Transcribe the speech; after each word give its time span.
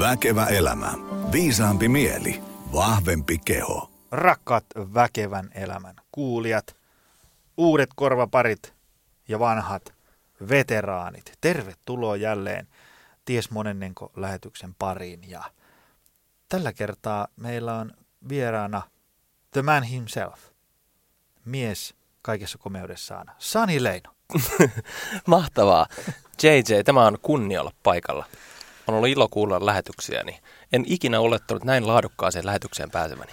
Väkevä 0.00 0.46
elämä. 0.46 0.92
Viisaampi 1.32 1.88
mieli. 1.88 2.42
Vahvempi 2.72 3.38
keho. 3.38 3.90
Rakkaat 4.10 4.64
väkevän 4.76 5.50
elämän 5.54 5.94
kuulijat, 6.12 6.76
uudet 7.56 7.90
korvaparit 7.94 8.74
ja 9.28 9.38
vanhat 9.38 9.94
veteraanit. 10.48 11.32
Tervetuloa 11.40 12.16
jälleen 12.16 12.68
ties 13.24 13.50
monennenko 13.50 14.12
lähetyksen 14.16 14.74
pariin. 14.78 15.30
Ja 15.30 15.42
tällä 16.48 16.72
kertaa 16.72 17.28
meillä 17.36 17.74
on 17.74 17.92
vieraana 18.28 18.82
the 19.50 19.62
man 19.62 19.82
himself, 19.82 20.40
mies 21.44 21.94
kaikessa 22.22 22.58
komeudessaan, 22.58 23.30
Sani 23.38 23.82
Leino. 23.82 24.10
Mahtavaa. 25.26 25.86
JJ, 26.42 26.82
tämä 26.84 27.06
on 27.06 27.18
kunnia 27.22 27.60
olla 27.60 27.72
paikalla. 27.82 28.24
On 28.90 28.96
ollut 28.96 29.08
ilo 29.08 29.28
kuulla 29.28 29.66
lähetyksiä, 29.66 30.22
niin 30.22 30.42
en 30.72 30.84
ikinä 30.86 31.20
olettanut 31.20 31.64
näin 31.64 31.86
laadukkaaseen 31.86 32.46
lähetykseen 32.46 32.90
pääsemäni. 32.90 33.32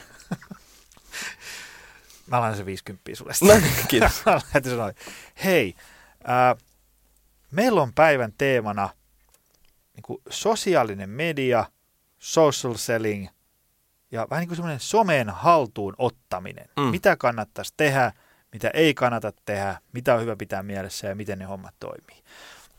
Mä 2.28 2.42
laitan 2.42 2.58
se 2.58 2.66
50 2.66 3.12
sulle. 3.16 3.34
No, 3.42 3.62
kiitos. 3.88 4.22
Lähetin 4.26 4.72
sanoa, 4.72 4.92
hei, 5.44 5.74
ää, 6.24 6.56
meillä 7.52 7.82
on 7.82 7.94
päivän 7.94 8.34
teemana 8.38 8.90
niin 9.94 10.04
kuin 10.04 10.22
sosiaalinen 10.30 11.10
media, 11.10 11.66
social 12.20 12.74
selling 12.74 13.28
ja 14.12 14.28
vähän 14.30 14.42
niin 14.42 14.48
kuin 14.48 14.56
semmoinen 14.56 14.80
someen 14.80 15.30
haltuun 15.30 15.96
ottaminen. 15.98 16.70
Mm. 16.78 16.84
Mitä 16.84 17.16
kannattaisi 17.16 17.74
tehdä, 17.78 18.12
mitä 18.54 18.70
ei 18.74 18.94
kannata 18.94 19.32
tehdä, 19.46 19.82
mitä 19.94 20.16
on 20.16 20.22
hyvä 20.22 20.36
pitää 20.36 20.64
mielessä 20.64 21.08
ja 21.08 21.16
miten 21.16 21.40
ne 21.40 21.46
hommat 21.46 21.76
toimii. 21.80 22.24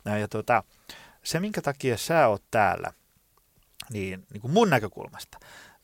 Ja, 0.05 0.19
ja 0.19 0.29
tota, 0.29 0.65
se, 1.23 1.41
minkä 1.41 1.63
takia 1.63 1.97
sä 1.97 2.29
oot 2.29 2.43
täällä, 2.51 2.93
niin, 3.91 4.27
niin 4.33 4.41
kuin 4.41 4.53
mun 4.53 4.71
näkökulmasta, 4.71 5.39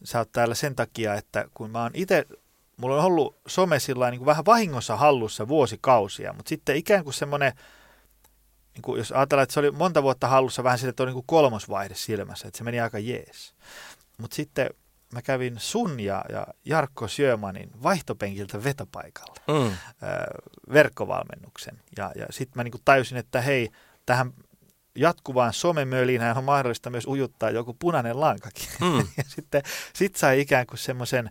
sä 0.05 0.19
oot 0.19 0.33
täällä 0.33 0.55
sen 0.55 0.75
takia, 0.77 1.15
että 1.15 1.49
kun 1.55 1.71
mä 1.71 1.83
oon 1.83 1.91
itse, 1.95 2.27
mulla 2.77 2.97
on 2.97 3.05
ollut 3.05 3.37
some 3.49 3.79
sillä 3.79 4.11
niin 4.11 4.19
kuin 4.19 4.27
vähän 4.27 4.45
vahingossa 4.45 4.97
hallussa 4.97 5.49
vuosikausia, 5.49 6.33
mutta 6.33 6.49
sitten 6.49 6.77
ikään 6.77 7.05
kuin 7.05 7.15
semmoinen, 7.15 7.53
niin 8.75 8.83
kuin 8.83 8.99
jos 8.99 9.13
ajatellaan, 9.13 9.43
että 9.43 9.53
se 9.53 9.61
oli 9.61 9.71
monta 9.71 10.03
vuotta 10.03 10.29
hallussa 10.29 10.65
vähän 10.65 10.79
sille, 10.79 10.91
että 10.91 11.03
on 11.03 11.07
niin 11.07 11.15
kuin 11.15 11.27
kolmosvaihde 11.27 11.95
silmässä, 11.95 12.49
että 12.49 12.59
se 12.59 12.65
meni 12.65 12.81
aika 12.81 12.99
jees. 12.99 13.55
Mutta 14.19 14.35
sitten 14.37 14.71
mä 15.13 15.23
kävin 15.23 15.55
sun 15.59 16.01
ja, 16.01 16.25
ja 16.29 16.47
Jarkko 16.65 17.09
Sjömanin 17.09 17.71
vaihtopenkiltä 17.83 18.65
vetopaikalle 18.65 19.41
Mm. 19.49 19.67
ö, 19.67 19.77
verkkovalmennuksen. 20.73 21.81
Ja, 21.97 22.13
ja 22.17 22.27
sitten 22.31 22.53
mä 22.55 22.65
niin 22.65 22.75
tajusin, 22.85 23.19
että 23.19 23.41
hei, 23.41 23.71
tähän 24.07 24.33
jatkuvaan 24.97 25.53
somemölinään 25.53 26.39
on 26.39 26.45
mahdollista 26.45 26.91
myös 26.91 27.07
ujuttaa 27.07 27.51
joku 27.51 27.77
punainen 27.79 28.21
lankakin. 28.21 28.69
Mm. 28.81 28.99
ja 29.19 29.25
sitten 29.27 29.63
sit 29.93 30.17
sai 30.17 30.41
ikään 30.41 30.67
kuin 30.67 30.79
semmoisen 30.79 31.31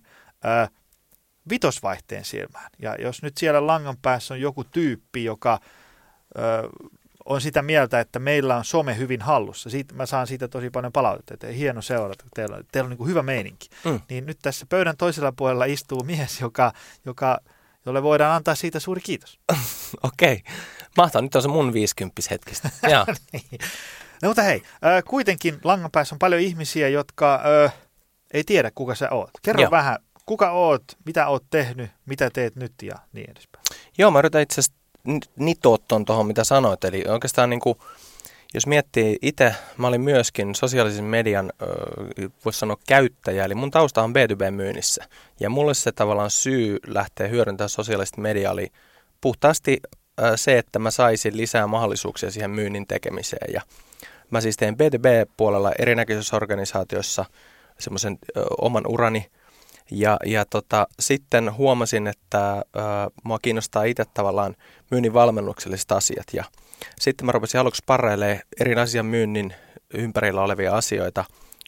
vitosvaihteen 1.50 2.26
silmään. 2.26 2.70
Ja 2.80 2.96
jos 2.96 3.22
nyt 3.22 3.38
siellä 3.38 3.68
langan 3.68 3.98
päässä 4.02 4.34
on 4.34 4.42
joku 4.42 4.64
tyyppi, 4.64 5.24
joka 5.24 5.60
ö, 6.38 6.70
on 7.26 7.42
sitä 7.42 7.62
mieltä, 7.62 8.00
että 8.00 8.20
meillä 8.20 8.56
on 8.56 8.66
some 8.66 8.98
hyvin 8.98 9.22
hallussa. 9.22 9.70
Siitä, 9.70 9.96
mä 9.96 10.06
saan 10.06 10.28
siitä 10.28 10.48
tosi 10.48 10.70
paljon 10.70 10.94
palautetta, 10.94 11.34
että 11.34 11.48
hieno 11.48 11.82
seurata, 11.82 12.26
teillä, 12.36 12.62
teillä 12.72 12.86
on 12.86 12.90
niin 12.90 12.98
kuin 12.98 13.10
hyvä 13.10 13.24
meininki. 13.24 13.70
Mm. 13.86 14.02
Niin 14.10 14.26
nyt 14.26 14.38
tässä 14.42 14.66
pöydän 14.70 14.98
toisella 14.98 15.32
puolella 15.32 15.66
istuu 15.66 16.04
mies, 16.04 16.42
joka, 16.42 16.74
joka, 17.06 17.40
jolle 17.86 18.04
voidaan 18.04 18.36
antaa 18.36 18.56
siitä 18.56 18.80
suuri 18.80 19.02
kiitos. 19.02 19.40
Okei. 20.04 20.44
Mahtavaa. 20.98 21.22
Nyt 21.22 21.36
on 21.36 21.42
se 21.42 21.48
mun 21.48 21.74
50 21.74 22.22
hetkistä. 22.30 22.70
Jaa. 22.92 23.06
No 24.22 24.30
mutta 24.30 24.42
hei, 24.42 24.64
äh, 24.86 25.04
kuitenkin 25.08 25.60
langan 25.64 25.92
päässä 25.92 26.16
on 26.16 26.20
paljon 26.20 26.42
ihmisiä, 26.42 26.90
jotka 26.90 27.44
äh, 27.66 27.74
ei 28.34 28.44
tiedä, 28.44 28.72
kuka 28.76 28.96
sä 28.96 29.10
oot. 29.12 29.32
Kerro 29.42 29.62
Joo. 29.62 29.72
vähän, 29.72 29.98
kuka 30.26 30.52
oot, 30.52 30.84
mitä 31.06 31.28
oot 31.28 31.44
tehnyt, 31.50 31.92
mitä 32.06 32.30
teet 32.30 32.56
nyt 32.56 32.74
ja 32.82 32.96
niin 33.14 33.32
edespäin. 33.32 33.64
Joo, 33.98 34.12
mä 34.12 34.20
yritän 34.20 34.42
itse 34.42 34.62
asiassa 34.62 34.84
nitoa 35.36 35.78
tuohon, 36.06 36.28
mitä 36.28 36.44
sanoit. 36.44 36.84
Eli 36.84 37.04
oikeastaan 37.08 37.50
niin 37.50 37.60
kuin, 37.60 37.78
jos 38.54 38.68
miettii 38.68 39.18
itse, 39.22 39.56
mä 39.78 39.88
olin 39.88 40.02
myöskin 40.02 40.56
sosiaalisen 40.56 41.06
median, 41.06 41.54
voisi 42.46 42.60
sanoa 42.60 42.78
käyttäjä, 42.88 43.46
eli 43.46 43.56
mun 43.56 43.72
tausta 43.72 44.04
on 44.04 44.14
B2B-myynnissä. 44.14 45.04
Ja 45.40 45.50
mulle 45.50 45.74
se 45.74 45.92
tavallaan 45.92 46.32
syy 46.32 46.80
lähteä 46.88 47.28
hyödyntämään 47.28 47.70
sosiaalista 47.70 48.22
mediaa 48.22 48.54
oli 48.54 48.68
puhtaasti 49.22 49.82
se, 50.36 50.58
että 50.58 50.80
mä 50.80 50.92
saisin 50.92 51.38
lisää 51.38 51.68
mahdollisuuksia 51.68 52.32
siihen 52.32 52.52
myynnin 52.52 52.88
tekemiseen. 52.88 53.54
Ja 53.54 53.62
mä 54.32 54.42
siis 54.42 54.58
tein 54.58 54.76
B2B-puolella 54.76 55.72
erinäköisissä 55.80 56.36
organisaatioissa 56.36 57.26
semmoisen 57.80 58.18
oman 58.58 58.88
urani, 58.88 59.28
ja, 59.92 60.18
ja 60.26 60.46
tota, 60.46 60.88
sitten 61.00 61.54
huomasin, 61.54 62.08
että 62.08 62.58
ö, 62.58 62.80
mua 63.24 63.40
kiinnostaa 63.42 63.84
itse 63.84 64.04
tavallaan 64.14 64.56
myynnin 64.92 65.14
valmennukselliset 65.14 65.92
asiat. 65.92 66.26
Ja 66.34 66.44
sitten 67.00 67.26
mä 67.26 67.32
rupesin 67.32 67.60
aluksi 67.60 67.84
parailemaan 67.86 68.40
eri 68.60 68.76
asian 68.76 69.06
myynnin 69.06 69.54
ympärillä 69.94 70.42
olevia 70.42 70.76
asioita, 70.76 71.26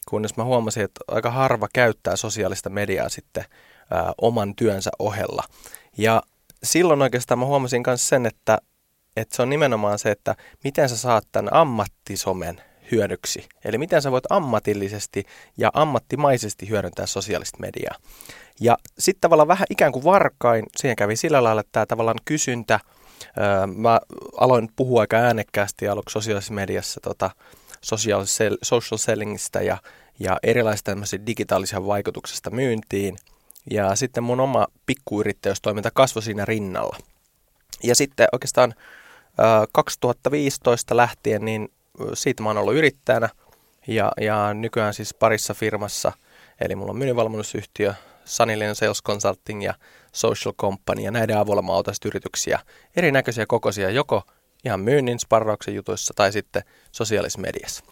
kunnes 0.08 0.36
mä 0.36 0.44
huomasin, 0.44 0.84
että 0.84 1.00
aika 1.08 1.30
harva 1.30 1.68
käyttää 1.72 2.16
sosiaalista 2.16 2.70
mediaa 2.70 3.08
sitten 3.08 3.44
ö, 3.44 4.12
oman 4.20 4.54
työnsä 4.54 4.90
ohella. 4.98 5.42
Ja 5.98 6.22
silloin 6.62 7.02
oikeastaan 7.02 7.38
mä 7.38 7.46
huomasin 7.46 7.82
myös 7.86 8.08
sen, 8.08 8.26
että, 8.26 8.58
että 9.16 9.36
se 9.36 9.42
on 9.42 9.50
nimenomaan 9.50 9.98
se, 9.98 10.10
että 10.10 10.36
miten 10.64 10.88
sä 10.88 10.96
saat 10.96 11.24
tämän 11.32 11.54
ammattisomen 11.54 12.60
hyödyksi. 12.92 13.48
Eli 13.64 13.78
miten 13.78 14.02
sä 14.02 14.10
voit 14.10 14.24
ammatillisesti 14.30 15.24
ja 15.56 15.70
ammattimaisesti 15.74 16.68
hyödyntää 16.68 17.06
sosiaalista 17.06 17.58
mediaa. 17.60 17.94
Ja 18.60 18.78
sitten 18.98 19.20
tavallaan 19.20 19.48
vähän 19.48 19.66
ikään 19.70 19.92
kuin 19.92 20.04
varkain, 20.04 20.64
siihen 20.76 20.96
kävi 20.96 21.16
sillä 21.16 21.44
lailla, 21.44 21.60
että 21.60 21.72
tämä 21.72 21.86
tavallaan 21.86 22.18
kysyntä, 22.24 22.80
mä 23.76 24.00
aloin 24.36 24.68
puhua 24.76 25.00
aika 25.00 25.16
äänekkäästi 25.16 25.88
aluksi 25.88 26.12
sosiaalisessa 26.12 26.54
mediassa 26.54 27.00
tota, 27.00 27.30
social, 27.80 28.24
sell, 28.24 28.56
social 28.62 28.98
sellingistä 28.98 29.62
ja, 29.62 29.78
ja 30.20 30.38
erilaisista 30.42 30.92
digitaalisia 31.26 31.86
vaikutuksista 31.86 32.50
myyntiin. 32.50 33.16
Ja 33.70 33.96
sitten 33.96 34.22
mun 34.22 34.40
oma 34.40 34.66
pikkuyrittäjyystoiminta 34.86 35.90
kasvoi 35.90 36.22
siinä 36.22 36.44
rinnalla. 36.44 36.96
Ja 37.82 37.94
sitten 37.94 38.28
oikeastaan 38.32 38.74
ö, 39.28 39.66
2015 39.72 40.96
lähtien, 40.96 41.44
niin 41.44 41.72
siitä 42.14 42.42
mä 42.42 42.48
oon 42.48 42.58
ollut 42.58 42.74
yrittäjänä 42.74 43.28
ja, 43.86 44.12
ja 44.20 44.54
nykyään 44.54 44.94
siis 44.94 45.14
parissa 45.14 45.54
firmassa. 45.54 46.12
Eli 46.60 46.76
mulla 46.76 46.90
on 46.90 46.98
myynninvalmennusyhtiö, 46.98 47.94
Sunnylion 48.24 48.76
Sales 48.76 49.02
Consulting 49.02 49.64
ja 49.64 49.74
Social 50.16 50.54
Company 50.54 51.02
ja 51.02 51.10
näiden 51.10 51.38
avulla 51.38 51.62
mä 51.62 51.72
autan 51.72 51.94
yrityksiä 52.04 52.58
erinäköisiä 52.96 53.46
kokoisia 53.46 53.90
joko 53.90 54.22
ihan 54.64 54.80
myynnin 54.80 55.18
sparrauksen 55.18 55.74
jutuissa 55.74 56.14
tai 56.16 56.32
sitten 56.32 56.62
sosiaalisessa 56.92 57.40
mediassa. 57.40 57.84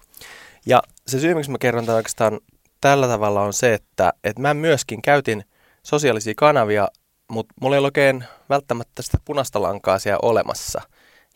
Ja 0.67 0.83
se 1.07 1.21
syy, 1.21 1.35
miksi 1.35 1.51
mä 1.51 1.59
kerron 1.59 1.87
tämän 1.87 1.97
oikeastaan 1.97 2.41
tällä 2.81 3.09
tavalla 3.09 3.43
on 3.43 3.53
se, 3.53 3.75
että, 3.75 4.13
että 4.25 4.43
mä 4.43 4.55
myöskin 4.55 5.03
käytin 5.03 5.45
sosiaalisia 5.83 6.35
kanavia, 6.37 6.89
mutta 7.31 7.55
mulla 7.61 7.77
ei 7.77 7.79
ole 7.79 7.87
oikein 7.87 8.25
välttämättä 8.51 9.03
sitä 9.03 9.19
punaista 9.25 9.63
lankaa 9.63 9.99
siellä 9.99 10.19
olemassa. 10.23 10.81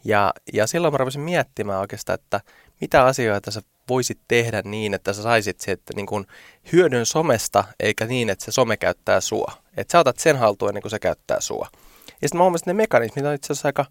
Ja, 0.04 0.32
ja 0.52 0.66
silloin 0.66 0.94
mä 0.94 0.98
rupesin 0.98 1.20
miettimään 1.20 1.80
oikeastaan, 1.80 2.18
että 2.22 2.40
mitä 2.80 3.04
asioita 3.04 3.50
sä 3.50 3.60
voisit 3.88 4.18
tehdä 4.28 4.62
niin, 4.64 4.94
että 4.94 5.12
sä 5.12 5.22
saisit 5.22 5.60
se, 5.60 5.72
että 5.72 5.92
niin 5.96 6.06
kun 6.06 6.26
hyödyn 6.72 7.06
somesta, 7.06 7.64
eikä 7.80 8.06
niin, 8.06 8.30
että 8.30 8.44
se 8.44 8.52
some 8.52 8.76
käyttää 8.76 9.20
sua. 9.20 9.52
Että 9.76 9.92
sä 9.92 9.98
otat 9.98 10.18
sen 10.18 10.36
haltuun 10.36 10.68
ennen 10.68 10.82
kuin 10.82 10.90
se 10.90 10.98
käyttää 10.98 11.40
sua. 11.40 11.68
Ja 12.06 12.28
sitten 12.28 12.38
mä 12.38 12.42
huomasin, 12.42 12.62
että 12.62 12.70
ne 12.70 12.76
mekanismit 12.76 13.24
on 13.24 13.34
itse 13.34 13.52
asiassa 13.52 13.68
aika, 13.68 13.86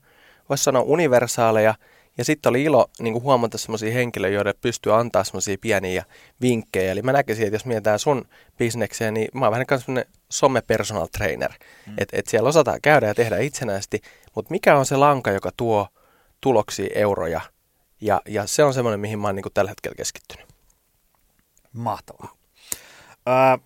voisi 0.49 0.63
sanoa, 0.63 0.81
universaaleja. 0.81 1.75
Ja 2.17 2.25
sitten 2.25 2.49
oli 2.49 2.63
ilo 2.63 2.89
niin 2.99 3.13
kuin 3.13 3.23
huomata 3.23 3.57
semmoisia 3.57 3.93
henkilöitä, 3.93 4.33
joille 4.33 4.53
pystyy 4.61 4.95
antaa 4.95 5.23
semmoisia 5.23 5.57
pieniä 5.61 6.05
vinkkejä. 6.41 6.91
Eli 6.91 7.01
mä 7.01 7.13
näkisin, 7.13 7.45
että 7.45 7.55
jos 7.55 7.65
mietitään 7.65 7.99
sun 7.99 8.27
bisnekseen, 8.57 9.13
niin 9.13 9.27
mä 9.33 9.45
oon 9.45 9.51
vähän 9.51 9.67
kuin 9.67 9.79
semmoinen 9.79 10.11
some 10.29 10.61
personal 10.61 11.07
trainer. 11.17 11.51
Mm. 11.87 11.93
Että 11.97 12.17
et 12.17 12.27
siellä 12.27 12.49
osataan 12.49 12.81
käydä 12.81 13.07
ja 13.07 13.15
tehdä 13.15 13.37
itsenäisesti, 13.37 14.01
mutta 14.35 14.51
mikä 14.51 14.77
on 14.77 14.85
se 14.85 14.95
lanka, 14.95 15.31
joka 15.31 15.51
tuo 15.57 15.87
tuloksia, 16.41 16.89
euroja. 16.95 17.41
Ja, 18.01 18.21
ja 18.27 18.47
se 18.47 18.63
on 18.63 18.73
semmoinen, 18.73 18.99
mihin 18.99 19.19
mä 19.19 19.27
oon 19.27 19.35
niin 19.35 19.43
kuin 19.43 19.53
tällä 19.53 19.71
hetkellä 19.71 19.95
keskittynyt. 19.95 20.47
Mahtavaa. 21.73 22.37
Ää, 23.25 23.57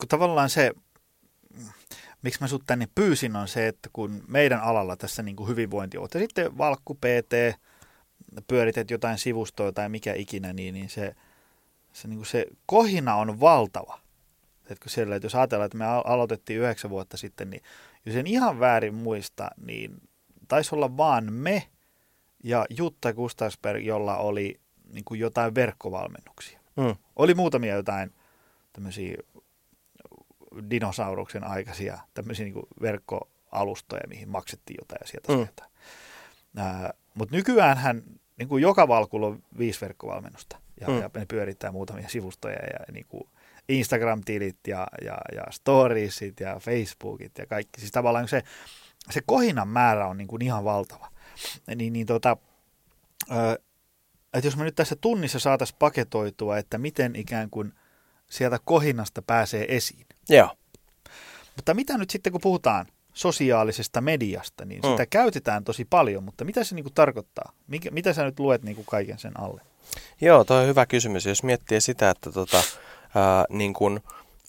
kun 0.00 0.08
tavallaan 0.08 0.50
se, 0.50 0.72
miksi 2.22 2.40
mä 2.40 2.48
sut 2.48 2.62
tänne 2.66 2.88
pyysin, 2.94 3.36
on 3.36 3.48
se, 3.48 3.68
että 3.68 3.90
kun 3.92 4.24
meidän 4.28 4.60
alalla 4.60 4.96
tässä 4.96 5.22
niin 5.22 5.36
kuin 5.36 5.48
hyvinvointi 5.48 5.98
on, 5.98 6.08
sitten 6.18 6.58
valkku 6.58 6.94
PT, 6.94 7.58
pyörität 8.48 8.90
jotain 8.90 9.18
sivustoa 9.18 9.72
tai 9.72 9.88
mikä 9.88 10.14
ikinä, 10.14 10.52
niin, 10.52 10.74
niin 10.74 10.88
se, 10.88 11.14
se, 11.92 12.08
niin 12.08 12.18
kuin 12.18 12.26
se 12.26 12.46
kohina 12.66 13.14
on 13.14 13.40
valtava. 13.40 13.98
Etkö 14.70 14.88
siellä, 14.88 15.16
että 15.16 15.26
jos 15.26 15.34
ajatellaan, 15.34 15.66
että 15.66 15.78
me 15.78 15.86
al- 15.86 16.02
aloitettiin 16.04 16.60
yhdeksän 16.60 16.90
vuotta 16.90 17.16
sitten, 17.16 17.50
niin 17.50 17.62
jos 18.06 18.16
en 18.16 18.26
ihan 18.26 18.60
väärin 18.60 18.94
muista, 18.94 19.50
niin 19.66 20.02
taisi 20.48 20.74
olla 20.74 20.96
vaan 20.96 21.32
me 21.32 21.68
ja 22.44 22.66
Jutta 22.70 23.12
Gustafsberg, 23.12 23.84
jolla 23.84 24.16
oli 24.16 24.60
niin 24.92 25.04
kuin 25.04 25.20
jotain 25.20 25.54
verkkovalmennuksia. 25.54 26.60
Mm. 26.76 26.96
Oli 27.16 27.34
muutamia 27.34 27.74
jotain 27.74 28.14
tämmöisiä 28.72 29.16
dinosauruksen 30.70 31.44
aikaisia 31.44 31.98
tämmöisiä 32.14 32.44
niin 32.44 32.66
verkkoalustoja, 32.80 34.08
mihin 34.08 34.28
maksettiin 34.28 34.76
jotain 34.80 34.98
ja 35.00 35.06
sieltä 35.06 35.32
Mm. 35.32 35.38
sieltä. 35.38 35.68
Mutta 37.14 37.36
nykyäänhän 37.36 38.02
niin 38.36 38.48
kuin 38.48 38.62
joka 38.62 38.88
valkulla 38.88 39.26
on 39.26 39.42
viisi 39.58 39.80
verkkovalmennusta 39.80 40.56
ja, 40.80 40.88
mm. 40.88 41.00
ja 41.00 41.10
ne 41.14 41.26
pyörittää 41.26 41.72
muutamia 41.72 42.08
sivustoja 42.08 42.56
ja 42.56 42.92
niin 42.92 43.06
kuin 43.08 43.28
Instagram-tilit 43.68 44.58
ja, 44.66 44.86
ja, 45.04 45.18
ja 45.34 45.42
storiesit 45.50 46.40
ja 46.40 46.58
Facebookit 46.58 47.38
ja 47.38 47.46
kaikki. 47.46 47.80
Siis 47.80 47.92
tavallaan 47.92 48.28
se, 48.28 48.42
se 49.10 49.20
kohinan 49.26 49.68
määrä 49.68 50.06
on 50.06 50.16
niin 50.16 50.28
kuin 50.28 50.42
ihan 50.42 50.64
valtava. 50.64 51.08
Niin, 51.76 51.92
niin 51.92 52.06
tota, 52.06 52.36
ö, 53.30 53.58
että 54.34 54.46
jos 54.46 54.56
me 54.56 54.64
nyt 54.64 54.74
tässä 54.74 54.96
tunnissa 55.00 55.38
saataisiin 55.38 55.76
paketoitua, 55.78 56.58
että 56.58 56.78
miten 56.78 57.16
ikään 57.16 57.50
kuin 57.50 57.72
sieltä 58.30 58.58
kohinasta 58.64 59.22
pääsee 59.22 59.76
esiin. 59.76 60.06
Joo. 60.28 60.56
Mutta 61.56 61.74
mitä 61.74 61.98
nyt 61.98 62.10
sitten, 62.10 62.32
kun 62.32 62.40
puhutaan 62.40 62.86
sosiaalisesta 63.12 64.00
mediasta, 64.00 64.64
niin 64.64 64.80
Mm. 64.84 64.90
sitä 64.90 65.06
käytetään 65.06 65.64
tosi 65.64 65.84
paljon, 65.84 66.24
mutta 66.24 66.44
mitä 66.44 66.64
se 66.64 66.74
niin 66.74 66.84
kuin 66.84 66.94
tarkoittaa? 66.94 67.52
Mikä, 67.66 67.90
mitä 67.90 68.12
sä 68.12 68.24
nyt 68.24 68.40
luet 68.40 68.62
niin 68.62 68.76
kuin 68.76 68.86
kaiken 68.86 69.18
sen 69.18 69.40
alle? 69.40 69.60
Joo, 70.20 70.44
toi 70.44 70.60
on 70.62 70.66
hyvä 70.68 70.86
kysymys. 70.86 71.26
Jos 71.26 71.42
miettii 71.42 71.80
sitä, 71.80 72.10
että 72.10 72.32
tota, 72.32 72.56
ää, 73.14 73.44
niin 73.48 73.74
kun 73.74 74.00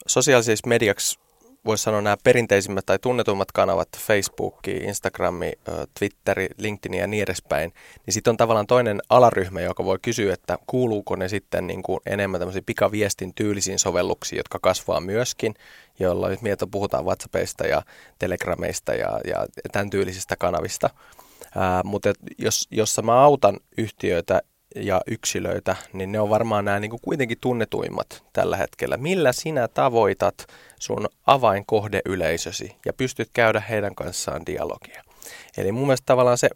sosiaalisiksi 0.08 0.68
mediaksi 0.68 1.20
voisi 1.66 1.84
sanoa 1.84 2.02
nämä 2.02 2.18
perinteisimmät 2.24 2.86
tai 2.86 3.00
tunnetummat 3.00 3.52
kanavat, 3.52 3.90
Facebook, 3.98 4.68
Instagram, 4.68 5.36
Twitter, 6.00 6.38
LinkedIn 6.58 7.00
ja 7.00 7.08
niin 7.08 7.24
edespäin, 7.24 7.74
niin 8.06 8.14
sitten 8.14 8.32
on 8.32 8.38
tavallaan 8.38 8.68
toinen 8.68 9.02
alaryhmä, 9.10 9.62
joka 9.62 9.86
voi 9.86 10.00
kysyä, 10.02 10.34
että 10.34 10.58
kuuluuko 10.68 11.16
ne 11.16 11.30
sitten 11.30 11.68
niin 11.68 11.84
kuin 11.84 12.00
enemmän 12.06 12.40
tämmöisiin 12.40 12.66
pikaviestin 12.66 13.34
tyylisiin 13.34 13.80
sovelluksiin, 13.80 14.38
jotka 14.38 14.60
kasvaa 14.62 15.00
myöskin, 15.00 15.54
joilla 16.00 16.30
nyt 16.30 16.42
mieltä 16.42 16.68
puhutaan 16.68 17.06
WhatsAppista 17.06 17.68
ja 17.68 17.82
Telegrameista 18.20 18.94
ja, 18.94 19.20
ja 19.26 19.46
tämän 19.72 19.90
tyylisistä 19.90 20.36
kanavista. 20.36 20.90
Ää, 21.56 21.82
mutta 21.84 22.14
jos, 22.38 22.68
jos 22.72 23.02
mä 23.04 23.22
autan 23.22 23.60
yhtiöitä 23.78 24.42
ja 24.76 25.02
yksilöitä, 25.08 25.76
niin 25.94 26.12
ne 26.12 26.20
on 26.20 26.30
varmaan 26.30 26.66
nämä 26.66 26.80
niin 26.80 26.90
kuin 26.90 27.02
kuitenkin 27.02 27.38
tunnetuimmat 27.42 28.24
tällä 28.34 28.58
hetkellä. 28.58 28.98
Millä 28.98 29.32
sinä 29.32 29.68
tavoitat 29.68 30.48
sun 30.80 31.08
avainkohdeyleisösi 31.26 32.76
ja 32.86 32.94
pystyt 32.94 33.30
käydä 33.34 33.60
heidän 33.60 33.96
kanssaan 33.96 34.46
dialogia? 34.46 35.04
Eli 35.58 35.72
mun 35.72 35.88
mielestä 35.88 36.06
tavallaan 36.06 36.38
se, 36.38 36.50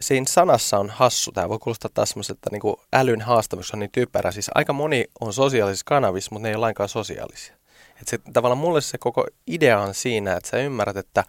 siinä 0.00 0.26
sanassa 0.28 0.78
on 0.78 0.90
hassu. 0.90 1.32
Tämä 1.32 1.48
voi 1.48 1.58
kuulostaa 1.58 1.90
taas 1.94 2.10
semmoiselta 2.10 2.50
niin 2.52 2.60
kuin 2.60 2.76
älyn 2.92 3.20
haastamiseksi 3.20 3.76
on 3.76 3.80
niin 3.80 3.90
typerä. 3.92 4.30
Siis 4.32 4.50
aika 4.54 4.72
moni 4.72 5.04
on 5.20 5.32
sosiaalisissa 5.32 5.84
kanavissa, 5.86 6.28
mutta 6.32 6.42
ne 6.42 6.48
ei 6.48 6.54
ole 6.54 6.60
lainkaan 6.60 6.88
sosiaalisia. 6.88 7.56
Et 8.00 8.08
se, 8.08 8.18
tavallaan 8.32 8.58
mulle 8.58 8.80
se 8.80 8.98
koko 8.98 9.26
idea 9.46 9.80
on 9.80 9.94
siinä, 9.94 10.36
että 10.36 10.48
sä 10.48 10.56
ymmärrät, 10.56 10.96
että, 10.96 11.24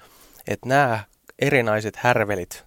että 0.47 0.69
nämä 0.69 1.03
erinäiset 1.39 1.95
härvelit 1.95 2.65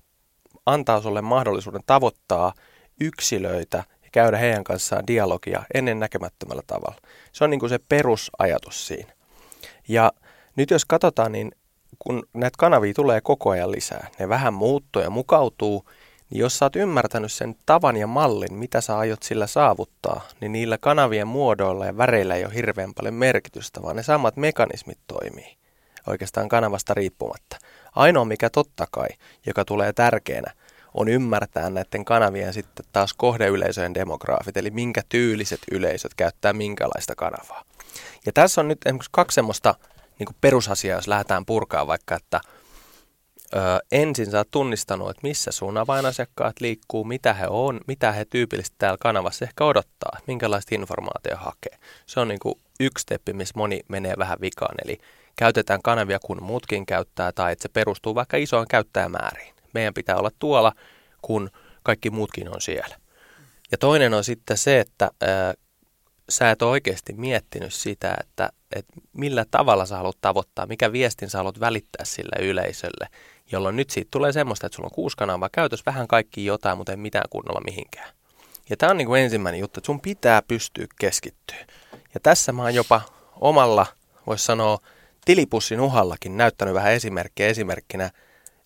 antaa 0.67 1.01
sulle 1.01 1.23
mahdollisuuden 1.23 1.83
tavoittaa 1.87 2.53
yksilöitä 3.01 3.85
ja 4.03 4.09
käydä 4.13 4.37
heidän 4.37 4.65
kanssaan 4.65 5.07
dialogia 5.07 5.63
ennen 5.75 6.01
näkemättömällä 6.01 6.63
tavalla. 6.67 7.01
Se 7.33 7.45
on 7.45 7.51
niin 7.51 7.61
kuin 7.61 7.71
se 7.71 7.79
perusajatus 7.79 8.87
siinä. 8.87 9.13
Ja 9.89 10.13
nyt 10.57 10.71
jos 10.71 10.85
katsotaan, 10.85 11.33
niin 11.33 11.53
kun 11.99 12.23
näitä 12.35 12.57
kanavia 12.59 12.95
tulee 12.95 13.21
koko 13.21 13.51
ajan 13.51 13.73
lisää, 13.73 14.09
ne 14.19 14.29
vähän 14.29 14.55
muuttuu 14.55 15.03
ja 15.03 15.11
mukautuu, 15.11 15.85
niin 16.31 16.41
jos 16.41 16.59
sä 16.59 16.65
oot 16.65 16.77
ymmärtänyt 16.77 17.33
sen 17.33 17.57
tavan 17.67 17.97
ja 17.97 18.07
mallin, 18.07 18.55
mitä 18.55 18.81
sä 18.81 18.99
aiot 18.99 19.23
sillä 19.23 19.47
saavuttaa, 19.47 20.29
niin 20.41 20.53
niillä 20.53 20.79
kanavien 20.79 21.29
muodoilla 21.29 21.87
ja 21.87 21.97
väreillä 21.97 22.35
ei 22.35 22.45
ole 22.45 22.55
hirveän 22.55 22.95
paljon 22.95 23.15
merkitystä, 23.15 23.83
vaan 23.83 23.97
ne 23.97 24.03
samat 24.03 24.37
mekanismit 24.37 24.99
toimii 25.07 25.59
oikeastaan 26.07 26.49
kanavasta 26.49 26.95
riippumatta. 26.95 27.57
Ainoa 27.95 28.25
mikä 28.25 28.51
totta 28.51 28.87
kai, 28.91 29.09
joka 29.47 29.65
tulee 29.65 29.93
tärkeänä, 29.93 30.53
on 30.95 31.09
ymmärtää 31.09 31.71
näiden 31.71 32.05
kanavien 32.05 32.53
sitten 32.53 32.87
taas 32.93 33.15
kohdeyleisöjen 33.15 33.95
demograafit, 33.95 34.57
eli 34.57 34.71
minkä 34.71 35.03
tyyliset 35.09 35.61
yleisöt 35.71 36.15
käyttää 36.15 36.53
minkälaista 36.53 37.15
kanavaa. 37.15 37.65
Ja 38.27 38.33
tässä 38.33 38.61
on 38.61 38.69
nyt 38.69 38.79
esimerkiksi 38.87 39.11
kaksi 39.13 39.35
semmoista 39.35 39.75
niin 40.19 40.37
perusasiaa, 40.41 40.99
jos 40.99 41.09
lähdetään 41.09 41.47
purkaa 41.47 41.87
vaikka, 41.87 42.17
että 42.17 42.41
ö, 43.55 43.59
ensin 43.93 44.31
sä 44.31 44.39
oot 44.39 44.51
tunnistanut, 44.51 45.11
että 45.11 45.21
missä 45.23 45.51
sun 45.53 45.79
avainasiakkaat 45.79 46.61
liikkuu, 46.61 47.05
mitä 47.05 47.35
he 47.35 47.47
on, 47.51 47.81
mitä 47.87 48.13
he 48.13 48.25
tyypillisesti 48.25 48.77
täällä 48.79 48.99
kanavassa 49.01 49.45
ehkä 49.45 49.65
odottaa, 49.65 50.19
minkälaista 50.27 50.75
informaatiota 50.75 51.39
hakee. 51.39 51.79
Se 52.07 52.21
on 52.21 52.29
niin 52.29 52.41
kuin 52.41 52.55
yksi 52.81 53.03
steppi, 53.03 53.33
missä 53.33 53.53
moni 53.57 53.81
menee 53.89 54.15
vähän 54.19 54.39
vikaan, 54.41 54.75
eli 54.85 54.99
käytetään 55.37 55.83
kanavia 55.83 56.19
kun 56.19 56.43
muutkin 56.43 56.87
käyttää, 56.87 57.33
tai 57.33 57.53
että 57.53 57.63
se 57.63 57.69
perustuu 57.69 58.15
vaikka 58.15 58.37
isoon 58.37 58.67
käyttäjämääriin. 58.69 59.58
Meidän 59.75 59.95
pitää 59.95 60.17
olla 60.17 60.31
tuolla, 60.39 60.73
kun 61.23 61.51
kaikki 61.83 62.11
muutkin 62.11 62.49
on 62.49 62.61
siellä. 62.61 62.97
Ja 63.71 63.79
toinen 63.79 64.15
on 64.15 64.25
sitten 64.25 64.59
se, 64.59 64.81
että 64.81 65.11
ää, 65.21 65.55
sä 66.29 66.51
et 66.51 66.63
ole 66.63 66.71
oikeasti 66.71 67.13
miettinyt 67.13 67.75
sitä, 67.75 68.17
että, 68.21 68.51
että 68.77 68.93
millä 69.13 69.45
tavalla 69.51 69.87
sä 69.87 69.97
haluat 69.97 70.19
tavoittaa, 70.21 70.67
mikä 70.67 70.93
viestin 70.93 71.31
sä 71.31 71.39
haluat 71.39 71.61
välittää 71.61 72.05
sille 72.05 72.47
yleisölle, 72.47 73.09
jolloin 73.53 73.77
nyt 73.77 73.91
siitä 73.91 74.09
tulee 74.11 74.33
semmoista, 74.33 74.67
että 74.67 74.77
sulla 74.77 74.87
on 74.87 74.95
kuusi 74.95 75.17
kanavaa 75.17 75.49
käytössä, 75.53 75.83
vähän 75.87 76.09
kaikki 76.09 76.45
jotain, 76.45 76.79
mutta 76.79 76.93
ei 76.93 76.97
mitään 76.97 77.29
kunnolla 77.31 77.61
mihinkään. 77.61 78.11
Ja 78.71 78.77
tämä 78.77 78.91
on 78.91 78.97
niin 78.97 79.07
kuin 79.07 79.23
ensimmäinen 79.23 79.61
juttu, 79.61 79.81
että 79.81 79.87
sun 79.87 80.01
pitää 80.01 80.43
pystyä 80.43 80.87
keskittyä. 81.01 81.67
Ja 82.15 82.21
tässä 82.23 82.53
mä 82.53 82.63
oon 82.63 82.75
jopa 82.75 83.01
omalla, 83.41 83.87
voisi 84.27 84.45
sanoa, 84.45 84.79
tilipussin 85.25 85.81
uhallakin 85.81 86.37
näyttänyt 86.37 86.75
vähän 86.75 86.93
esimerkkiä 86.93 87.47
esimerkkinä 87.47 88.11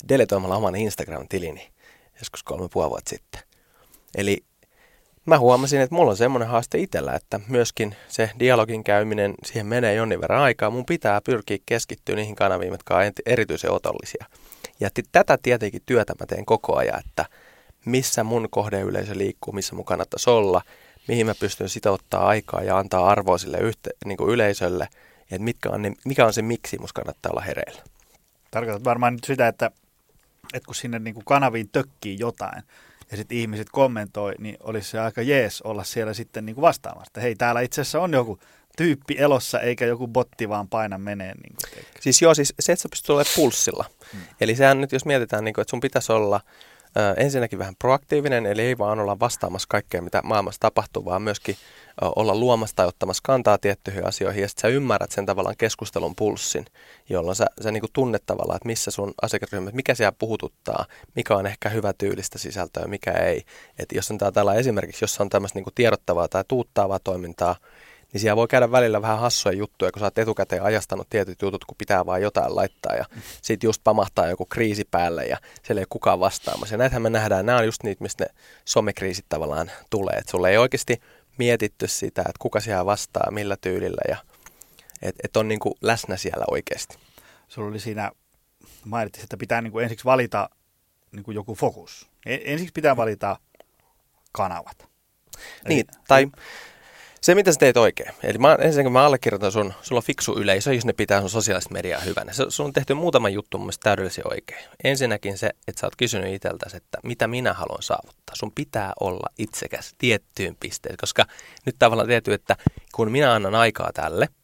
deletoimalla 0.08 0.56
oman 0.56 0.76
Instagram-tilini 0.76 1.72
joskus 2.18 2.42
kolme 2.42 2.68
puoli 2.72 2.90
vuotta 2.90 3.10
sitten. 3.10 3.42
Eli 4.14 4.44
mä 5.26 5.38
huomasin, 5.38 5.80
että 5.80 5.94
mulla 5.94 6.10
on 6.10 6.16
semmoinen 6.16 6.48
haaste 6.48 6.78
itsellä, 6.78 7.14
että 7.14 7.40
myöskin 7.48 7.96
se 8.08 8.30
dialogin 8.38 8.84
käyminen, 8.84 9.34
siihen 9.44 9.66
menee 9.66 9.94
jonnin 9.94 10.20
verran 10.20 10.42
aikaa. 10.42 10.70
Mun 10.70 10.86
pitää 10.86 11.20
pyrkiä 11.20 11.58
keskittyä 11.66 12.16
niihin 12.16 12.34
kanaviin, 12.34 12.72
jotka 12.72 12.96
on 12.96 13.12
erityisen 13.26 13.70
otollisia. 13.70 14.26
Ja 14.80 14.90
tätä 15.12 15.38
tietenkin 15.42 15.82
työtä 15.86 16.14
mä 16.20 16.26
teen 16.26 16.46
koko 16.46 16.76
ajan, 16.76 17.02
että 17.06 17.24
missä 17.84 18.24
mun 18.24 18.48
kohdeyleisö 18.50 19.18
liikkuu, 19.18 19.54
missä 19.54 19.74
mun 19.74 19.84
kannattaisi 19.84 20.30
olla, 20.30 20.62
mihin 21.08 21.26
mä 21.26 21.34
pystyn 21.34 21.68
sitouttaa 21.68 22.26
aikaa 22.26 22.62
ja 22.62 22.78
antaa 22.78 23.08
arvoa 23.08 23.38
sille 23.38 23.58
yhte- 23.58 23.96
niin 24.04 24.16
kuin 24.16 24.30
yleisölle, 24.30 24.88
että 25.20 25.44
mitkä 25.44 25.70
on 25.70 25.82
ne, 25.82 25.92
mikä 26.04 26.26
on 26.26 26.32
se 26.32 26.42
miksi 26.42 26.78
musta 26.78 27.00
kannattaa 27.00 27.32
olla 27.32 27.40
hereillä. 27.40 27.82
Tarkoitat 28.50 28.84
varmaan 28.84 29.12
nyt 29.12 29.24
sitä, 29.24 29.48
että, 29.48 29.70
että 30.54 30.66
kun 30.66 30.74
sinne 30.74 30.98
niin 30.98 31.14
kuin 31.14 31.24
kanaviin 31.24 31.68
tökkii 31.68 32.16
jotain 32.18 32.62
ja 33.10 33.16
sitten 33.16 33.38
ihmiset 33.38 33.68
kommentoi, 33.70 34.34
niin 34.38 34.56
olisi 34.60 34.90
se 34.90 35.00
aika 35.00 35.22
jees 35.22 35.62
olla 35.62 35.84
siellä 35.84 36.14
sitten 36.14 36.46
niin 36.46 36.54
kuin 36.54 36.62
vastaamassa. 36.62 37.20
Hei, 37.20 37.34
täällä 37.34 37.60
itse 37.60 37.80
asiassa 37.80 38.00
on 38.00 38.12
joku 38.12 38.38
tyyppi 38.76 39.14
elossa, 39.18 39.60
eikä 39.60 39.86
joku 39.86 40.08
botti 40.08 40.48
vaan 40.48 40.68
paina 40.68 40.98
menee. 40.98 41.34
Niin 41.34 41.54
kuin 41.56 41.84
siis 42.00 42.22
joo, 42.22 42.34
siis 42.34 42.54
se, 42.60 42.72
että 42.72 42.82
sä 42.82 42.88
pystyt 42.88 43.10
olemaan 43.10 43.34
pulssilla. 43.36 43.84
Hmm. 44.12 44.20
Eli 44.40 44.56
sehän 44.56 44.80
nyt, 44.80 44.92
jos 44.92 45.04
mietitään, 45.04 45.44
niin 45.44 45.54
kuin, 45.54 45.62
että 45.62 45.70
sun 45.70 45.80
pitäisi 45.80 46.12
olla 46.12 46.40
ö, 46.96 47.14
ensinnäkin 47.16 47.58
vähän 47.58 47.76
proaktiivinen, 47.78 48.46
eli 48.46 48.62
ei 48.62 48.78
vaan 48.78 49.00
olla 49.00 49.20
vastaamassa 49.20 49.66
kaikkea, 49.70 50.02
mitä 50.02 50.20
maailmassa 50.24 50.60
tapahtuu, 50.60 51.04
vaan 51.04 51.22
myöskin 51.22 51.56
olla 52.00 52.34
luomassa 52.34 52.76
tai 52.76 52.86
ottamassa 52.86 53.20
kantaa 53.26 53.58
tiettyihin 53.58 54.06
asioihin, 54.06 54.42
ja 54.42 54.48
sitten 54.48 54.62
sä 54.62 54.74
ymmärrät 54.74 55.10
sen 55.10 55.26
tavallaan 55.26 55.56
keskustelun 55.58 56.16
pulssin, 56.16 56.64
jolloin 57.08 57.36
sä, 57.36 57.46
sä 57.62 57.70
niin 57.70 57.82
tunnet 57.92 58.22
tavallaan, 58.26 58.56
että 58.56 58.68
missä 58.68 58.90
sun 58.90 59.14
asiakasryhmät, 59.22 59.74
mikä 59.74 59.94
siellä 59.94 60.12
puhututtaa, 60.18 60.86
mikä 61.16 61.36
on 61.36 61.46
ehkä 61.46 61.68
hyvä 61.68 61.92
tyylistä 61.92 62.38
sisältöä, 62.38 62.86
mikä 62.86 63.12
ei. 63.12 63.42
Että 63.78 63.96
jos 63.96 64.10
on 64.10 64.18
tää 64.18 64.32
tällä 64.32 64.54
esimerkiksi, 64.54 65.04
jos 65.04 65.20
on 65.20 65.28
tämmöistä 65.28 65.58
niin 65.58 65.74
tiedottavaa 65.74 66.28
tai 66.28 66.44
tuuttaavaa 66.48 66.98
toimintaa, 66.98 67.56
niin 68.12 68.20
siellä 68.20 68.36
voi 68.36 68.48
käydä 68.48 68.70
välillä 68.70 69.02
vähän 69.02 69.18
hassuja 69.18 69.56
juttuja, 69.56 69.92
kun 69.92 70.00
sä 70.00 70.06
oot 70.06 70.18
etukäteen 70.18 70.62
ajastanut 70.62 71.10
tietyt 71.10 71.42
jutut, 71.42 71.64
kun 71.64 71.76
pitää 71.78 72.06
vaan 72.06 72.22
jotain 72.22 72.56
laittaa 72.56 72.94
ja 72.94 73.04
sitten 73.42 73.68
just 73.68 73.80
pamahtaa 73.84 74.26
joku 74.26 74.46
kriisi 74.46 74.84
päälle 74.90 75.26
ja 75.26 75.38
siellä 75.62 75.80
ei 75.80 75.82
ole 75.82 75.86
kukaan 75.90 76.20
vastaamassa. 76.20 76.74
Ja 76.74 76.78
näitähän 76.78 77.02
me 77.02 77.10
nähdään, 77.10 77.46
nämä 77.46 77.58
on 77.58 77.64
just 77.64 77.82
niitä, 77.82 78.02
mistä 78.02 78.24
ne 78.24 78.30
somekriisit 78.64 79.24
tavallaan 79.28 79.70
tulee. 79.90 80.16
Että 80.16 80.30
sulle 80.30 80.50
ei 80.50 80.58
oikeasti 80.58 81.00
mietitty 81.38 81.88
sitä, 81.88 82.20
että 82.22 82.38
kuka 82.38 82.60
siellä 82.60 82.86
vastaa, 82.86 83.30
millä 83.30 83.56
tyylillä 83.56 84.02
ja 84.08 84.16
että 85.02 85.20
et 85.24 85.36
on 85.36 85.48
niinku 85.48 85.78
läsnä 85.80 86.16
siellä 86.16 86.44
oikeasti. 86.50 86.98
Sulla 87.48 87.68
oli 87.68 87.80
siinä, 87.80 88.10
mainitsin, 88.84 89.22
että 89.22 89.36
pitää 89.36 89.60
niinku 89.60 89.78
ensiksi 89.78 90.04
valita 90.04 90.50
niinku 91.12 91.30
joku 91.30 91.54
fokus. 91.54 92.10
Ensiksi 92.26 92.72
pitää 92.72 92.96
valita 92.96 93.36
kanavat. 94.32 94.88
Niin, 95.68 95.84
Eli, 95.88 96.00
tai 96.08 96.26
Se, 97.22 97.34
mitä 97.34 97.52
sä 97.52 97.58
teet 97.58 97.76
oikein. 97.76 98.14
Eli 98.22 98.38
mä, 98.38 98.58
ensinnäkin 98.60 98.92
mä 98.92 99.04
allekirjoitan 99.04 99.52
sun, 99.52 99.72
sulla 99.82 99.98
on 99.98 100.02
fiksu 100.02 100.38
yleisö, 100.38 100.74
jos 100.74 100.84
ne 100.84 100.92
pitää 100.92 101.20
sun 101.20 101.30
sosiaalista 101.30 101.72
mediaa 101.72 102.00
hyvänä. 102.00 102.32
Se, 102.32 102.44
sun 102.48 102.66
on 102.66 102.72
tehty 102.72 102.94
muutama 102.94 103.28
juttu 103.28 103.58
mun 103.58 103.66
mielestä 103.66 103.82
täydellisesti 103.84 104.22
oikein. 104.24 104.64
Ensinnäkin 104.84 105.38
se, 105.38 105.50
että 105.68 105.80
sä 105.80 105.86
oot 105.86 105.96
kysynyt 105.96 106.34
itseltäsi, 106.34 106.76
että 106.76 106.98
mitä 107.02 107.28
minä 107.28 107.52
haluan 107.52 107.82
saavuttaa. 107.82 108.34
Sun 108.34 108.52
pitää 108.52 108.92
olla 109.00 109.28
itsekäs 109.38 109.94
tiettyyn 109.98 110.56
pisteeseen, 110.60 110.96
koska 111.00 111.24
nyt 111.66 111.76
tavallaan 111.78 112.08
tietty, 112.08 112.32
että 112.32 112.56
kun 112.94 113.10
minä 113.10 113.34
annan 113.34 113.54
aikaa 113.54 113.90
tälle– 113.94 114.28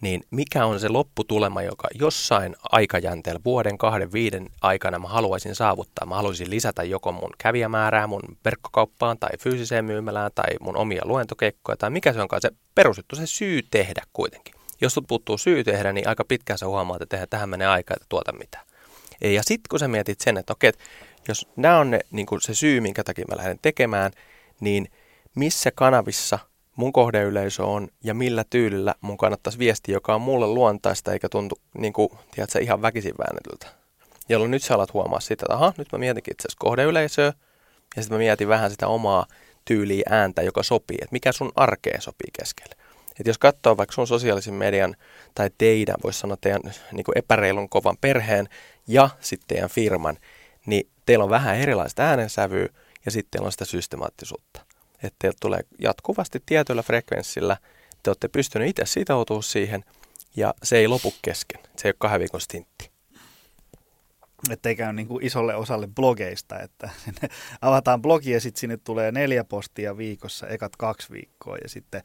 niin 0.00 0.22
mikä 0.30 0.66
on 0.66 0.80
se 0.80 0.88
lopputulema, 0.88 1.62
joka 1.62 1.88
jossain 1.94 2.56
aikajänteellä, 2.72 3.40
vuoden, 3.44 3.78
kahden, 3.78 4.12
viiden 4.12 4.46
aikana 4.60 4.98
mä 4.98 5.08
haluaisin 5.08 5.54
saavuttaa. 5.54 6.06
Mä 6.06 6.14
haluaisin 6.14 6.50
lisätä 6.50 6.82
joko 6.82 7.12
mun 7.12 7.30
kävijämäärää 7.38 8.06
mun 8.06 8.22
verkkokauppaan 8.44 9.18
tai 9.18 9.30
fyysiseen 9.38 9.84
myymälään 9.84 10.30
tai 10.34 10.54
mun 10.60 10.76
omia 10.76 11.02
luentokekkoja 11.04 11.76
tai 11.76 11.90
mikä 11.90 12.12
se 12.12 12.20
onkaan 12.20 12.42
se 12.42 12.50
perusjuttu, 12.74 13.16
se 13.16 13.26
syy 13.26 13.60
tehdä 13.70 14.02
kuitenkin. 14.12 14.54
Jos 14.80 14.94
sut 14.94 15.06
puuttuu 15.08 15.38
syy 15.38 15.64
tehdä, 15.64 15.92
niin 15.92 16.08
aika 16.08 16.24
pitkään 16.24 16.58
sä 16.58 16.66
huomaat, 16.66 17.02
että 17.02 17.26
tähän 17.30 17.48
menee 17.48 17.66
aikaa, 17.66 17.94
että 17.94 18.06
tuota 18.08 18.32
mitään. 18.32 18.64
Ja 19.20 19.42
sitten 19.42 19.68
kun 19.70 19.78
sä 19.78 19.88
mietit 19.88 20.20
sen, 20.20 20.36
että 20.36 20.52
okei, 20.52 20.68
että 20.68 20.84
jos 21.28 21.48
nämä 21.56 21.78
on 21.78 21.90
ne, 21.90 22.00
niin 22.10 22.26
se 22.40 22.54
syy, 22.54 22.80
minkä 22.80 23.04
takia 23.04 23.24
mä 23.28 23.36
lähden 23.36 23.58
tekemään, 23.62 24.12
niin 24.60 24.88
missä 25.34 25.70
kanavissa– 25.70 26.38
mun 26.80 26.92
kohdeyleisö 26.92 27.64
on 27.64 27.88
ja 28.04 28.14
millä 28.14 28.44
tyylillä 28.50 28.94
mun 29.00 29.16
kannattaisi 29.16 29.58
viestiä, 29.58 29.92
joka 29.92 30.14
on 30.14 30.20
mulle 30.20 30.46
luontaista 30.46 31.12
eikä 31.12 31.28
tuntu 31.28 31.58
niin 31.78 31.92
kuin, 31.92 32.08
tiedätkö, 32.30 32.58
ihan 32.58 32.82
väkisin 32.82 33.14
väännetyltä. 33.18 33.66
Jolloin 34.28 34.50
nyt 34.50 34.62
sä 34.62 34.74
alat 34.74 34.94
huomaa 34.94 35.20
sitä, 35.20 35.34
että 35.34 35.54
aha, 35.54 35.72
nyt 35.78 35.88
mä 35.92 35.98
mietinkin 35.98 36.32
itse 36.32 36.48
asiassa 36.48 36.58
kohdeyleisöä 36.60 37.32
ja 37.96 38.02
sitten 38.02 38.14
mä 38.14 38.18
mietin 38.18 38.48
vähän 38.48 38.70
sitä 38.70 38.86
omaa 38.86 39.26
tyyliä 39.64 40.02
ääntä, 40.10 40.42
joka 40.42 40.62
sopii, 40.62 40.98
että 41.00 41.12
mikä 41.12 41.32
sun 41.32 41.52
arkeen 41.56 42.02
sopii 42.02 42.30
keskelle. 42.38 42.74
Et 43.20 43.26
jos 43.26 43.38
katsoo 43.38 43.76
vaikka 43.76 43.94
sun 43.94 44.06
sosiaalisen 44.06 44.54
median 44.54 44.96
tai 45.34 45.50
teidän, 45.58 45.96
voisi 46.04 46.18
sanoa 46.18 46.36
teidän 46.40 46.62
niin 46.92 47.04
kuin 47.04 47.18
epäreilun 47.18 47.68
kovan 47.68 47.96
perheen 48.00 48.48
ja 48.86 49.10
sitten 49.20 49.48
teidän 49.48 49.70
firman, 49.70 50.16
niin 50.66 50.88
teillä 51.06 51.24
on 51.24 51.30
vähän 51.30 51.56
erilaista 51.56 52.02
äänensävyä 52.02 52.68
ja 53.04 53.10
sitten 53.10 53.30
teillä 53.30 53.46
on 53.46 53.52
sitä 53.52 53.64
systemaattisuutta 53.64 54.69
että 55.02 55.16
teiltä 55.18 55.36
tulee 55.40 55.60
jatkuvasti 55.78 56.42
tietyllä 56.46 56.82
frekvenssillä, 56.82 57.56
te 58.02 58.10
olette 58.10 58.28
pystyneet 58.28 58.70
itse 58.70 58.86
sitoutumaan 58.86 59.42
siihen, 59.42 59.84
ja 60.36 60.54
se 60.62 60.78
ei 60.78 60.88
lopu 60.88 61.14
kesken. 61.22 61.60
Se 61.76 61.88
ei 61.88 61.90
ole 61.90 61.94
kahden 61.98 62.20
viikon 62.20 62.40
stintti. 62.40 62.90
Että 64.50 64.68
ei 64.68 64.76
käy 64.76 64.92
niin 64.92 65.08
kuin 65.08 65.26
isolle 65.26 65.54
osalle 65.54 65.88
blogeista, 65.94 66.60
että 66.60 66.90
avataan 67.62 68.02
blogi 68.02 68.30
ja 68.30 68.40
sitten 68.40 68.60
sinne 68.60 68.76
tulee 68.76 69.12
neljä 69.12 69.44
postia 69.44 69.96
viikossa, 69.96 70.46
ekat 70.46 70.76
kaksi 70.76 71.12
viikkoa, 71.12 71.56
ja 71.62 71.68
sitten 71.68 72.02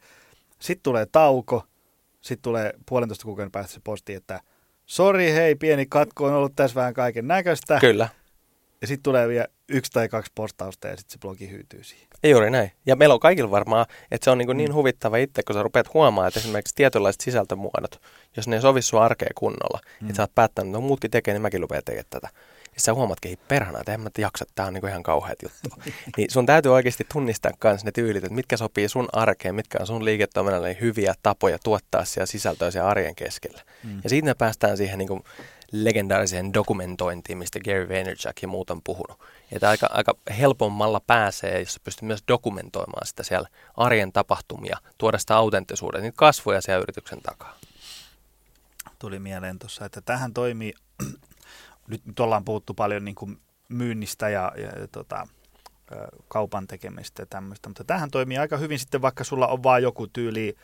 sit 0.58 0.82
tulee 0.82 1.06
tauko, 1.12 1.64
sitten 2.20 2.42
tulee 2.42 2.72
puolentoista 2.88 3.24
kuukauden 3.24 3.52
päästä 3.52 3.72
se 3.72 3.80
posti, 3.84 4.14
että 4.14 4.40
sori 4.86 5.32
hei, 5.32 5.54
pieni 5.54 5.86
katko 5.86 6.24
on 6.24 6.32
ollut 6.32 6.56
tässä 6.56 6.74
vähän 6.74 6.94
kaiken 6.94 7.28
näköistä. 7.28 7.78
Kyllä. 7.80 8.08
Ja 8.80 8.86
sitten 8.86 9.02
tulee 9.02 9.28
vielä 9.28 9.46
yksi 9.68 9.92
tai 9.92 10.08
kaksi 10.08 10.32
postausta 10.34 10.88
ja 10.88 10.96
sitten 10.96 11.12
se 11.12 11.18
blogi 11.18 11.50
hyytyy 11.50 11.84
siihen. 11.84 12.06
Juuri 12.24 12.50
näin. 12.50 12.72
Ja 12.86 12.96
meillä 12.96 13.12
on 13.12 13.20
kaikilla 13.20 13.50
varmaan, 13.50 13.86
että 14.10 14.24
se 14.24 14.30
on 14.30 14.38
niin, 14.38 14.56
niin 14.56 14.74
huvittava 14.74 15.16
itse, 15.16 15.42
kun 15.42 15.54
sä 15.54 15.62
rupeat 15.62 15.94
huomaamaan, 15.94 16.28
että 16.28 16.40
esimerkiksi 16.40 16.74
tietynlaiset 16.74 17.20
sisältömuodot, 17.20 18.02
jos 18.36 18.48
ne 18.48 18.56
ei 18.56 18.62
sovi 18.62 18.82
sun 18.82 19.02
arkeen 19.02 19.34
kunnolla, 19.34 19.80
mm. 20.00 20.06
että 20.06 20.16
sä 20.16 20.22
oot 20.22 20.34
päättänyt, 20.34 20.68
että 20.68 20.78
no 20.78 20.86
muutkin 20.86 21.10
tekee, 21.10 21.34
niin 21.34 21.42
mäkin 21.42 21.60
rupean 21.60 21.82
tekemään 21.84 22.06
tätä. 22.10 22.28
Ja 22.76 22.80
sä 22.80 22.94
huomaat, 22.94 23.18
että 23.24 23.44
perhana, 23.48 23.78
että 23.78 23.94
en 23.94 24.00
mä 24.00 24.10
jaksa, 24.18 24.42
että 24.42 24.52
tää 24.54 24.66
on 24.66 24.74
niin 24.74 24.88
ihan 24.88 25.02
kauheat 25.02 25.38
juttu. 25.42 25.82
niin 26.16 26.30
sun 26.30 26.46
täytyy 26.46 26.72
oikeasti 26.72 27.06
tunnistaa 27.12 27.52
myös 27.64 27.84
ne 27.84 27.92
tyylit, 27.92 28.24
että 28.24 28.34
mitkä 28.34 28.56
sopii 28.56 28.88
sun 28.88 29.08
arkeen, 29.12 29.54
mitkä 29.54 29.78
on 29.80 29.86
sun 29.86 30.04
liiketoiminnalle 30.04 30.76
hyviä 30.80 31.14
tapoja 31.22 31.58
tuottaa 31.64 32.04
siellä 32.04 32.26
sisältöä 32.26 32.70
siellä 32.70 32.88
arjen 32.88 33.14
keskellä. 33.14 33.62
Mm. 33.84 34.00
Ja 34.04 34.10
siitä 34.10 34.26
me 34.26 34.34
päästään 34.34 34.76
siihen 34.76 34.98
niin 34.98 35.08
kuin 35.08 35.22
legendaariseen 35.84 36.54
dokumentointiin, 36.54 37.38
mistä 37.38 37.60
Gary 37.60 37.88
Vaynerchuk 37.88 38.42
ja 38.42 38.48
muut 38.48 38.70
on 38.70 38.82
puhunut. 38.84 39.20
Että 39.52 39.68
aika, 39.68 39.86
aika 39.90 40.14
helpommalla 40.38 41.00
pääsee, 41.00 41.58
jos 41.58 41.80
pystyy 41.84 42.06
myös 42.06 42.24
dokumentoimaan 42.28 43.06
sitä 43.06 43.22
siellä 43.22 43.48
arjen 43.76 44.12
tapahtumia, 44.12 44.78
tuoda 44.98 45.18
sitä 45.18 45.36
autenttisuuden, 45.36 46.02
niitä 46.02 46.16
kasvoja 46.16 46.60
siellä 46.60 46.82
yrityksen 46.82 47.22
takaa. 47.22 47.58
Tuli 48.98 49.18
mieleen 49.18 49.58
tuossa, 49.58 49.84
että 49.84 50.00
tähän 50.00 50.34
toimii, 50.34 50.72
nyt, 51.88 52.06
nyt 52.06 52.20
ollaan 52.20 52.44
puhuttu 52.44 52.74
paljon 52.74 53.04
niin 53.04 53.14
kuin 53.14 53.40
myynnistä 53.68 54.28
ja, 54.28 54.52
ja, 54.56 54.80
ja 54.80 54.88
tota, 54.88 55.28
kaupan 56.28 56.66
tekemistä 56.66 57.22
ja 57.22 57.26
tämmöistä, 57.26 57.68
mutta 57.68 57.84
tähän 57.84 58.10
toimii 58.10 58.38
aika 58.38 58.56
hyvin 58.56 58.78
sitten, 58.78 59.02
vaikka 59.02 59.24
sulla 59.24 59.46
on 59.46 59.62
vaan 59.62 59.82
joku 59.82 60.06
tyyli 60.06 60.56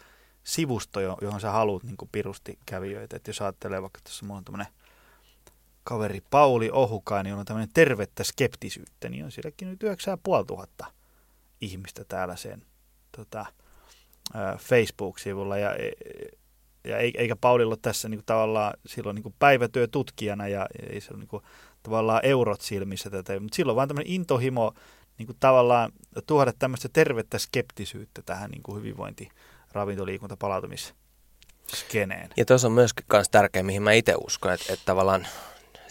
sivusto, 0.44 1.00
johon 1.00 1.40
sä 1.40 1.50
haluat 1.50 1.82
niin 1.82 1.96
pirusti 2.12 2.58
kävijöitä. 2.66 3.16
että 3.16 3.28
jos 3.28 3.42
ajattelee 3.42 3.82
vaikka 3.82 4.00
tuossa 4.04 4.26
mulla 4.26 4.38
on 4.38 4.44
tämmöinen 4.44 4.72
kaveri 5.84 6.20
Pauli 6.30 6.70
Ohukainen, 6.72 7.34
on 7.34 7.44
tämmöinen 7.44 7.72
tervettä 7.74 8.24
skeptisyyttä, 8.24 9.08
niin 9.08 9.24
on 9.24 9.32
sielläkin 9.32 9.70
nyt 9.70 9.82
9500 9.82 10.92
ihmistä 11.60 12.04
täällä 12.04 12.36
sen 12.36 12.62
tota, 13.16 13.46
Facebook-sivulla. 14.58 15.58
Ja, 15.58 15.70
ja 16.84 16.98
eikä 16.98 17.36
Paulilla 17.36 17.76
tässä 17.76 18.08
niin 18.08 18.18
kuin, 18.18 18.26
tavallaan 18.26 18.74
silloin 18.86 19.14
niin 19.14 19.34
päivätyötutkijana 19.38 20.48
ja 20.48 20.66
ei 20.90 21.00
se 21.00 21.08
ole 21.10 21.18
niin 21.18 21.28
kuin, 21.28 21.42
tavallaan 21.82 22.20
eurot 22.24 22.60
silmissä 22.60 23.10
tätä, 23.10 23.40
mutta 23.40 23.56
silloin 23.56 23.76
vaan 23.76 23.88
tämmöinen 23.88 24.12
intohimo 24.12 24.74
niin 25.18 25.26
kuin, 25.26 25.36
tavallaan 25.40 25.92
tuoda 26.26 26.52
tämmöistä 26.58 26.88
tervettä 26.92 27.38
skeptisyyttä 27.38 28.22
tähän 28.22 28.50
niin 28.50 28.62
kuin 28.62 28.78
hyvinvointi 28.78 29.28
ravintoliikunta 29.72 30.36
palautumisskeneen. 30.36 32.30
Ja 32.36 32.44
tuossa 32.44 32.68
on 32.68 32.72
myös 32.72 32.94
tärkeä, 33.30 33.62
mihin 33.62 33.82
mä 33.82 33.92
itse 33.92 34.14
uskon, 34.26 34.52
että, 34.52 34.72
että 34.72 34.84
tavallaan 34.84 35.26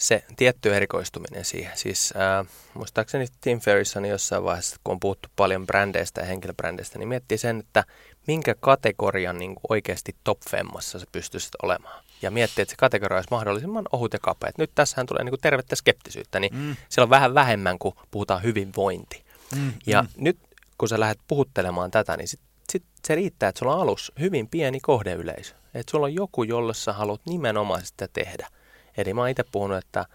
se 0.02 0.24
tietty 0.36 0.76
erikoistuminen 0.76 1.44
siihen. 1.44 1.76
Siis 1.76 2.14
äh, 2.16 2.46
muistaakseni 2.74 3.26
Tim 3.40 3.60
Ferrisson 3.60 4.04
jossain 4.04 4.44
vaiheessa, 4.44 4.76
kun 4.84 4.92
on 4.92 5.00
puhuttu 5.00 5.28
paljon 5.36 5.66
brändeistä 5.66 6.20
ja 6.20 6.26
henkilöbrändeistä, 6.26 6.98
niin 6.98 7.08
miettii 7.08 7.38
sen, 7.38 7.58
että 7.58 7.84
minkä 8.26 8.54
kategorian 8.60 9.38
niin 9.38 9.54
oikeasti 9.68 10.16
top 10.24 10.38
femmassa 10.50 10.98
se 10.98 11.06
pystyisi 11.12 11.48
olemaan. 11.62 12.04
Ja 12.22 12.30
miettii, 12.30 12.62
että 12.62 12.72
se 12.72 12.76
kategoria 12.76 13.16
olisi 13.16 13.30
mahdollisimman 13.30 13.84
ohut 13.92 14.12
ja 14.12 14.18
kapea. 14.18 14.48
Et 14.48 14.58
nyt 14.58 14.70
tässähän 14.74 15.06
tulee 15.06 15.24
niin 15.24 15.34
tervettä 15.42 15.76
skeptisyyttä, 15.76 16.40
niin 16.40 16.54
mm. 16.54 16.76
siellä 16.88 17.06
on 17.06 17.10
vähän 17.10 17.34
vähemmän, 17.34 17.78
kuin 17.78 17.94
puhutaan 18.10 18.42
hyvinvointi. 18.42 19.24
Mm, 19.56 19.72
ja 19.86 20.02
mm. 20.02 20.08
nyt 20.16 20.38
kun 20.78 20.88
sä 20.88 21.00
lähdet 21.00 21.20
puhuttelemaan 21.28 21.90
tätä, 21.90 22.16
niin 22.16 22.28
sit, 22.28 22.40
sit 22.72 22.84
se 23.06 23.14
riittää, 23.14 23.48
että 23.48 23.58
sulla 23.58 23.74
on 23.74 23.82
alus 23.82 24.12
hyvin 24.20 24.48
pieni 24.48 24.80
kohdeyleisö. 24.80 25.54
Että 25.74 25.90
sulla 25.90 26.06
on 26.06 26.14
joku, 26.14 26.42
jolle 26.42 26.74
sä 26.74 26.92
haluat 26.92 27.20
nimenomaan 27.26 27.86
sitä 27.86 28.08
tehdä– 28.12 28.48
Eli 28.96 29.14
mä 29.14 29.20
oon 29.20 29.30
itse 29.30 29.44
puhunut, 29.52 29.78
että, 29.78 30.06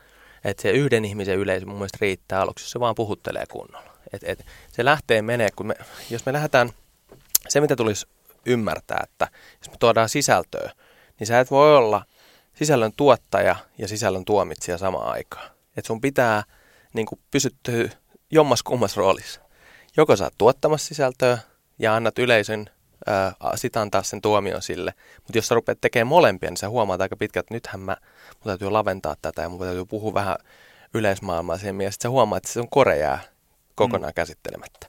että 0.44 0.62
se 0.62 0.72
yhden 0.72 1.06
ihmisen 1.06 1.38
yleisö 1.38 1.66
mun 1.66 1.76
mielestä 1.76 1.98
riittää 2.02 2.42
aluksi, 2.42 2.66
jos 2.66 2.72
se 2.72 2.80
vaan 2.80 2.96
puhuttelee 2.96 3.46
kunnolla. 3.52 3.94
Et, 4.14 4.22
et, 4.24 4.46
se 4.72 4.86
lähtee 4.86 5.22
menee, 5.22 5.50
kun 5.56 5.68
me, 5.68 5.76
jos 6.10 6.26
me 6.26 6.34
lähdetään, 6.34 6.70
se 7.50 7.62
mitä 7.62 7.76
tulisi 7.76 8.08
ymmärtää, 8.46 9.00
että 9.04 9.28
jos 9.60 9.70
me 9.72 9.78
tuodaan 9.80 10.10
sisältöä, 10.10 10.72
niin 11.20 11.28
sä 11.28 11.40
et 11.40 11.52
voi 11.52 11.78
olla 11.78 12.06
sisällön 12.54 12.94
tuottaja 12.98 13.56
ja 13.78 13.88
sisällön 13.88 14.26
tuomitsija 14.26 14.78
samaan 14.78 15.12
aikaan. 15.12 15.50
Että 15.78 15.88
sun 15.88 16.02
pitää 16.02 16.44
niin 16.94 17.08
pysyttyä 17.32 17.90
jommas 18.32 18.64
kummas 18.64 18.98
roolissa. 18.98 19.42
Joko 19.98 20.16
sä 20.16 20.24
oot 20.24 20.34
tuottamassa 20.38 20.88
sisältöä 20.88 21.38
ja 21.80 21.96
annat 21.96 22.20
yleisön 22.20 22.70
sit 23.56 23.78
antaa 23.78 24.04
sen 24.04 24.22
tuomion 24.22 24.62
sille. 24.62 24.94
Mutta 25.16 25.38
jos 25.38 25.48
sä 25.48 25.56
rupeat 25.56 25.82
tekemään 25.82 26.08
molempia, 26.08 26.50
niin 26.50 26.58
sä 26.58 26.70
huomaat 26.70 27.02
aika 27.02 27.16
pitkälti, 27.16 27.46
että 27.46 27.54
nythän 27.54 27.80
mä, 27.80 27.98
mun 28.30 28.44
täytyy 28.44 28.70
laventaa 28.70 29.16
tätä 29.22 29.42
ja 29.42 29.50
mun 29.50 29.60
täytyy 29.60 29.86
puhua 29.86 30.14
vähän 30.14 30.36
yleismaailmaa 30.94 31.58
siihen 31.58 31.82
ja 31.82 31.92
sitten 31.92 32.04
sä 32.04 32.10
huomaat, 32.10 32.38
että 32.38 32.54
se 32.54 32.60
on 32.60 32.70
korejää 32.70 33.20
kokonaan 33.76 34.12
mm. 34.12 34.16
käsittelemättä. 34.16 34.88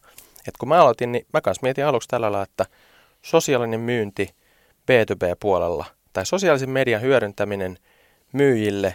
Et 0.48 0.56
kun 0.56 0.68
mä 0.68 0.80
aloitin, 0.80 1.12
niin 1.12 1.26
mä 1.32 1.40
kanssa 1.40 1.62
mietin 1.62 1.86
aluksi 1.86 2.08
tällä 2.08 2.32
lailla, 2.32 2.42
että 2.42 2.66
sosiaalinen 3.22 3.80
myynti 3.80 4.34
B2B-puolella 4.70 5.84
tai 6.12 6.26
sosiaalisen 6.26 6.70
median 6.70 7.02
hyödyntäminen 7.02 7.78
myyjille, 8.32 8.94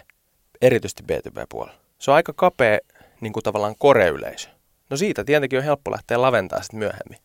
erityisesti 0.62 1.02
B2B-puolella. 1.12 1.78
Se 1.98 2.10
on 2.10 2.14
aika 2.14 2.32
kapea 2.36 2.78
niin 3.20 3.32
kuin 3.32 3.42
tavallaan 3.42 3.74
koreyleisö. 3.78 4.48
No 4.90 4.96
siitä 4.96 5.24
tietenkin 5.24 5.58
on 5.58 5.64
helppo 5.64 5.90
lähteä 5.90 6.22
laventaa 6.22 6.62
sitten 6.62 6.78
myöhemmin. 6.78 7.18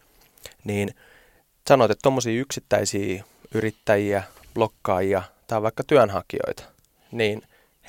Niin 0.63 0.95
sanoit, 1.69 1.91
että 1.91 2.01
tuommoisia 2.01 2.41
yksittäisiä 2.41 3.23
yrittäjiä, 3.53 4.23
blokkaajia 4.53 5.21
tai 5.47 5.61
vaikka 5.61 5.83
työnhakijoita, 5.83 6.63
niin 7.11 7.41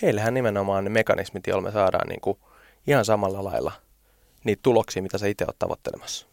heillähän 0.03 0.35
nimenomaan 0.35 0.85
ne 0.85 0.91
mekanismit, 0.91 1.47
joilla 1.47 1.63
me 1.63 1.73
saadaan 1.73 2.09
niin 2.09 2.21
kuin 2.21 2.39
ihan 2.87 3.05
samalla 3.05 3.45
lailla 3.45 3.73
niitä 4.45 4.63
tuloksia, 4.63 5.03
mitä 5.03 5.19
sä 5.19 5.27
itse 5.27 5.45
oot 5.45 5.59
tavoittelemassa. 5.59 6.27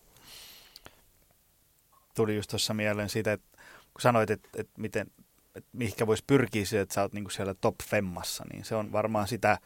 Tuli 2.16 2.36
just 2.36 2.50
tuossa 2.50 2.74
mieleen 2.74 3.10
siitä, 3.10 3.32
että 3.32 3.58
kun 3.94 4.02
sanoit, 4.02 4.30
että, 4.30 4.50
että 4.58 4.82
miten, 4.82 5.08
että 5.56 5.70
mihinkä 5.74 6.08
voisi 6.08 6.24
pyrkiä 6.28 6.66
siihen, 6.66 6.84
että 6.84 6.96
sä 6.96 7.02
oot 7.02 7.14
niin 7.14 7.32
siellä 7.32 7.54
top 7.54 7.76
femmassa, 7.84 8.44
niin 8.54 8.66
se 8.66 8.76
on 8.76 8.92
varmaan 8.92 9.28
sitä 9.28 9.58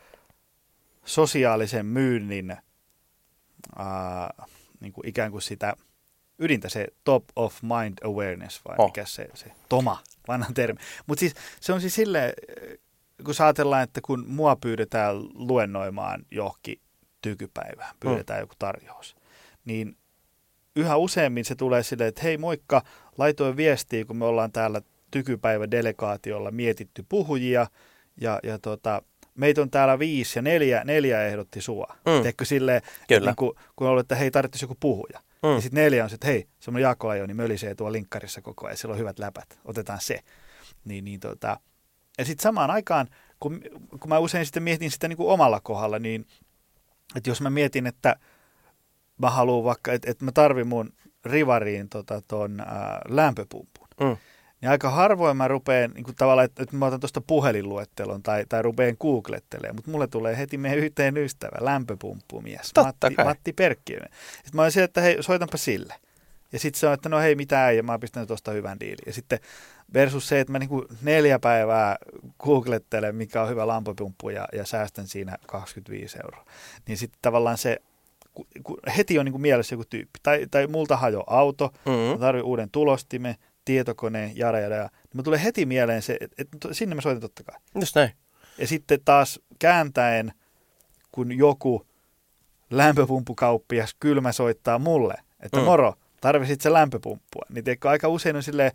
sosiaalisen 1.05 1.85
myynnin 1.85 2.57
ää, 3.75 4.33
niin 4.79 4.93
kuin 4.93 5.07
ikään 5.07 5.31
kuin 5.31 5.41
sitä– 5.41 5.73
ydintä, 6.41 6.69
se 6.69 6.87
top 7.03 7.23
of 7.35 7.55
mind 7.61 7.97
awareness, 8.03 8.61
vai 8.67 8.75
Oh. 8.77 8.85
mikä 8.87 9.05
se, 9.05 9.27
se 9.33 9.51
toma, 9.69 9.97
vanha 10.27 10.51
termi. 10.53 10.79
Mutta 11.07 11.19
siis 11.19 11.33
se 11.59 11.73
on 11.73 11.81
siis 11.81 11.95
silleen, 11.95 12.33
kun 13.25 13.33
sä 13.35 13.43
ajatellaan, 13.45 13.83
että 13.83 13.99
kun 14.05 14.25
mua 14.27 14.55
pyydetään 14.55 15.15
luennoimaan 15.33 16.25
johonkin 16.31 16.79
tykypäivään, 17.21 17.95
pyydetään 17.99 18.39
joku 18.39 18.53
tarjous, 18.59 19.15
niin 19.65 19.97
yhä 20.75 20.97
useammin 20.97 21.45
se 21.45 21.55
tulee 21.55 21.83
silleen, 21.83 22.07
että 22.07 22.21
hei 22.23 22.37
moikka, 22.37 22.81
laitoin 23.17 23.57
viestiä, 23.57 24.05
kun 24.05 24.17
me 24.17 24.25
ollaan 24.25 24.51
täällä 24.51 24.81
tykypäivä-delegaatiolla 25.11 26.51
mietitty 26.51 27.05
puhujia, 27.09 27.67
ja, 28.21 28.39
ja 28.43 28.59
tota, 28.59 29.01
meitä 29.35 29.61
on 29.61 29.69
täällä 29.69 29.99
viisi 29.99 30.39
ja 30.39 30.41
neljä, 30.41 30.83
neljä 30.83 31.23
ehdotti 31.25 31.61
sua. 31.61 31.95
Mm. 32.05 32.11
Mm. 32.11 32.23
Teekö 32.23 32.45
silleen, 32.45 32.81
Kyllä. 33.07 33.29
Niin 33.31 33.35
kun, 33.35 33.55
kun 33.75 33.87
ollut, 33.87 34.01
että 34.01 34.15
hei, 34.15 34.31
tarvitsisi 34.31 34.65
joku 34.65 34.77
puhuja. 34.79 35.19
Mm. 35.43 35.49
Ja 35.49 35.61
sitten 35.61 35.83
neljä 35.83 36.03
on 36.03 36.09
se, 36.09 36.13
että 36.13 36.27
hei, 36.27 36.47
semmoinen 36.59 36.83
Jaakko 36.83 37.09
Ajoni 37.09 37.33
mölisee 37.33 37.75
tuolla 37.75 37.91
linkkarissa 37.91 38.41
koko 38.41 38.65
ajan, 38.65 38.77
sillä 38.77 38.91
on 38.93 38.99
hyvät 38.99 39.19
läpät, 39.19 39.59
otetaan 39.65 40.01
se. 40.01 40.19
Niin, 40.85 41.05
niin 41.05 41.19
tota. 41.19 41.59
Ja 42.17 42.25
sitten 42.25 42.43
samaan 42.43 42.71
aikaan, 42.71 43.07
kun, 43.39 43.61
kun 43.89 44.09
mä 44.09 44.19
usein 44.19 44.45
sitten 44.45 44.63
mietin 44.63 44.91
sitä 44.91 45.07
niin 45.07 45.17
kuin 45.17 45.29
omalla 45.29 45.59
kohdalla, 45.59 45.99
niin 45.99 46.27
että 47.15 47.29
jos 47.29 47.41
mä 47.41 47.49
mietin, 47.49 47.87
että 47.87 48.15
mä 49.17 49.29
haluan 49.29 49.63
vaikka, 49.63 49.93
että, 49.93 50.11
että 50.11 50.25
mä 50.25 50.31
tarvin 50.31 50.67
mun 50.67 50.93
rivariin 51.25 51.89
tota, 51.89 52.21
ton 52.27 52.59
ää, 52.59 53.01
lämpöpumpun, 53.09 53.87
Mm. 53.99 54.17
Niin 54.61 54.69
aika 54.69 54.89
harvoin 54.89 55.37
mä 55.37 55.47
rupean 55.47 55.91
niin 55.91 56.03
kuin 56.03 56.15
tavallaan, 56.15 56.45
että, 56.45 56.63
että 56.63 56.75
mä 56.75 56.85
otan 56.85 56.99
tuosta 56.99 57.21
puhelinluettelon 57.21 58.23
tai, 58.23 58.45
tai 58.49 58.61
rupean 58.61 58.95
googlettelemaan, 58.99 59.75
mutta 59.75 59.91
mulle 59.91 60.07
tulee 60.07 60.37
heti 60.37 60.57
meidän 60.57 60.79
yhteen 60.79 61.17
ystävä, 61.17 61.57
lämpöpumppumies, 61.59 62.71
Totta 62.73 62.83
Matti, 62.83 63.15
kai. 63.15 63.25
Matti 63.25 63.53
Perkkinen. 63.53 64.09
Sitten 64.35 64.51
mä 64.55 64.61
olin 64.61 64.71
siellä, 64.71 64.85
että 64.85 65.01
hei, 65.01 65.23
soitanpa 65.23 65.57
sille. 65.57 65.93
Ja 66.51 66.59
sitten 66.59 66.79
se 66.79 66.87
on, 66.87 66.93
että 66.93 67.09
no 67.09 67.19
hei, 67.19 67.35
mitä 67.35 67.69
ei, 67.69 67.77
ja 67.77 67.83
mä 67.83 67.91
oon 67.91 67.99
pistänyt 67.99 68.27
tuosta 68.27 68.51
hyvän 68.51 68.79
diilin. 68.79 69.03
Ja 69.05 69.13
sitten 69.13 69.39
versus 69.93 70.27
se, 70.27 70.39
että 70.39 70.51
mä 70.51 70.59
niinku 70.59 70.85
neljä 71.01 71.39
päivää 71.39 71.97
googlettelen, 72.39 73.15
mikä 73.15 73.41
on 73.41 73.49
hyvä 73.49 73.67
lämpöpumppu, 73.67 74.29
ja, 74.29 74.47
ja 74.53 74.65
säästän 74.65 75.07
siinä 75.07 75.37
25 75.47 76.17
euroa. 76.23 76.45
Niin 76.87 76.97
sitten 76.97 77.19
tavallaan 77.21 77.57
se, 77.57 77.77
ku, 78.33 78.47
ku, 78.63 78.77
heti 78.97 79.19
on 79.19 79.25
niinku 79.25 79.39
mielessä 79.39 79.73
joku 79.73 79.85
tyyppi. 79.89 80.19
Tai, 80.23 80.47
tai 80.51 80.67
multa 80.67 80.97
hajo 80.97 81.23
auto, 81.27 81.71
Mm. 81.85 81.91
mä 81.91 82.17
tarvitsen 82.17 82.45
uuden 82.45 82.69
tulostimen, 82.71 83.35
tietokoneen, 83.65 84.37
jada 84.37 84.59
jada. 84.59 84.75
jada. 84.75 84.89
Niin 84.93 85.11
mä 85.13 85.23
tulee 85.23 85.43
heti 85.43 85.65
mieleen 85.65 86.01
se, 86.01 86.17
että, 86.21 86.35
että 86.41 86.73
sinne 86.73 86.95
mä 86.95 87.01
soitan 87.01 87.21
totta 87.21 87.43
kai. 87.43 87.59
Just 87.75 87.95
näin. 87.95 88.11
Ja 88.57 88.67
sitten 88.67 88.99
taas 89.05 89.39
kääntäen, 89.59 90.33
kun 91.11 91.37
joku 91.37 91.87
lämpöpumppukauppias 92.69 93.95
kylmä 93.99 94.31
soittaa 94.31 94.79
mulle, 94.79 95.13
että 95.39 95.57
Mm. 95.57 95.61
mm. 95.61 95.65
moro, 95.65 95.93
tarvisit 96.21 96.61
se 96.61 96.73
lämpöpumppua, 96.73 97.45
niin 97.49 97.63
tiedätkö, 97.63 97.89
aika 97.89 98.07
usein 98.07 98.35
on 98.35 98.43
silleen, 98.43 98.71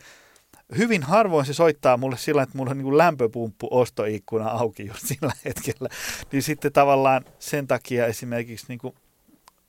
hyvin 0.78 1.02
harvoin 1.02 1.46
se 1.46 1.54
soittaa 1.54 1.96
mulle 1.96 2.16
sillä, 2.18 2.42
että 2.42 2.58
mulla 2.58 2.70
on 2.70 2.78
niin 2.78 2.98
lämpöpumppu 2.98 3.68
ostoikkuna 3.70 4.48
auki 4.48 4.86
just 4.86 5.06
sillä 5.06 5.32
hetkellä. 5.44 5.88
Niin 6.32 6.42
sitten 6.42 6.72
tavallaan 6.72 7.24
sen 7.38 7.66
takia 7.66 8.06
esimerkiksi 8.06 8.66
niin 8.68 8.78
kuin 8.78 8.94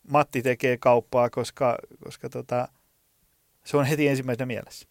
Matti 0.10 0.42
tekee 0.42 0.78
kauppaa, 0.78 1.30
koska, 1.30 1.78
koska 2.04 2.30
tota, 2.30 2.68
se 3.68 3.78
on 3.78 3.86
heti 3.86 4.08
ensimmäisenä 4.08 4.46
mielessä. 4.46 4.88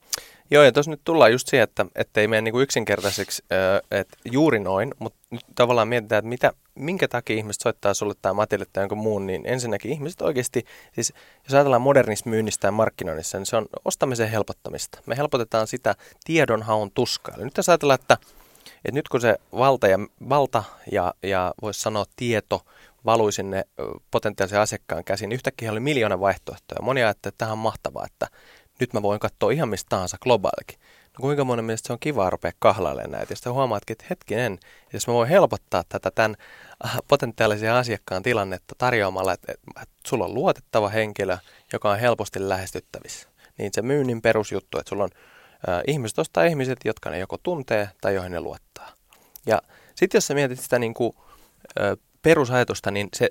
Joo, 0.51 0.63
ja 0.63 0.73
tuossa 0.73 0.91
nyt 0.91 1.01
tullaan 1.05 1.33
just 1.33 1.49
siihen, 1.49 1.69
että, 1.95 2.21
ei 2.21 2.29
mene 2.29 2.41
niinku 2.41 2.61
yksinkertaiseksi, 2.61 3.45
että 3.91 4.17
juuri 4.25 4.59
noin, 4.59 4.95
mutta 4.99 5.19
nyt 5.31 5.41
tavallaan 5.55 5.89
mietitään, 5.89 6.19
että 6.19 6.29
mitä, 6.29 6.53
minkä 6.75 7.09
takia 7.09 7.37
ihmiset 7.37 7.63
soittaa 7.63 7.95
sulle 7.95 8.15
tai 8.23 8.35
Matille 8.35 8.67
tai 8.73 8.83
jonkun 8.83 8.99
muun, 8.99 9.27
niin 9.27 9.43
ensinnäkin 9.45 9.93
ihmiset 9.93 10.23
oikeasti, 10.23 10.65
siis 10.93 11.13
jos 11.45 11.55
ajatellaan 11.55 11.83
modernista 11.83 12.31
myynnistä 12.31 12.69
ja 12.69 12.73
markkinoinnissa, 12.73 13.39
niin 13.39 13.47
se 13.47 13.57
on 13.57 13.67
ostamisen 13.85 14.31
helpottamista. 14.31 14.99
Me 15.07 15.17
helpotetaan 15.17 15.67
sitä 15.67 15.95
tiedonhaun 16.25 16.91
tuskaa. 16.91 17.35
Eli 17.37 17.45
nyt 17.45 17.57
jos 17.57 17.69
ajatellaan, 17.69 18.01
että, 18.01 18.19
että 18.77 18.93
nyt 18.93 19.09
kun 19.09 19.21
se 19.21 19.37
valta 19.53 19.89
ja, 19.89 19.99
valta 20.29 20.65
ja, 20.93 21.15
ja 21.23 21.55
voisi 21.63 21.81
sanoa 21.81 22.05
tieto 22.17 22.61
valui 23.05 23.33
sinne 23.33 23.65
potentiaalisen 24.11 24.61
asiakkaan 24.61 25.05
käsiin, 25.05 25.29
niin 25.29 25.35
yhtäkkiä 25.35 25.73
oli 25.73 25.81
miljoona 25.81 26.21
vaihtoehtoja. 26.21 26.83
Moni 26.83 27.03
ajattelee, 27.03 27.31
että 27.31 27.39
tähän 27.39 27.53
on 27.53 27.59
mahtavaa, 27.59 28.07
että 28.07 28.27
nyt 28.81 28.93
mä 28.93 29.03
voin 29.03 29.21
katsoa 29.21 29.51
ihan 29.51 29.69
mistä 29.69 29.89
tahansa 29.89 30.17
globaalikin. 30.21 30.79
No 31.19 31.23
kuinka 31.23 31.45
monen 31.45 31.65
mielestä 31.65 31.87
se 31.87 31.93
on 31.93 31.99
kiva 31.99 32.31
rupea 32.31 32.53
kahlailemaan 32.59 33.11
näitä. 33.11 33.33
Ja 33.33 33.37
sitten 33.37 33.53
huomaatkin, 33.53 33.95
että 33.95 34.05
hetkinen, 34.11 34.59
jos 34.93 35.07
mä 35.09 35.15
voin 35.15 35.29
helpottaa 35.29 35.85
tätä 35.89 36.11
tämän 36.11 36.37
äh, 36.85 36.97
potentiaalisen 37.09 37.73
asiakkaan 37.73 38.23
tilannetta 38.23 38.75
tarjoamalla, 38.79 39.33
että, 39.33 39.53
että 39.53 39.95
sulla 40.07 40.25
on 40.25 40.35
luotettava 40.35 40.89
henkilö, 40.89 41.39
joka 41.73 41.91
on 41.91 41.99
helposti 41.99 42.49
lähestyttävissä. 42.49 43.29
Niin 43.59 43.71
se 43.75 43.83
myynnin 43.83 44.23
perusjuttu, 44.23 44.79
että 44.79 44.89
sulla 44.89 45.05
on 45.05 45.11
äh, 45.69 45.81
ihmiset 45.87 46.19
ostaa 46.19 46.45
ihmiset, 46.45 46.79
jotka 46.85 47.11
ne 47.11 47.19
joko 47.19 47.39
tuntee 47.43 47.89
tai 48.01 48.15
joihin 48.15 48.33
ne 48.33 48.41
luottaa. 48.41 48.93
Ja 49.47 49.63
sitten 49.95 50.17
jos 50.19 50.27
sä 50.27 50.35
mietit 50.35 50.61
sitä 50.61 50.79
niin 50.79 50.95
kuin, 50.95 51.17
ö, 51.81 51.97
perusajatusta, 52.27 52.91
niin 52.91 53.09
se 53.15 53.31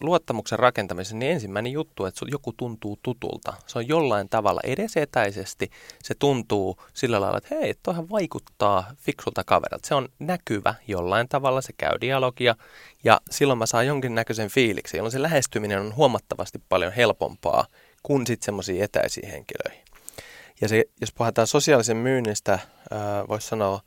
luottamuksen, 0.00 0.58
rakentamisen 0.58 1.18
niin 1.18 1.32
ensimmäinen 1.32 1.72
juttu, 1.72 2.04
että 2.04 2.26
joku 2.28 2.52
tuntuu 2.52 2.98
tutulta. 3.02 3.54
Se 3.66 3.78
on 3.78 3.88
jollain 3.88 4.28
tavalla 4.28 4.60
edes 4.64 4.96
etäisesti. 4.96 5.70
Se 6.02 6.14
tuntuu 6.18 6.76
sillä 6.94 7.20
lailla, 7.20 7.38
että 7.38 7.54
hei, 7.54 7.74
toihan 7.82 8.10
vaikuttaa 8.10 8.84
fiksulta 8.96 9.44
kaverilta. 9.44 9.88
Se 9.88 9.94
on 9.94 10.08
näkyvä 10.18 10.74
jollain 10.88 11.28
tavalla, 11.28 11.60
se 11.60 11.72
käy 11.76 12.00
dialogia 12.00 12.54
ja 13.04 13.20
silloin 13.30 13.58
mä 13.58 13.66
saan 13.66 13.86
jonkinnäköisen 13.86 14.50
fiiliksi, 14.50 14.96
jolloin 14.96 15.12
se 15.12 15.22
lähestyminen 15.22 15.80
on 15.80 15.96
huomattavasti 15.96 16.62
paljon 16.68 16.92
helpompaa 16.92 17.66
kuin 18.02 18.26
sitten 18.26 18.44
semmoisiin 18.44 18.82
etäisiin 18.82 19.28
henkilöihin. 19.28 19.84
Ja 20.60 20.68
se, 20.68 20.84
jos 21.00 21.12
puhutaan 21.12 21.46
sosiaalisen 21.46 21.96
myynnistä, 21.96 22.58
voisi 23.28 23.48
sanoa 23.48 23.80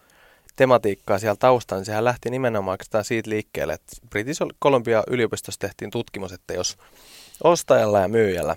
tematiikkaa 0.57 1.19
siellä 1.19 1.35
taustaan, 1.39 1.79
niin 1.79 1.85
sehän 1.85 2.03
lähti 2.03 2.29
nimenomaan 2.29 2.77
siitä 3.01 3.29
liikkeelle, 3.29 3.73
että 3.73 3.95
British 4.09 4.41
Columbia 4.63 5.03
yliopistossa 5.07 5.59
tehtiin 5.59 5.91
tutkimus, 5.91 6.31
että 6.31 6.53
jos 6.53 6.77
ostajalla 7.43 7.99
ja 7.99 8.07
myyjällä 8.07 8.55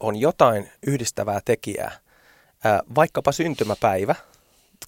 on 0.00 0.16
jotain 0.16 0.70
yhdistävää 0.86 1.40
tekijää, 1.44 1.92
ää, 2.64 2.80
vaikkapa 2.94 3.32
syntymäpäivä, 3.32 4.14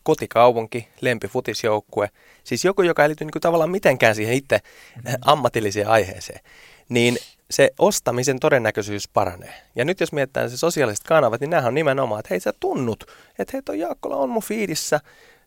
kotikaupunki, 0.02 0.88
lempifutisjoukkue, 1.00 2.10
siis 2.44 2.64
joku, 2.64 2.82
joka 2.82 3.02
ei 3.02 3.08
liity 3.08 3.24
niin 3.24 3.40
tavallaan 3.40 3.70
mitenkään 3.70 4.14
siihen 4.14 4.34
itse 4.34 4.58
mm-hmm. 4.58 5.16
ammatilliseen 5.24 5.88
aiheeseen, 5.88 6.40
niin 6.88 7.18
se 7.50 7.70
ostamisen 7.78 8.40
todennäköisyys 8.40 9.08
paranee. 9.08 9.54
Ja 9.76 9.84
nyt 9.84 10.00
jos 10.00 10.12
mietitään 10.12 10.50
se 10.50 10.56
sosiaaliset 10.56 11.04
kanavat, 11.04 11.40
niin 11.40 11.50
nämähän 11.50 11.68
on 11.68 11.74
nimenomaan, 11.74 12.20
että 12.20 12.28
hei 12.30 12.40
sä 12.40 12.52
tunnut, 12.60 13.04
että 13.38 13.50
hei 13.52 13.62
toi 13.62 13.78
Jaakkola 13.78 14.16
on 14.16 14.30
mun 14.30 14.42
fiidissä, 14.42 15.00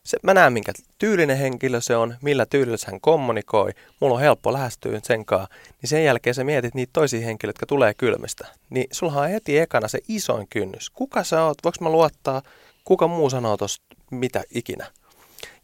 se, 0.08 0.17
mä 0.24 0.34
näen 0.34 0.54
minkä 0.54 0.72
tyylinen 0.98 1.38
henkilö 1.38 1.82
se 1.82 1.96
on, 1.96 2.15
millä 2.22 2.46
tyylillä 2.46 2.78
hän 2.88 3.02
kommunikoi, 3.02 3.72
mulla 4.00 4.15
on 4.15 4.22
helppo 4.22 4.54
lähestyä 4.54 5.00
sen 5.04 5.26
kanssa, 5.26 5.50
niin 5.82 5.89
sen 5.89 6.04
jälkeen 6.04 6.34
sä 6.34 6.43
mietit 6.43 6.74
niitä 6.76 6.89
toisia 6.93 7.26
henkilöitä, 7.26 7.58
jotka 7.58 7.65
tulee 7.65 7.93
kylmistä. 7.93 8.48
Niin 8.70 8.88
sulla 8.91 9.22
on 9.22 9.30
heti 9.30 9.60
ekana 9.60 9.88
se 9.88 10.00
isoin 10.08 10.48
kynnys. 10.50 10.89
Kuka 10.89 11.24
sä 11.24 11.43
oot, 11.43 11.58
voiko 11.63 11.78
mä 11.82 11.89
luottaa, 11.89 12.41
kuka 12.84 13.08
muu 13.08 13.30
sanoo 13.30 13.58
tosta 13.58 13.86
mitä 14.12 14.43
ikinä. 14.52 14.88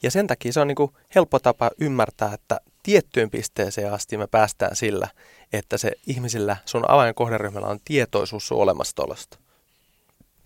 Ja 0.03 0.11
sen 0.11 0.27
takia 0.27 0.53
se 0.53 0.59
on 0.59 0.67
niin 0.67 0.75
kuin 0.75 0.91
helppo 1.15 1.39
tapa 1.39 1.71
ymmärtää, 1.79 2.33
että 2.33 2.59
tiettyyn 2.83 3.29
pisteeseen 3.29 3.93
asti 3.93 4.17
me 4.17 4.27
päästään 4.27 4.75
sillä, 4.75 5.07
että 5.53 5.77
se 5.77 5.91
ihmisillä, 6.07 6.57
sun 6.65 6.91
avainkohderyhmällä 6.91 7.67
on 7.67 7.79
tietoisuus 7.85 8.47
sun 8.47 8.57
olemassaolosta. 8.57 9.37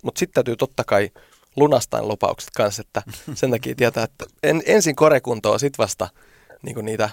Mutta 0.04 0.20
sitten 0.20 0.34
täytyy 0.34 0.56
totta 0.56 0.84
kai 0.84 1.10
lunastaa 1.58 2.04
lupaukset 2.04 2.50
kanssa, 2.56 2.82
että 2.82 3.02
sen 3.34 3.52
takia 3.52 3.76
tietää, 3.76 4.04
että 4.04 4.26
en, 4.44 4.62
ensin 4.66 4.96
korekuntoa, 4.96 5.58
sit 5.58 5.78
vasta 5.78 6.08
niin 6.62 6.86
niitä 6.86 7.10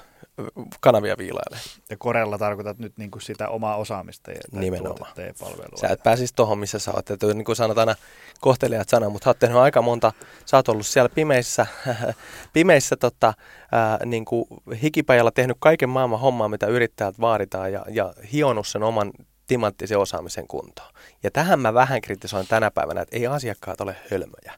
kanavia 0.80 1.18
viilailee. 1.18 1.60
Ja 1.90 1.96
korella 1.96 2.38
tarkoitat 2.38 2.78
nyt 2.78 2.98
niin 2.98 3.10
kuin 3.10 3.22
sitä 3.22 3.48
omaa 3.48 3.76
osaamista 3.76 4.30
ja 4.30 4.40
Nimenomaan. 4.52 5.12
ja 5.16 5.34
palvelua. 5.40 5.76
Sä 5.80 5.88
et 5.88 6.02
pääsisi 6.02 6.34
tuohon, 6.36 6.58
missä 6.58 6.78
sä 6.78 6.92
oot. 6.92 7.10
Että 7.10 7.26
niin 7.26 7.44
kuin 7.44 7.56
sanot 7.56 7.78
aina 7.78 7.94
kohtelijat 8.40 8.88
sana, 8.88 9.08
mutta 9.08 9.24
sä 9.24 9.30
oot 9.30 9.38
tehnyt 9.38 9.58
aika 9.58 9.82
monta, 9.82 10.12
sä 10.46 10.56
oot 10.56 10.68
ollut 10.68 10.86
siellä 10.86 11.08
pimeissä, 11.08 11.66
pimeissä 12.52 12.96
tota, 12.96 13.34
ää, 13.72 13.98
niin 14.04 14.24
kuin 14.24 14.44
hikipajalla 14.82 15.30
tehnyt 15.30 15.56
kaiken 15.60 15.88
maailman 15.88 16.20
hommaa, 16.20 16.48
mitä 16.48 16.66
yrittäjät 16.66 17.20
vaaditaan 17.20 17.72
ja, 17.72 17.84
ja 17.88 18.14
hionut 18.32 18.66
sen 18.66 18.82
oman 18.82 19.12
timanttisen 19.46 19.98
osaamisen 19.98 20.46
kuntoon. 20.46 20.90
Ja 21.22 21.30
tähän 21.30 21.60
mä 21.60 21.74
vähän 21.74 22.00
kritisoin 22.00 22.46
tänä 22.46 22.70
päivänä, 22.70 23.00
että 23.00 23.16
ei 23.16 23.26
asiakkaat 23.26 23.80
ole 23.80 23.96
hölmöjä. 24.10 24.54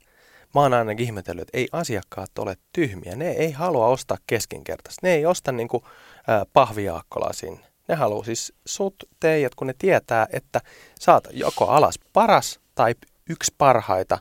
Mä 0.55 0.61
oon 0.61 0.75
ainakin 0.75 1.07
ihmetellyt, 1.07 1.43
että 1.43 1.59
ei 1.59 1.69
asiakkaat 1.73 2.39
ole 2.39 2.57
tyhmiä. 2.73 3.17
Ne 3.17 3.31
ei 3.31 3.53
halua 3.53 3.87
ostaa 3.87 4.17
keskinkertaista. 4.27 5.07
Ne 5.07 5.15
ei 5.15 5.27
osta 5.27 5.53
niin 5.53 5.69
kuin, 5.69 5.85
ää, 6.27 6.45
pahviaakkolaa 6.53 7.33
sinne. 7.33 7.67
Ne 7.89 7.95
haluaa 7.95 8.25
siis 8.25 8.53
sut, 8.67 8.95
teijät, 9.21 9.55
kun 9.55 9.67
ne 9.67 9.75
tietää, 9.79 10.27
että 10.33 10.61
saat 11.01 11.29
joko 11.31 11.67
alas 11.69 11.95
paras 12.13 12.61
tai 12.75 12.95
yksi 13.31 13.55
parhaita. 13.59 14.19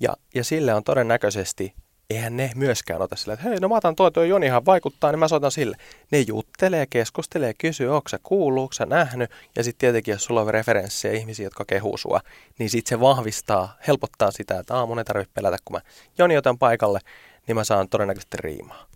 Ja, 0.00 0.16
ja 0.34 0.44
sille 0.44 0.74
on 0.74 0.84
todennäköisesti 0.84 1.74
eihän 2.10 2.36
ne 2.36 2.50
myöskään 2.54 3.02
ota 3.02 3.16
sillä, 3.16 3.34
että 3.34 3.48
hei, 3.48 3.60
no 3.60 3.68
mä 3.68 3.76
otan 3.76 3.96
toi, 3.96 4.12
toi 4.12 4.28
Jonihan 4.28 4.64
vaikuttaa, 4.66 5.12
niin 5.12 5.18
mä 5.18 5.28
soitan 5.28 5.50
sille. 5.50 5.76
Ne 6.10 6.20
juttelee, 6.20 6.86
keskustelee, 6.86 7.54
kysyy, 7.54 7.94
onko 7.94 8.08
sä 8.08 8.18
kuullut, 8.22 8.62
onko 8.62 8.72
sä 8.72 8.86
nähnyt, 8.86 9.30
ja 9.56 9.64
sitten 9.64 9.78
tietenkin, 9.78 10.12
jos 10.12 10.24
sulla 10.24 10.40
on 10.40 10.54
referenssejä 10.54 11.14
ihmisiä, 11.14 11.46
jotka 11.46 11.64
kehuu 11.64 11.96
sua, 11.96 12.20
niin 12.58 12.70
sitten 12.70 12.88
se 12.88 13.00
vahvistaa, 13.00 13.76
helpottaa 13.86 14.30
sitä, 14.30 14.58
että 14.58 14.76
aamun 14.76 14.98
ei 14.98 15.04
tarvitse 15.04 15.32
pelätä, 15.34 15.56
kun 15.64 15.76
mä 15.76 15.80
Joni 16.18 16.36
otan 16.36 16.58
paikalle, 16.58 17.00
niin 17.46 17.56
mä 17.56 17.64
saan 17.64 17.88
todennäköisesti 17.88 18.36
riimaa. 18.36 18.86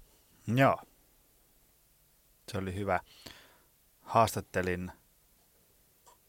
Joo. 0.47 0.79
Se 2.53 2.59
oli 2.59 2.75
hyvä. 2.75 3.01
Haastattelin 4.01 4.93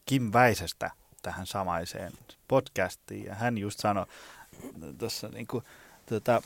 Kim 0.06 0.30
Väisestä 0.32 0.90
tähän 1.22 1.46
samaiseen 1.46 2.12
podcastiin, 2.48 3.24
ja 3.24 3.34
hän 3.34 3.58
just 3.58 3.80
sanoi 3.80 4.06
tuossa 4.98 5.28
niin 5.28 5.46
kuin, 5.46 5.64
tota, 6.06 6.42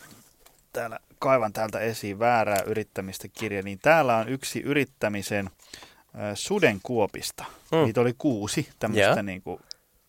täällä 0.78 0.98
kaivan 1.18 1.52
täältä 1.52 1.80
esiin 1.80 2.18
väärää 2.18 2.62
yrittämistä 2.66 3.28
kirja, 3.28 3.62
niin 3.62 3.78
täällä 3.82 4.16
on 4.16 4.28
yksi 4.28 4.60
yrittämisen 4.60 5.46
äh, 5.46 6.22
sudenkuopista. 6.34 7.44
Mm. 7.72 7.78
Niitä 7.78 8.00
oli 8.00 8.14
kuusi 8.18 8.68
tämmöistä 8.78 9.12
yeah. 9.12 9.24
niin 9.24 9.42
kuin, 9.42 9.60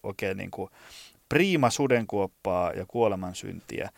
oikein 0.03 0.37
niin 0.37 0.51
kuin 0.51 0.69
priima 1.29 1.69
sudenkuoppaa 1.69 2.71
ja 2.71 2.85
kuolemansyntiä. 2.87 3.89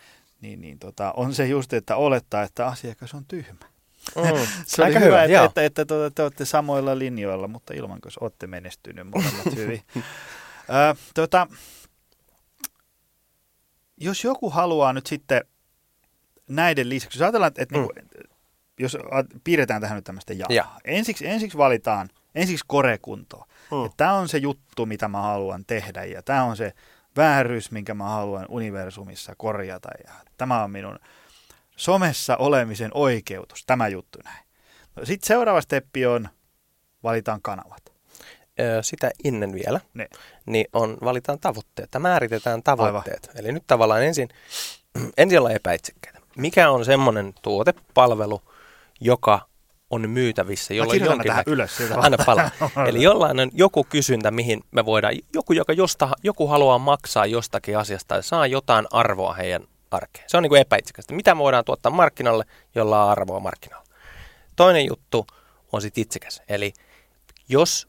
Niin, 0.41 0.61
niin 0.61 0.79
tota, 0.79 1.13
on 1.17 1.33
se 1.33 1.47
just, 1.47 1.73
että 1.73 1.95
olettaa, 1.95 2.43
että 2.43 2.67
asiakas 2.67 3.13
on 3.13 3.25
tyhmä. 3.25 3.65
Mm. 4.15 4.23
se 4.65 4.81
oli 4.81 4.87
Aika 4.87 4.99
hyvä, 4.99 5.21
hyvä 5.21 5.43
että, 5.43 5.63
että, 5.63 5.81
että, 5.81 5.81
että 5.81 6.15
te 6.15 6.23
olette 6.23 6.45
samoilla 6.45 6.99
linjoilla, 6.99 7.47
mutta 7.47 7.73
ilman, 7.73 8.01
kun 8.01 8.11
olette 8.21 8.47
menestynyt 8.47 9.07
molemmat 9.07 9.55
hyvin. 9.61 9.81
Ö, 9.95 10.01
tota, 11.13 11.47
jos 13.97 14.23
joku 14.23 14.49
haluaa 14.49 14.93
nyt 14.93 15.07
sitten 15.07 15.41
näiden 16.47 16.89
lisäksi, 16.89 17.17
jos 17.17 17.21
ajatellaan, 17.21 17.51
että, 17.57 17.75
mm. 17.75 17.81
niin 17.81 17.89
kuin, 17.93 18.27
jos 18.79 18.97
piirretään 19.43 19.81
tähän 19.81 19.95
nyt 19.95 20.05
tämmöistä 20.05 20.33
jaa. 20.33 20.47
Ja. 20.49 20.65
Ensiksi, 20.85 21.27
ensiksi 21.27 21.57
valitaan, 21.57 22.09
ensiksi 22.35 22.65
korekuntoa. 22.67 23.45
Mm. 23.71 23.89
Tämä 23.97 24.13
on 24.13 24.29
se 24.29 24.37
juttu, 24.37 24.85
mitä 24.85 25.07
mä 25.07 25.21
haluan 25.21 25.65
tehdä 25.67 26.03
ja 26.03 26.21
tämä 26.21 26.43
on 26.43 26.57
se 26.57 26.73
vääryys, 27.17 27.71
minkä 27.71 27.93
mä 27.93 28.03
haluan 28.03 28.45
universumissa 28.49 29.33
korjata 29.37 29.89
ja 30.07 30.13
tämä 30.37 30.63
on 30.63 30.71
minun 30.71 30.99
somessa 31.75 32.37
olemisen 32.37 32.91
oikeutus, 32.93 33.65
tämä 33.65 33.87
juttu 33.87 34.19
näin. 34.23 34.45
No, 34.95 35.05
Sitten 35.05 35.27
seuraava 35.27 35.61
steppi 35.61 36.05
on, 36.05 36.29
valitaan 37.03 37.41
kanavat. 37.41 37.91
Sitä 38.81 39.11
ennen 39.23 39.53
vielä, 39.53 39.81
ne. 39.93 40.07
niin 40.45 40.65
on, 40.73 40.97
valitaan 41.03 41.39
tavoitteet, 41.39 41.89
määritetään 41.99 42.63
tavoitteet. 42.63 43.27
Aivan. 43.27 43.39
Eli 43.39 43.51
nyt 43.51 43.63
tavallaan 43.67 44.03
ensin, 44.03 44.29
ensin 45.17 45.39
ollaan 45.39 45.55
epäitsekkäitä 45.55 46.10
mikä 46.37 46.71
on 46.71 46.85
semmoinen 46.85 47.33
tuote, 47.41 47.73
palvelu, 47.93 48.41
joka 48.99 49.51
on 49.89 50.09
myytävissä, 50.09 50.73
jolla 50.73 50.93
on 50.93 50.99
jonkin... 50.99 51.27
tähän 51.27 51.43
ylös. 51.47 51.77
Anna 51.95 52.17
palaa. 52.25 52.49
Eli 52.89 53.03
jollain 53.03 53.39
on 53.39 53.49
joku 53.53 53.83
kysyntä, 53.83 54.31
mihin 54.31 54.63
me 54.71 54.85
voidaan, 54.85 55.15
joku, 55.33 55.53
joka 55.53 55.73
josta, 55.73 56.09
joku 56.23 56.47
haluaa 56.47 56.77
maksaa 56.79 57.25
jostakin 57.25 57.77
asiasta 57.77 58.15
ja 58.15 58.21
saa 58.21 58.47
jotain 58.47 58.87
arvoa 58.91 59.33
heidän 59.33 59.63
arkeen. 59.91 60.25
Se 60.27 60.37
on 60.37 60.43
niin 60.43 60.49
kuin 60.49 60.61
epäitsikästä. 60.61 61.13
Mitä 61.13 61.35
me 61.35 61.39
voidaan 61.39 61.65
tuottaa 61.65 61.91
markkinalle, 61.91 62.45
jolla 62.75 63.05
on 63.05 63.11
arvoa 63.11 63.39
markkinalle. 63.39 63.85
Toinen 64.55 64.85
juttu 64.85 65.27
on 65.71 65.81
sitten 65.81 66.01
itsekäs. 66.01 66.41
Eli 66.49 66.73
jos, 67.49 67.87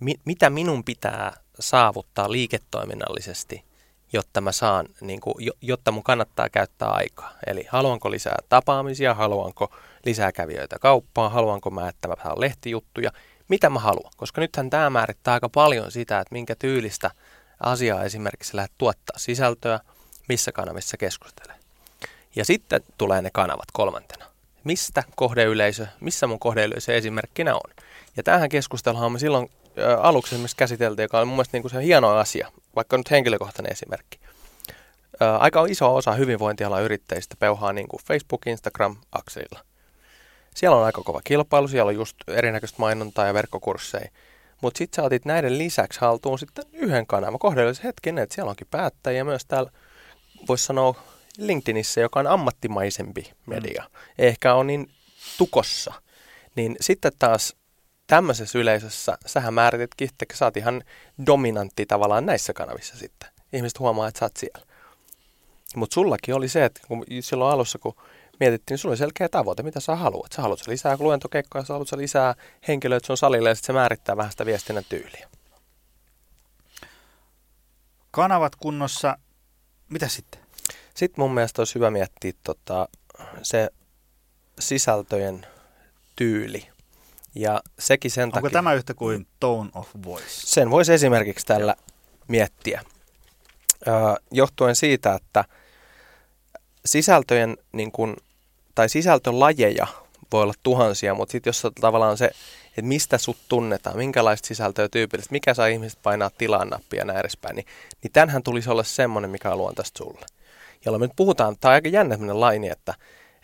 mi, 0.00 0.14
mitä 0.24 0.50
minun 0.50 0.84
pitää 0.84 1.32
saavuttaa 1.60 2.32
liiketoiminnallisesti, 2.32 3.64
jotta 4.12 4.40
mä 4.40 4.52
saan, 4.52 4.86
niin 5.00 5.20
kuin, 5.20 5.34
jotta 5.62 5.92
mun 5.92 6.02
kannattaa 6.02 6.48
käyttää 6.48 6.88
aikaa. 6.88 7.32
Eli 7.46 7.66
haluanko 7.68 8.10
lisää 8.10 8.36
tapaamisia, 8.48 9.14
haluanko 9.14 9.74
lisää 10.04 10.32
kävijöitä 10.32 10.78
kauppaan, 10.78 11.32
haluanko 11.32 11.70
mä, 11.70 11.88
että 11.88 12.08
mä 12.08 12.14
saan 12.22 12.40
lehtijuttuja, 12.40 13.10
mitä 13.48 13.70
mä 13.70 13.78
haluan. 13.78 14.12
Koska 14.16 14.40
nythän 14.40 14.70
tämä 14.70 14.90
määrittää 14.90 15.34
aika 15.34 15.48
paljon 15.48 15.90
sitä, 15.90 16.20
että 16.20 16.32
minkä 16.32 16.54
tyylistä 16.54 17.10
asiaa 17.60 18.04
esimerkiksi 18.04 18.56
lähdet 18.56 18.72
tuottaa 18.78 19.18
sisältöä, 19.18 19.80
missä 20.28 20.52
kanavissa 20.52 20.96
keskustelee. 20.96 21.56
Ja 22.36 22.44
sitten 22.44 22.80
tulee 22.98 23.22
ne 23.22 23.30
kanavat 23.32 23.68
kolmantena. 23.72 24.24
Mistä 24.64 25.02
kohdeyleisö, 25.16 25.86
missä 26.00 26.26
mun 26.26 26.38
kohdeyleisö 26.38 26.94
esimerkkinä 26.94 27.54
on. 27.54 27.70
Ja 28.16 28.22
tähän 28.22 28.48
keskusteluhan 28.48 29.12
me 29.12 29.18
silloin 29.18 29.50
aluksi 30.00 30.34
esimerkiksi 30.34 30.56
käsiteltiin, 30.56 31.04
joka 31.04 31.18
oli 31.18 31.26
mun 31.26 31.36
mielestä 31.36 31.56
niin 31.56 31.62
kuin 31.62 31.72
se 31.72 31.82
hieno 31.82 32.16
asia, 32.16 32.52
vaikka 32.78 32.96
nyt 32.96 33.10
henkilökohtainen 33.10 33.72
esimerkki. 33.72 34.20
Aika 35.38 35.66
iso 35.66 35.94
osa 35.94 36.12
hyvinvointialan 36.12 36.82
yrittäjistä 36.82 37.34
peuhaa 37.38 37.72
niin 37.72 37.88
kuin 37.88 38.02
Facebook, 38.06 38.46
Instagram, 38.46 38.96
akselilla. 39.12 39.64
Siellä 40.54 40.76
on 40.76 40.84
aika 40.84 41.02
kova 41.02 41.20
kilpailu, 41.24 41.68
siellä 41.68 41.88
on 41.88 41.94
just 41.94 42.16
erinäköistä 42.28 42.76
mainontaa 42.78 43.26
ja 43.26 43.34
verkkokursseja. 43.34 44.10
Mutta 44.62 44.78
sitten 44.78 44.96
sä 44.96 45.06
otit 45.06 45.24
näiden 45.24 45.58
lisäksi 45.58 46.00
haltuun 46.00 46.38
sitten 46.38 46.64
yhden 46.72 47.06
kanavan. 47.06 47.38
Kohdallisen 47.38 47.84
hetken, 47.84 48.18
että 48.18 48.34
siellä 48.34 48.50
onkin 48.50 48.66
päättäjiä 48.70 49.24
myös 49.24 49.44
täällä, 49.48 49.70
voisi 50.48 50.64
sanoa 50.66 50.94
LinkedInissä, 51.38 52.00
joka 52.00 52.20
on 52.20 52.26
ammattimaisempi 52.26 53.32
media. 53.46 53.82
Mm. 53.82 53.98
Ehkä 54.18 54.54
on 54.54 54.66
niin 54.66 54.90
tukossa. 55.38 55.94
Niin 56.54 56.76
sitten 56.80 57.12
taas 57.18 57.56
tämmöisessä 58.08 58.58
yleisössä 58.58 59.18
sähän 59.26 59.54
määrititkin, 59.54 60.08
että 60.08 60.36
sä 60.36 60.44
oot 60.44 60.56
ihan 60.56 60.82
dominantti 61.26 61.86
tavallaan 61.86 62.26
näissä 62.26 62.52
kanavissa 62.52 62.96
sitten. 62.96 63.28
Ihmiset 63.52 63.78
huomaa, 63.78 64.08
että 64.08 64.18
sä 64.18 64.24
oot 64.24 64.36
siellä. 64.36 64.66
Mutta 65.76 65.94
sullakin 65.94 66.34
oli 66.34 66.48
se, 66.48 66.64
että 66.64 66.80
kun 66.88 67.04
silloin 67.20 67.54
alussa, 67.54 67.78
kun 67.78 67.96
mietittiin, 68.40 68.74
niin 68.74 68.78
sulla 68.78 68.92
oli 68.92 68.96
selkeä 68.96 69.28
tavoite, 69.28 69.62
mitä 69.62 69.80
sä 69.80 69.96
haluat. 69.96 70.32
Sä 70.32 70.42
haluat 70.42 70.66
lisää 70.66 70.96
luentokeikkoja, 71.00 71.64
sä 71.64 71.72
haluat 71.72 71.92
lisää 71.92 72.34
henkilöitä 72.68 73.06
sun 73.06 73.16
salille 73.16 73.48
ja 73.48 73.54
sitten 73.54 73.66
se 73.66 73.72
määrittää 73.72 74.16
vähän 74.16 74.30
sitä 74.30 74.46
viestinnän 74.46 74.84
tyyliä. 74.88 75.28
Kanavat 78.10 78.56
kunnossa, 78.56 79.18
mitä 79.88 80.08
sitten? 80.08 80.40
Sitten 80.94 81.22
mun 81.22 81.34
mielestä 81.34 81.60
olisi 81.60 81.74
hyvä 81.74 81.90
miettiä 81.90 82.32
tota, 82.44 82.88
se 83.42 83.70
sisältöjen 84.58 85.46
tyyli. 86.16 86.77
Ja 87.34 87.60
sekin 87.78 88.10
sen 88.10 88.24
Onko 88.24 88.40
takia... 88.40 88.50
tämä 88.50 88.74
yhtä 88.74 88.94
kuin 88.94 89.26
tone 89.40 89.70
of 89.74 89.88
voice? 90.04 90.26
Sen 90.28 90.70
voisi 90.70 90.92
esimerkiksi 90.92 91.46
tällä 91.46 91.74
miettiä. 92.28 92.84
Ö, 93.88 93.90
johtuen 94.30 94.76
siitä, 94.76 95.14
että 95.14 95.44
sisältöjen 96.86 97.56
niin 97.72 97.92
kun, 97.92 98.16
tai 98.74 98.88
sisältölajeja 98.88 99.86
voi 100.32 100.42
olla 100.42 100.54
tuhansia, 100.62 101.14
mutta 101.14 101.32
sitten 101.32 101.48
jos 101.48 101.66
tavallaan 101.80 102.16
se, 102.16 102.30
että 102.68 102.82
mistä 102.82 103.18
sut 103.18 103.36
tunnetaan, 103.48 103.96
minkälaista 103.96 104.46
sisältöä 104.46 104.88
tyypillisesti, 104.88 105.34
mikä 105.34 105.54
saa 105.54 105.66
ihmiset 105.66 105.98
painaa 106.02 106.30
tilaan 106.38 106.68
nappia 106.68 106.98
ja 106.98 107.04
näin 107.04 107.18
edespäin, 107.18 107.56
niin, 107.56 107.66
niin 108.02 108.12
tämähän 108.12 108.42
tulisi 108.42 108.70
olla 108.70 108.84
semmoinen, 108.84 109.30
mikä 109.30 109.52
on 109.52 109.58
luontaista 109.58 109.98
sulle. 109.98 110.26
Jolloin 110.84 111.00
me 111.00 111.06
nyt 111.06 111.16
puhutaan, 111.16 111.56
tämä 111.60 111.70
on 111.70 111.74
aika 111.74 111.88
jännä 111.88 112.16
laini, 112.32 112.68
että 112.68 112.94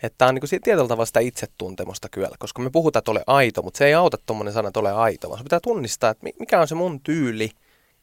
että 0.05 0.17
tämä 0.17 0.29
on 0.29 0.35
niin 0.35 0.61
tietyllä 0.61 0.87
tavalla 0.87 1.05
sitä 1.05 1.19
itsetuntemusta 1.19 2.09
kyllä, 2.09 2.35
koska 2.39 2.61
me 2.61 2.69
puhutaan, 2.69 2.99
että 2.99 3.11
ole 3.11 3.23
aito, 3.27 3.61
mutta 3.61 3.77
se 3.77 3.85
ei 3.85 3.93
auta 3.93 4.17
tuommoinen 4.25 4.53
sana, 4.53 4.67
että 4.67 4.79
ole 4.79 4.91
aito, 4.91 5.29
vaan 5.29 5.39
se 5.39 5.43
pitää 5.43 5.59
tunnistaa, 5.59 6.09
että 6.09 6.27
mikä 6.39 6.61
on 6.61 6.67
se 6.67 6.75
mun 6.75 7.01
tyyli 7.01 7.51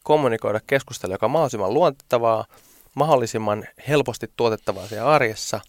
kommunikoida 0.02 0.60
keskustella, 0.66 1.14
joka 1.14 1.26
on 1.26 1.30
mahdollisimman 1.30 1.74
luotettavaa, 1.74 2.44
mahdollisimman 2.94 3.64
helposti 3.88 4.30
tuotettavaa 4.36 4.86
siellä 4.86 5.10
arjessa. 5.10 5.60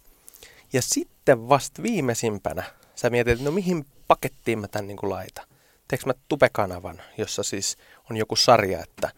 Ja 0.74 0.82
sitten 0.82 1.50
vasta 1.50 1.84
viimeisimpänä 1.84 2.64
sä 2.96 3.10
mietit, 3.10 3.34
että 3.34 3.46
no 3.46 3.52
mihin 3.52 3.86
pakettiin 4.08 4.60
mä 4.60 4.68
tämän 4.68 4.88
niin 4.88 4.98
kuin 4.98 5.10
laitan. 5.10 5.46
Teekö 5.88 6.06
mä 6.06 6.14
tupekanavan, 6.28 7.02
jossa 7.18 7.44
siis 7.44 7.78
on 8.10 8.18
joku 8.18 8.36
sarja, 8.36 8.84
että 8.84 9.10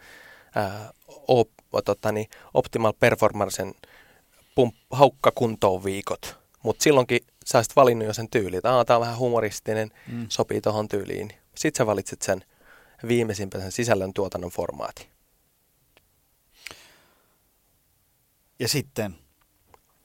ää, 0.54 0.90
op, 1.28 1.48
tota, 1.84 2.12
niin, 2.12 2.28
Optimal 2.54 2.92
Performancen 3.00 3.74
pump, 4.54 4.74
haukka 4.90 5.32
kuntoon 5.34 5.84
viikot– 5.84 6.36
mutta 6.66 6.82
silloinkin 6.82 7.20
sä 7.44 7.58
olisit 7.58 7.76
valinnut 7.76 8.06
jo 8.06 8.14
sen 8.14 8.30
tyyliin, 8.30 8.58
että 8.58 8.84
tämä 8.86 8.96
on 8.96 9.00
vähän 9.00 9.18
humoristinen, 9.18 9.90
mm. 10.12 10.26
sopii 10.28 10.60
tuohon 10.60 10.88
tyyliin. 10.88 11.32
Sitten 11.54 11.78
sä 11.78 11.86
valitset 11.86 12.22
sen 12.22 12.44
viimeisimpän 13.08 13.60
sen 13.60 13.72
sisällön 13.72 14.12
tuotannon 14.12 14.50
formaatin. 14.50 15.06
Ja 18.58 18.68
sitten 18.68 19.14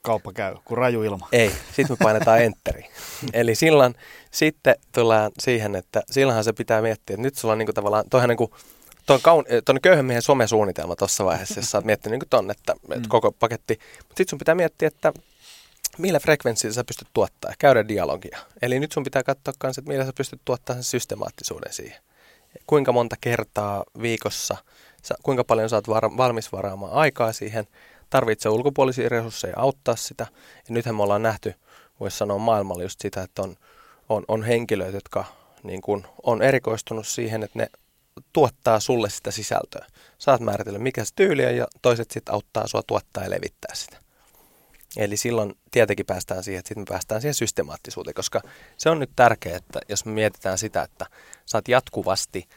kauppa 0.01 0.33
käy, 0.33 0.55
kun 0.65 0.77
raju 0.77 1.03
ilma. 1.03 1.27
Ei, 1.31 1.49
sitten 1.49 1.87
me 1.89 2.03
painetaan 2.03 2.41
enteri. 2.47 2.89
Eli 3.33 3.55
silloin 3.55 3.95
sitten 4.31 4.75
tullaan 4.91 5.31
siihen, 5.39 5.75
että 5.75 6.03
silloinhan 6.11 6.43
se 6.43 6.53
pitää 6.53 6.81
miettiä, 6.81 7.13
että 7.13 7.21
nyt 7.21 7.35
sulla 7.35 7.51
on 7.51 7.57
niinku 7.57 7.73
tavallaan, 7.73 8.05
toihan 8.09 8.29
niinku, 8.29 8.55
tuon, 9.05 9.19
kaun, 9.21 9.45
köyhän 9.81 10.05
miehen 10.05 10.21
somesuunnitelma 10.21 10.95
tuossa 10.95 11.25
vaiheessa, 11.25 11.59
jos 11.59 11.71
sä 11.71 11.77
oot 11.77 11.85
miettinyt 11.85 12.19
niin 12.19 12.29
ton, 12.29 12.51
että, 12.51 12.73
että 12.83 12.95
mm. 12.99 13.09
koko 13.09 13.31
paketti. 13.31 13.79
Mutta 13.97 14.17
sitten 14.17 14.29
sun 14.29 14.39
pitää 14.39 14.55
miettiä, 14.55 14.87
että 14.87 15.13
millä 15.97 16.19
frekvenssillä 16.19 16.73
sä 16.73 16.83
pystyt 16.83 17.07
tuottaa, 17.13 17.53
käydä 17.59 17.87
dialogia. 17.87 18.37
Eli 18.61 18.79
nyt 18.79 18.91
sun 18.91 19.03
pitää 19.03 19.23
katsoa 19.23 19.53
myös, 19.63 19.77
että 19.77 19.91
millä 19.91 20.05
sä 20.05 20.13
pystyt 20.17 20.41
tuottamaan 20.45 20.83
sen 20.83 20.89
systemaattisuuden 20.89 21.73
siihen. 21.73 22.01
Kuinka 22.67 22.91
monta 22.91 23.15
kertaa 23.21 23.83
viikossa, 24.01 24.57
sä, 25.03 25.15
kuinka 25.23 25.43
paljon 25.43 25.69
sä 25.69 25.75
oot 25.75 25.87
var, 25.87 26.17
valmis 26.17 26.51
varaamaan 26.51 26.93
aikaa 26.93 27.33
siihen, 27.33 27.67
tarvitsee 28.09 28.51
ulkopuolisia 28.51 29.09
resursseja 29.09 29.53
auttaa 29.57 29.95
sitä. 29.95 30.27
Ja 30.67 30.73
nythän 30.73 30.95
me 30.95 31.03
ollaan 31.03 31.23
nähty, 31.23 31.53
voisi 31.99 32.17
sanoa 32.17 32.37
maailmalla 32.37 32.83
just 32.83 33.01
sitä, 33.01 33.21
että 33.21 33.41
on, 33.41 33.55
on, 34.09 34.23
on 34.27 34.43
henkilöitä, 34.43 34.97
jotka 34.97 35.25
niin 35.63 35.81
kuin 35.81 36.05
on 36.23 36.41
erikoistunut 36.41 37.07
siihen, 37.07 37.43
että 37.43 37.59
ne 37.59 37.67
tuottaa 38.33 38.79
sulle 38.79 39.09
sitä 39.09 39.31
sisältöä. 39.31 39.85
Saat 40.17 40.41
määritellä, 40.41 40.79
mikä 40.79 41.05
se 41.05 41.11
tyyli 41.15 41.45
on, 41.45 41.55
ja 41.55 41.67
toiset 41.81 42.11
sitten 42.11 42.33
auttaa 42.33 42.67
sua 42.67 42.81
tuottaa 42.87 43.23
ja 43.23 43.29
levittää 43.29 43.75
sitä. 43.75 43.97
Eli 44.97 45.17
silloin 45.17 45.53
tietenkin 45.71 46.05
päästään 46.05 46.43
siihen, 46.43 46.59
että 46.59 46.67
sitten 46.67 46.81
me 46.81 46.85
päästään 46.89 47.21
siihen 47.21 47.33
systemaattisuuteen, 47.33 48.13
koska 48.13 48.41
se 48.77 48.89
on 48.89 48.99
nyt 48.99 49.11
tärkeää, 49.15 49.57
että 49.57 49.79
jos 49.89 50.05
me 50.05 50.11
mietitään 50.11 50.57
sitä, 50.57 50.83
että 50.83 51.05
saat 51.45 51.67
jatkuvasti 51.67 52.47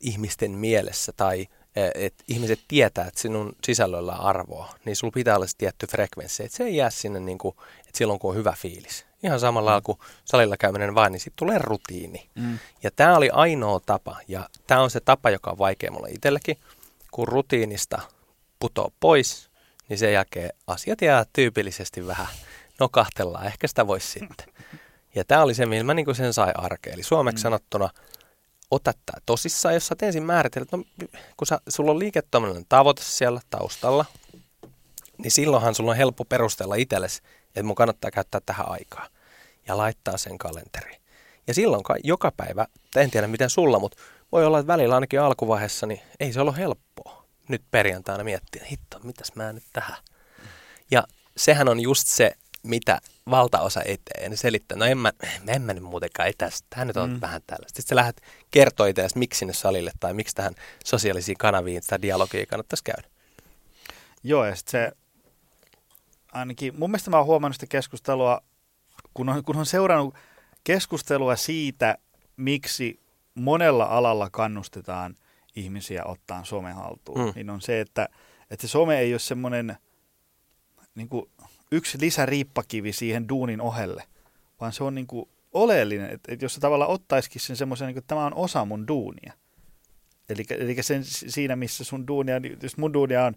ihmisten 0.00 0.50
mielessä 0.50 1.12
tai 1.16 1.46
e, 1.76 1.90
että 1.94 2.24
ihmiset 2.28 2.60
tietää, 2.68 3.06
että 3.06 3.20
sinun 3.20 3.52
sisällöllä 3.64 4.12
on 4.12 4.20
arvoa, 4.20 4.74
niin 4.84 4.96
sulla 4.96 5.12
pitää 5.12 5.36
olla 5.36 5.46
se 5.46 5.56
tietty 5.58 5.86
frekvenssi, 5.86 6.44
että 6.44 6.56
se 6.56 6.64
ei 6.64 6.76
jää 6.76 6.90
sinne 6.90 7.20
niin 7.20 7.38
kuin, 7.38 7.54
että 7.78 7.98
silloin 7.98 8.18
kun 8.18 8.30
on 8.30 8.36
hyvä 8.36 8.54
fiilis. 8.58 9.06
Ihan 9.22 9.40
samalla 9.40 9.70
lailla 9.70 9.82
kuin 9.82 9.98
salilla 10.24 10.56
käyminen 10.56 10.94
vain, 10.94 11.12
niin 11.12 11.20
sitten 11.20 11.46
tulee 11.46 11.58
rutiini. 11.58 12.30
Mm. 12.34 12.58
Ja 12.82 12.90
tämä 12.90 13.16
oli 13.16 13.30
ainoa 13.30 13.80
tapa, 13.80 14.16
ja 14.28 14.48
tämä 14.66 14.82
on 14.82 14.90
se 14.90 15.00
tapa, 15.00 15.30
joka 15.30 15.50
on 15.50 15.58
vaikea 15.58 15.90
mulle 15.90 16.10
itsellekin, 16.10 16.58
kun 17.10 17.28
rutiinista 17.28 18.00
putoo 18.58 18.92
pois, 19.00 19.50
niin 19.88 19.98
sen 19.98 20.12
jälkeen 20.12 20.50
asiat 20.66 21.02
jää 21.02 21.24
tyypillisesti 21.32 22.06
vähän 22.06 22.26
nokahtellaan. 22.80 23.46
Ehkä 23.46 23.66
sitä 23.66 23.86
voisi 23.86 24.08
sitten. 24.08 24.46
Ja 25.14 25.24
tämä 25.24 25.42
oli 25.42 25.54
se, 25.54 25.66
millä 25.66 25.84
mä 25.84 25.94
niin 25.94 26.14
sen 26.14 26.32
sai 26.32 26.52
arkeen. 26.54 26.94
Eli 26.94 27.02
suomeksi 27.02 27.40
mm. 27.40 27.42
sanottuna, 27.42 27.88
ota 28.70 28.92
tämä 29.06 29.20
tosissaan, 29.26 29.74
jos 29.74 29.86
sä 29.86 29.96
ensin 30.02 30.22
määritellyt, 30.22 30.72
no, 30.72 30.84
kun 31.36 31.46
sä, 31.46 31.60
sulla 31.68 31.90
on 31.90 31.98
liiketoiminnallinen 31.98 32.66
tavoite 32.68 33.02
siellä 33.02 33.40
taustalla, 33.50 34.04
niin 35.18 35.30
silloinhan 35.30 35.74
sulla 35.74 35.90
on 35.90 35.96
helppo 35.96 36.24
perustella 36.24 36.74
itsellesi, 36.74 37.22
että 37.46 37.62
mun 37.62 37.74
kannattaa 37.74 38.10
käyttää 38.10 38.40
tähän 38.46 38.68
aikaa 38.68 39.06
ja 39.68 39.76
laittaa 39.76 40.16
sen 40.16 40.38
kalenteriin. 40.38 41.00
Ja 41.46 41.54
silloin 41.54 41.82
joka 42.04 42.32
päivä, 42.36 42.66
en 42.96 43.10
tiedä 43.10 43.26
miten 43.26 43.50
sulla, 43.50 43.78
mutta 43.78 44.02
voi 44.32 44.46
olla, 44.46 44.58
että 44.58 44.72
välillä 44.72 44.94
ainakin 44.94 45.20
alkuvaiheessa, 45.20 45.86
niin 45.86 46.00
ei 46.20 46.32
se 46.32 46.40
ole 46.40 46.56
helppoa 46.56 47.15
nyt 47.48 47.62
perjantaina 47.70 48.24
miettiä, 48.24 48.66
hitto, 48.70 48.98
mitäs 49.02 49.34
mä 49.34 49.52
nyt 49.52 49.64
tähän. 49.72 49.96
Ja 50.90 51.04
sehän 51.36 51.68
on 51.68 51.80
just 51.80 52.06
se, 52.06 52.32
mitä 52.62 53.00
valtaosa 53.30 53.82
eteen 53.82 54.30
niin 54.30 54.38
selittää, 54.38 54.78
no 54.78 54.84
en 54.84 54.98
mä, 54.98 55.12
en 55.48 55.62
mä 55.62 55.74
nyt 55.74 55.82
muutenkaan 55.82 56.28
etästä, 56.28 56.66
tähän 56.70 56.86
nyt 56.86 56.96
on 56.96 57.10
mm. 57.10 57.20
vähän 57.20 57.42
tällaista. 57.46 57.76
Sitten 57.76 57.88
sä 57.88 57.96
lähdet 57.96 58.22
kertoa 58.50 58.86
itse 58.86 59.08
miksi 59.14 59.38
sinne 59.38 59.54
salille 59.54 59.92
tai 60.00 60.14
miksi 60.14 60.34
tähän 60.34 60.54
sosiaalisiin 60.84 61.38
kanaviin 61.38 61.82
sitä 61.82 62.02
dialogia 62.02 62.46
kannattaisi 62.46 62.84
käydä. 62.84 63.08
Joo, 64.22 64.44
ja 64.44 64.56
sitten 64.56 64.70
se, 64.70 64.92
ainakin 66.32 66.78
mun 66.78 66.90
mielestä 66.90 67.10
mä 67.10 67.16
oon 67.16 67.26
huomannut 67.26 67.56
sitä 67.56 67.66
keskustelua, 67.66 68.40
kun 69.14 69.28
on, 69.28 69.44
kun 69.44 69.56
on 69.56 69.66
seurannut 69.66 70.14
keskustelua 70.64 71.36
siitä, 71.36 71.98
miksi 72.36 73.00
monella 73.34 73.84
alalla 73.84 74.30
kannustetaan– 74.30 75.16
ihmisiä 75.56 76.04
ottaa 76.04 76.44
somen 76.44 76.74
haltuun, 76.74 77.20
mm. 77.20 77.32
niin 77.34 77.50
on 77.50 77.60
se, 77.60 77.80
että, 77.80 78.08
että 78.50 78.66
se 78.66 78.70
some 78.70 78.98
ei 78.98 79.12
ole 79.12 79.18
semmoinen 79.18 79.76
niin 80.94 81.08
kuin 81.08 81.30
yksi 81.72 82.00
lisäriippakivi 82.00 82.92
siihen 82.92 83.28
duunin 83.28 83.60
ohelle, 83.60 84.04
vaan 84.60 84.72
se 84.72 84.84
on 84.84 84.94
niin 84.94 85.06
kuin 85.06 85.28
oleellinen, 85.52 86.10
että, 86.10 86.32
että 86.32 86.44
jos 86.44 86.54
se 86.54 86.60
tavallaan 86.60 86.90
ottaisikin 86.90 87.40
sen 87.40 87.56
semmoisen, 87.56 87.86
niin 87.86 87.98
että 87.98 88.08
tämä 88.08 88.26
on 88.26 88.34
osa 88.34 88.64
mun 88.64 88.88
duunia. 88.88 89.32
Eli, 90.28 90.44
eli 90.50 90.82
sen, 90.82 91.04
siinä, 91.04 91.56
missä 91.56 91.84
sun 91.84 92.06
duunia, 92.06 92.40
jos 92.62 92.76
mun 92.76 92.92
duunia 92.92 93.24
on 93.24 93.34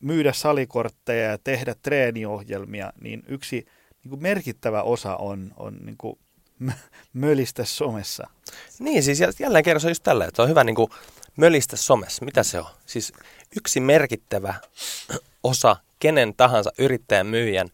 myydä 0.00 0.32
salikortteja 0.32 1.30
ja 1.30 1.38
tehdä 1.38 1.74
treeniohjelmia, 1.82 2.92
niin 3.00 3.22
yksi 3.28 3.66
niin 4.04 4.10
kuin 4.10 4.22
merkittävä 4.22 4.82
osa 4.82 5.16
on, 5.16 5.52
on 5.56 5.78
niin 5.82 5.96
kuin 5.98 6.18
mölistä 7.12 7.64
somessa. 7.64 8.30
Niin, 8.78 9.02
siis 9.02 9.20
jälleen 9.38 9.64
kerran 9.64 9.80
se 9.80 9.86
on 9.86 9.90
just 9.90 10.02
tällä, 10.02 10.24
että 10.24 10.42
on 10.42 10.48
hyvä 10.48 10.64
niin 10.64 10.76
kuin 10.76 10.90
mölistä 11.36 11.76
somessa. 11.76 12.24
Mitä 12.24 12.42
se 12.42 12.58
on? 12.58 12.66
Siis 12.86 13.12
yksi 13.56 13.80
merkittävä 13.80 14.54
osa 15.42 15.76
kenen 15.98 16.34
tahansa 16.36 16.72
yrittäjän 16.78 17.26
myyjän 17.26 17.70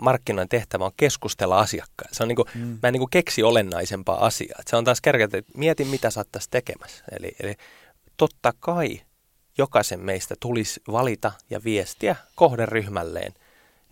markkinoinnin 0.00 0.48
tehtävä 0.48 0.84
on 0.84 0.92
keskustella 0.96 1.58
asiakkaan. 1.58 2.14
Se 2.14 2.22
on 2.22 2.28
niinku, 2.28 2.44
mm. 2.54 2.78
Mä 2.82 2.88
en 2.88 2.92
niinku 2.92 3.08
keksi 3.10 3.42
olennaisempaa 3.42 4.26
asiaa. 4.26 4.58
Et 4.60 4.68
se 4.68 4.76
on 4.76 4.84
taas 4.84 5.00
kärkeä, 5.00 5.24
että 5.24 5.42
mieti 5.56 5.84
mitä 5.84 6.10
sä 6.10 6.20
oot 6.20 6.28
tässä 6.32 6.50
tekemässä. 6.50 7.04
Eli, 7.12 7.36
eli 7.40 7.56
totta 8.16 8.52
kai 8.60 9.00
jokaisen 9.58 10.00
meistä 10.00 10.34
tulisi 10.40 10.80
valita 10.92 11.32
ja 11.50 11.64
viestiä 11.64 12.16
kohderyhmälleen 12.34 13.34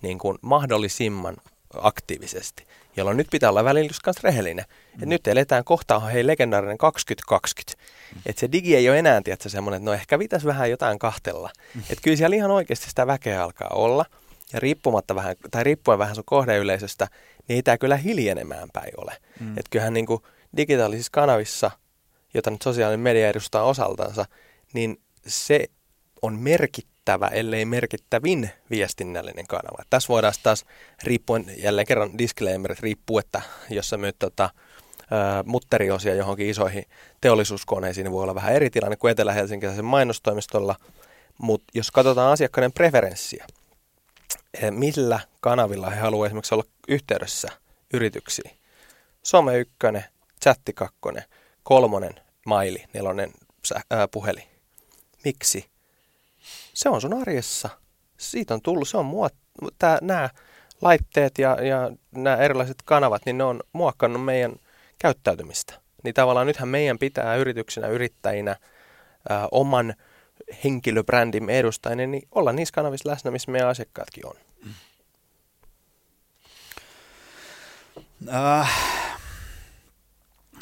niin 0.02 0.18
kuin 0.18 0.38
mahdollisimman 0.42 1.37
aktiivisesti, 1.74 2.66
jolloin 2.96 3.16
nyt 3.16 3.26
pitää 3.30 3.50
olla 3.50 3.64
välillä 3.64 3.88
just 3.88 4.22
rehellinen. 4.22 4.64
Mm. 4.68 5.02
Et 5.02 5.09
nyt 5.09 5.26
eletään 5.26 5.64
kohtaa 5.64 6.00
hei 6.00 6.26
legendaarinen 6.26 6.78
2020. 6.78 7.85
Mm. 8.14 8.22
Että 8.26 8.40
se 8.40 8.52
digi 8.52 8.76
ei 8.76 8.88
ole 8.88 8.98
enää 8.98 9.20
tietysti 9.24 9.50
semmoinen, 9.50 9.76
että 9.76 9.90
no 9.90 9.94
ehkä 9.94 10.18
pitäisi 10.18 10.46
vähän 10.46 10.70
jotain 10.70 10.98
kahtella. 10.98 11.50
Mm. 11.74 11.80
Että 11.80 12.02
kyllä 12.02 12.16
siellä 12.16 12.37
ihan 12.37 12.50
oikeasti 12.50 12.88
sitä 12.88 13.06
väkeä 13.06 13.42
alkaa 13.44 13.70
olla. 13.72 14.04
Ja 14.52 14.61
riippumatta 14.61 15.14
vähän, 15.14 15.37
tai 15.50 15.64
riippuen 15.64 15.98
vähän 15.98 16.14
sun 16.14 16.24
kohdeyleisöstä, 16.26 17.09
niin 17.48 17.56
ei 17.56 17.62
tämä 17.62 17.78
kyllä 17.78 17.96
hiljenemään 17.96 18.68
päin 18.72 18.92
ole. 18.96 19.16
Mm. 19.40 19.50
Että 19.59 19.70
kyllähän 19.70 19.94
niin 19.94 20.06
kuin 20.06 20.22
digitaalisissa 20.56 21.11
kanavissa, 21.12 21.70
jota 22.35 22.50
nyt 22.50 22.62
sosiaalinen 22.62 23.00
media 23.00 23.28
edustaa 23.28 23.62
osaltansa, 23.64 24.24
niin 24.72 25.00
se 25.26 25.66
on 26.22 26.38
merkittävä 26.38 26.90
merkittävä, 27.00 27.28
ellei 27.28 27.64
merkittävin 27.64 28.50
viestinnällinen 28.70 29.46
kanava. 29.46 29.82
Tässä 29.90 30.08
voidaan 30.08 30.34
taas 30.42 30.64
riippuen, 31.02 31.44
jälleen 31.56 31.86
kerran 31.86 32.18
disclaimerit 32.18 32.80
riippuu, 32.80 33.18
että 33.18 33.42
jos 33.70 33.88
sä 33.88 33.96
myyt 33.96 34.16
tota, 34.18 34.50
mutteriosia 35.44 36.14
johonkin 36.14 36.48
isoihin 36.50 36.84
teollisuuskoneisiin, 37.20 38.04
niin 38.04 38.12
voi 38.12 38.22
olla 38.22 38.34
vähän 38.34 38.52
eri 38.52 38.70
tilanne 38.70 38.96
kuin 38.96 39.10
Etelä-Helsinkiläisen 39.10 39.84
mainostoimistolla. 39.84 40.76
Mutta 41.38 41.66
jos 41.74 41.90
katsotaan 41.90 42.32
asiakkaiden 42.32 42.72
preferenssiä, 42.72 43.46
e, 44.62 44.70
millä 44.70 45.20
kanavilla 45.40 45.90
he 45.90 46.00
haluavat 46.00 46.26
esimerkiksi 46.26 46.54
olla 46.54 46.64
yhteydessä 46.88 47.48
yrityksiin. 47.94 48.50
Some 49.22 49.58
ykkönen, 49.58 50.04
chatti 50.44 50.72
kakkonen, 50.72 51.24
kolmonen, 51.62 52.14
maili, 52.46 52.84
nelonen, 52.94 53.32
puhelin. 54.10 54.44
Miksi? 55.24 55.70
Se 56.74 56.88
on 56.88 57.00
sun 57.00 57.20
arjessa. 57.20 57.68
Siitä 58.16 58.54
on 58.54 58.62
tullut, 58.62 58.88
se 58.88 58.96
on 58.96 59.04
muot, 59.04 59.35
tää, 59.78 59.98
nämä 60.02 60.30
laitteet 60.83 61.38
ja, 61.38 61.64
ja 61.64 61.90
nämä 62.11 62.37
erilaiset 62.37 62.76
kanavat, 62.85 63.22
niin 63.26 63.38
ne 63.38 63.44
on 63.44 63.61
muokkannut 63.72 64.24
meidän 64.24 64.56
käyttäytymistä. 64.98 65.74
Niin 66.04 66.14
tavallaan 66.14 66.46
nythän 66.46 66.68
meidän 66.68 66.98
pitää 66.98 67.37
yrityksinä, 67.37 67.87
yrittäjinä, 67.87 68.56
ää, 69.28 69.48
oman 69.50 69.94
henkilöbrändimme 70.64 71.59
edustajina, 71.59 72.06
niin 72.06 72.28
olla 72.35 72.52
niissä 72.52 72.74
kanavissa 72.74 73.11
läsnä, 73.11 73.30
missä 73.30 73.50
meidän 73.50 73.68
asiakkaatkin 73.68 74.26
on. 74.26 74.35
Mm. 74.64 74.74
Äh, 78.28 78.70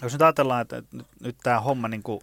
jos 0.02 0.12
nyt 0.12 0.22
ajatellaan, 0.22 0.62
että 0.62 0.82
nyt, 0.92 1.06
nyt 1.20 1.36
tämä 1.42 1.60
homma 1.60 1.88
niin 1.88 2.02
kuin 2.02 2.20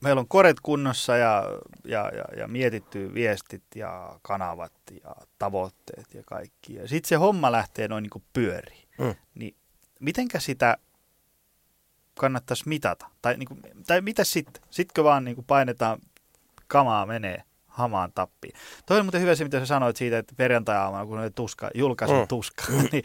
meillä 0.00 0.20
on 0.20 0.28
koret 0.28 0.60
kunnossa 0.60 1.16
ja, 1.16 1.44
ja, 1.84 2.10
ja, 2.14 2.24
ja 2.36 2.48
mietitty 2.48 3.14
viestit 3.14 3.62
ja 3.74 4.18
kanavat 4.22 4.72
ja 5.04 5.14
tavoitteet 5.38 6.14
ja 6.14 6.22
kaikki. 6.26 6.74
Ja 6.74 6.88
sitten 6.88 7.08
se 7.08 7.16
homma 7.16 7.52
lähtee 7.52 7.88
noin 7.88 8.02
niin 8.02 8.24
pyöriin. 8.32 8.88
Mm. 8.98 9.14
Niin 9.34 9.56
mitenkä 10.00 10.40
sitä 10.40 10.76
kannattaisi 12.14 12.68
mitata? 12.68 13.06
Tai, 13.22 13.36
niin 13.36 13.48
kuin, 13.48 13.60
tai 13.86 14.00
mitä 14.00 14.24
sitten? 14.24 14.62
Sittkö 14.70 15.04
vaan 15.04 15.24
niin 15.24 15.34
kuin 15.34 15.44
painetaan 15.44 15.98
kamaa 16.66 17.06
menee 17.06 17.42
hamaan 17.66 18.12
tappiin. 18.14 18.52
Toi 18.86 18.98
on 18.98 19.04
muuten 19.04 19.20
hyvä 19.20 19.34
se, 19.34 19.44
mitä 19.44 19.58
sä 19.58 19.66
sanoit 19.66 19.96
siitä, 19.96 20.18
että 20.18 20.34
perjantai-aamuna, 20.36 21.06
kun 21.06 21.18
on 21.18 21.32
tuska, 21.32 21.70
julkaisun 21.74 22.18
mm. 22.18 22.28
tuska, 22.28 22.64
niin, 22.72 22.88
niin 22.92 23.04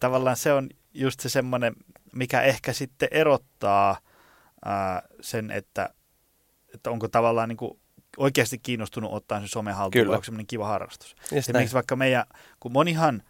tavallaan 0.00 0.36
se 0.36 0.52
on 0.52 0.68
just 0.94 1.20
se 1.20 1.28
semmoinen, 1.28 1.74
mikä 2.12 2.42
ehkä 2.42 2.72
sitten 2.72 3.08
erottaa 3.12 3.98
ää, 4.64 5.02
sen, 5.20 5.50
että 5.50 5.90
että 6.74 6.90
onko 6.90 7.08
tavallaan 7.08 7.48
niin 7.48 7.56
kuin 7.56 7.80
oikeasti 8.16 8.58
kiinnostunut 8.58 9.12
ottaa 9.12 9.40
se 9.40 9.48
some 9.48 9.72
haltuun, 9.72 10.08
onko 10.08 10.24
semmoinen 10.24 10.46
kiva 10.46 10.66
harrastus. 10.66 11.16
Esimerkiksi 11.32 11.74
vaikka 11.74 11.96
meidän, 11.96 12.24
kun 12.60 12.72
monihan 12.72 13.22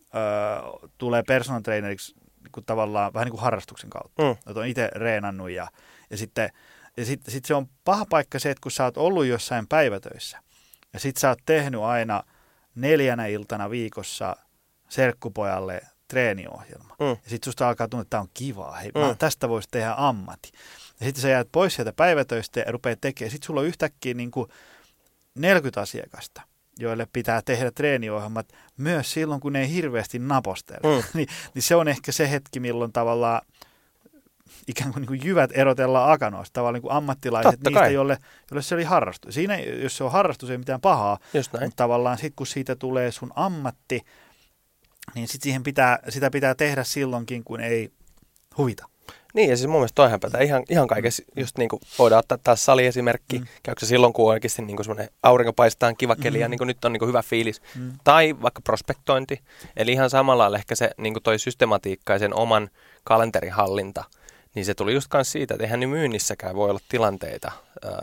ö, 0.00 0.88
tulee 0.98 1.22
personal 1.22 1.60
traineriksi 1.60 2.14
niin 2.42 2.52
kuin 2.52 2.66
tavallaan 2.66 3.14
vähän 3.14 3.26
niin 3.26 3.32
kuin 3.32 3.42
harrastuksen 3.42 3.90
kautta. 3.90 4.22
Mm. 4.22 4.30
Että 4.30 4.60
on 4.60 4.66
itse 4.66 4.90
reenannut 4.94 5.50
ja, 5.50 5.68
ja 6.10 6.16
sitten 6.16 6.50
ja 6.96 7.04
sit, 7.04 7.20
sit 7.28 7.44
se 7.44 7.54
on 7.54 7.68
paha 7.84 8.06
paikka 8.10 8.38
se, 8.38 8.50
että 8.50 8.62
kun 8.62 8.70
sä 8.70 8.84
oot 8.84 8.96
ollut 8.96 9.26
jossain 9.26 9.66
päivätöissä 9.66 10.38
ja 10.92 11.00
sit 11.00 11.16
sä 11.16 11.28
oot 11.28 11.38
tehnyt 11.46 11.80
aina 11.80 12.22
neljänä 12.74 13.26
iltana 13.26 13.70
viikossa 13.70 14.36
serkkupojalle 14.88 15.80
treeniohjelma. 16.08 16.96
Mm. 17.00 17.06
Ja 17.06 17.30
sit 17.30 17.44
susta 17.44 17.68
alkaa 17.68 17.88
tuntua, 17.88 18.02
että 18.02 18.10
tämä 18.10 18.20
on 18.20 18.28
kivaa. 18.34 18.72
Hei, 18.72 18.90
mm. 18.94 19.16
tästä 19.18 19.48
voisi 19.48 19.68
tehdä 19.70 19.94
ammatti. 19.96 20.52
Ja 21.02 21.06
sitten 21.06 21.22
sä 21.22 21.28
jäät 21.28 21.48
pois 21.52 21.74
sieltä 21.74 21.92
päivätöistä 21.92 22.60
ja 22.60 22.72
rupeat 22.72 23.00
tekemään. 23.00 23.30
Sitten 23.30 23.46
sulla 23.46 23.60
on 23.60 23.66
yhtäkkiä 23.66 24.14
niin 24.14 24.30
kuin 24.30 24.48
40 25.34 25.80
asiakasta. 25.80 26.42
joille 26.78 27.06
pitää 27.12 27.42
tehdä 27.44 27.70
treeniohjelmat 27.70 28.52
myös 28.76 29.12
silloin, 29.12 29.40
kun 29.40 29.52
ne 29.52 29.60
ei 29.60 29.74
hirveästi 29.74 30.18
napostele. 30.18 30.96
Mm. 30.96 31.02
niin, 31.14 31.28
niin 31.54 31.62
se 31.62 31.76
on 31.76 31.88
ehkä 31.88 32.12
se 32.12 32.30
hetki, 32.30 32.60
milloin 32.60 32.92
tavallaan 32.92 33.42
ikään 34.68 34.92
kuin, 34.92 35.00
niin 35.00 35.06
kuin 35.06 35.20
jyvät 35.24 35.50
erotellaan 35.54 36.12
akanoista, 36.12 36.52
tavallaan 36.52 36.74
niin 36.74 36.82
kuin 36.82 36.92
ammattilaiset 36.92 37.50
Totta 37.50 37.70
niistä, 37.70 37.80
kai. 37.80 37.94
jolle, 37.94 38.18
jolle 38.50 38.62
se 38.62 38.74
oli 38.74 38.84
harrastus. 38.84 39.34
Siinä, 39.34 39.58
jos 39.58 39.96
se 39.96 40.04
on 40.04 40.12
harrastus, 40.12 40.50
ei 40.50 40.58
mitään 40.58 40.80
pahaa, 40.80 41.18
mutta 41.34 41.76
tavallaan 41.76 42.18
sitten 42.18 42.36
kun 42.36 42.46
siitä 42.46 42.76
tulee 42.76 43.12
sun 43.12 43.32
ammatti, 43.36 44.00
niin 45.14 45.28
sit 45.28 45.42
siihen 45.42 45.62
pitää, 45.62 45.98
sitä 46.08 46.30
pitää 46.30 46.54
tehdä 46.54 46.84
silloinkin, 46.84 47.44
kun 47.44 47.60
ei 47.60 47.92
huvita. 48.58 48.91
Niin, 49.32 49.50
ja 49.50 49.56
siis 49.56 49.68
mun 49.68 49.80
mielestä 49.80 49.94
toihan 49.94 50.20
pätee 50.20 50.44
ihan, 50.44 50.62
ihan 50.68 50.86
kaikessa, 50.88 51.22
just 51.36 51.58
niin 51.58 51.68
kuin 51.68 51.80
voidaan 51.98 52.18
ottaa 52.18 52.38
taas 52.44 52.64
saliesimerkki, 52.64 53.38
Mm. 53.38 53.46
käykö 53.62 53.80
se 53.80 53.86
silloin, 53.86 54.12
kun 54.12 54.28
oikeasti 54.30 54.62
niin 54.62 54.76
kuin 54.76 54.84
semmoinen 54.84 55.08
aurinko 55.22 55.52
paistaa, 55.52 55.94
kiva 55.94 56.16
keli 56.16 56.40
ja 56.40 56.46
Mm. 56.48 56.50
niin 56.50 56.58
kuin 56.58 56.66
nyt 56.68 56.84
on 56.84 56.92
niin 56.92 56.98
kuin 56.98 57.08
hyvä 57.08 57.22
fiilis, 57.22 57.62
Mm. 57.76 57.92
tai 58.04 58.34
vaikka 58.42 58.60
prospektointi, 58.64 59.40
eli 59.76 59.92
ihan 59.92 60.10
samalla 60.10 60.56
ehkä 60.56 60.74
se 60.74 60.90
niin 60.96 61.14
kuin 61.14 61.22
toi 61.22 61.38
systematiikka 61.38 62.12
ja 62.12 62.18
sen 62.18 62.34
oman 62.34 62.70
kalenterin 63.04 63.52
hallinta, 63.52 64.04
niin 64.54 64.64
se 64.64 64.74
tuli 64.74 64.94
just 64.94 65.08
kanssa 65.08 65.32
siitä, 65.32 65.54
että 65.54 65.64
eihän 65.64 65.80
niin 65.80 65.90
myynnissäkään 65.90 66.56
voi 66.56 66.70
olla 66.70 66.80
tilanteita, 66.88 67.52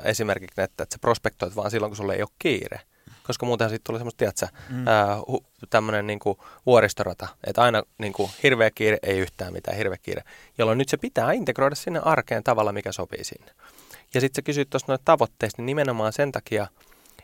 esimerkiksi 0.04 0.62
että, 0.62 0.84
että 0.84 0.96
sä 0.96 1.00
prospektoit 1.02 1.56
vaan 1.56 1.72
silloin, 1.72 1.90
kun 1.90 1.98
sulla 1.98 2.14
ei 2.14 2.22
ole 2.22 2.30
kiire. 2.40 2.80
Koska 3.30 3.46
muutenhan 3.46 3.70
siitä 3.70 3.84
tulee 3.84 4.00
semmoista, 4.00 4.18
tiedätkö, 4.18 4.48
Mm. 4.70 4.86
hu, 5.28 5.46
tämmöinen 5.70 6.08
niin 6.08 6.20
kuin 6.20 6.38
vuoristorata, 6.66 7.28
että 7.48 7.62
aina 7.62 7.84
niin 7.98 8.14
kuin 8.14 8.32
hirveä 8.44 8.72
kiire, 8.72 8.98
ei 9.04 9.20
yhtään 9.20 9.54
mitään 9.54 9.78
hirveä 9.78 9.98
kiire, 9.98 10.24
jolloin 10.58 10.78
nyt 10.78 10.90
se 10.90 10.98
pitää 10.98 11.32
integroida 11.32 11.76
sinne 11.76 12.02
arkeen 12.04 12.44
tavalla, 12.44 12.72
mikä 12.72 12.92
sopii 12.92 13.24
sinne. 13.24 13.52
Ja 14.14 14.22
sitten 14.22 14.42
sä 14.42 14.46
kysyt 14.46 14.70
tuosta 14.70 14.92
noita 14.92 15.02
tavoitteista, 15.06 15.62
niin 15.62 15.66
nimenomaan 15.66 16.14
sen 16.14 16.32
takia, 16.32 16.68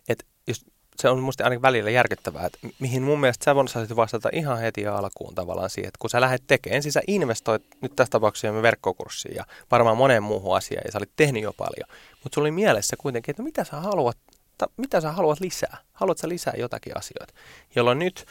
että 0.09 0.25
jos, 0.47 0.65
se 0.95 1.09
on 1.09 1.19
musta 1.19 1.43
ainakin 1.43 1.61
välillä 1.61 1.89
järkyttävää, 1.89 2.45
että 2.45 2.59
mihin 2.79 3.03
mun 3.03 3.19
mielestä 3.19 3.45
sä 3.45 3.55
voisit 3.55 3.95
vastata 3.95 4.29
ihan 4.33 4.59
heti 4.59 4.87
alkuun 4.87 5.35
tavallaan 5.35 5.69
siihen, 5.69 5.87
että 5.87 5.99
kun 5.99 6.09
sä 6.09 6.21
lähdet 6.21 6.43
tekemään, 6.47 6.75
ensin 6.75 6.91
sä 6.91 7.01
investoit 7.07 7.63
nyt 7.81 7.95
tässä 7.95 8.11
tapauksessa 8.11 8.51
me 8.51 8.61
verkkokurssiin 8.61 9.35
ja 9.35 9.45
varmaan 9.71 9.97
moneen 9.97 10.23
muuhun 10.23 10.57
asiaan 10.57 10.83
ja 10.85 10.91
sä 10.91 10.97
olit 10.97 11.11
tehnyt 11.15 11.43
jo 11.43 11.53
paljon, 11.53 11.89
mutta 12.23 12.35
sulla 12.35 12.45
oli 12.45 12.51
mielessä 12.51 12.95
kuitenkin, 12.99 13.31
että 13.31 13.43
mitä 13.43 13.63
sä 13.63 13.79
haluat, 13.79 14.17
ta, 14.57 14.67
mitä 14.77 15.01
sä 15.01 15.11
haluat 15.11 15.39
lisää, 15.39 15.77
haluat 15.93 16.17
sä 16.17 16.29
lisää 16.29 16.53
jotakin 16.57 16.97
asioita, 16.97 17.33
jolloin 17.75 17.99
nyt 17.99 18.25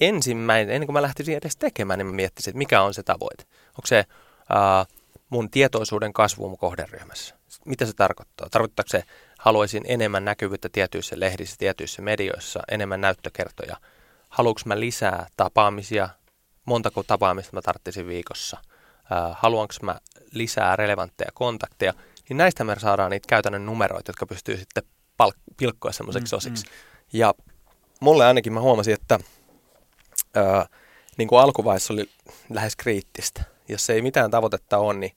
ensimmäinen, 0.00 0.74
ennen 0.74 0.86
kuin 0.86 0.94
mä 0.94 1.02
lähtisin 1.02 1.36
edes 1.36 1.56
tekemään, 1.56 1.98
niin 1.98 2.06
mä 2.06 2.12
miettisin, 2.12 2.50
että 2.50 2.58
mikä 2.58 2.82
on 2.82 2.94
se 2.94 3.02
tavoite. 3.02 3.44
Onko 3.68 3.86
se 3.86 4.04
ää, 4.48 4.86
mun 5.30 5.50
tietoisuuden 5.50 6.12
kasvu 6.12 6.48
mun 6.48 6.58
kohderyhmässä? 6.58 7.34
Mitä 7.64 7.86
se 7.86 7.92
tarkoittaa? 7.92 8.48
Tarkoittaako 8.50 8.88
se, 8.88 9.04
haluaisin 9.38 9.82
enemmän 9.86 10.24
näkyvyyttä 10.24 10.68
tietyissä 10.72 11.20
lehdissä, 11.20 11.56
tietyissä 11.58 12.02
medioissa, 12.02 12.60
enemmän 12.70 13.00
näyttökertoja? 13.00 13.76
Haluanko 14.28 14.60
mä 14.64 14.80
lisää 14.80 15.26
tapaamisia? 15.36 16.08
Montako 16.64 17.02
tapaamista 17.02 17.56
mä 17.56 17.62
tarttisin 17.62 18.06
viikossa? 18.06 18.58
Ää, 19.10 19.36
haluanko 19.38 19.74
mä 19.82 20.00
lisää 20.32 20.76
relevantteja 20.76 21.30
kontakteja? 21.34 21.94
Niin 22.28 22.36
näistä 22.36 22.64
me 22.64 22.78
saadaan 22.78 23.10
niitä 23.10 23.26
käytännön 23.28 23.66
numeroita, 23.66 24.08
jotka 24.08 24.26
pystyy 24.26 24.56
sitten 24.56 24.82
palk- 25.22 25.54
pilkkoa 25.56 25.92
semmoiseksi 25.92 26.34
Mm, 26.34 26.36
osiksi. 26.36 26.66
Ja 27.12 27.34
mulle 28.00 28.26
ainakin 28.26 28.52
mä 28.52 28.60
huomasin, 28.60 28.94
että 28.94 29.18
ää, 30.34 30.66
niin 31.18 31.28
kuin 31.28 31.40
alkuvaiheessa 31.40 31.92
oli 31.94 32.10
lähes 32.50 32.76
kriittistä. 32.76 33.42
Jos 33.68 33.90
ei 33.90 34.02
mitään 34.02 34.30
tavoitetta 34.30 34.78
ole, 34.78 34.94
niin 34.94 35.12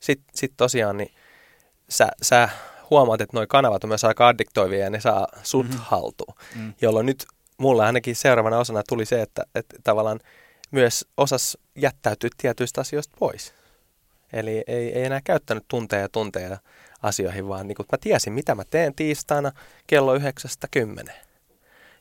sitten 0.00 0.36
sit 0.36 0.52
tosiaan 0.56 0.96
niin 0.96 1.14
sä, 1.88 2.08
sä 2.22 2.48
huomaat, 2.90 3.20
että 3.20 3.36
nuo 3.36 3.46
kanavat 3.48 3.84
on 3.84 3.88
myös 3.88 4.04
aika 4.04 4.28
addiktoivia 4.28 4.78
ja 4.84 4.90
ne 4.90 5.00
saa 5.00 5.26
sut 5.42 5.66
Mhm. 5.66 5.74
mm-hmm. 5.74 5.86
haltuun. 5.88 6.34
Mm. 6.56 6.74
Jolloin 6.80 7.06
nyt 7.06 7.26
mulle 7.58 7.84
ainakin 7.86 8.16
seuraavana 8.16 8.58
osana 8.58 8.82
tuli 8.88 9.06
se, 9.06 9.22
että, 9.22 9.42
että 9.54 9.76
tavallaan 9.84 10.20
myös 10.70 11.06
osas 11.16 11.58
jättäytyä 11.76 12.30
tietyistä 12.38 12.80
asioista 12.80 13.16
pois. 13.18 13.54
Eli 14.32 14.64
ei, 14.66 14.92
ei 14.98 15.04
enää 15.04 15.20
käyttänyt 15.24 15.64
tunteja 15.68 16.02
ja 16.02 16.08
tunteja 16.08 16.58
asioihin, 17.04 17.48
vaan 17.48 17.68
niin 17.68 17.76
kuin 17.76 17.86
mä 17.92 17.98
tiesin, 18.00 18.32
mitä 18.32 18.54
mä 18.54 18.62
teen 18.70 18.94
tiistaina 18.94 19.52
kello 19.86 20.18
9.10. 20.18 21.10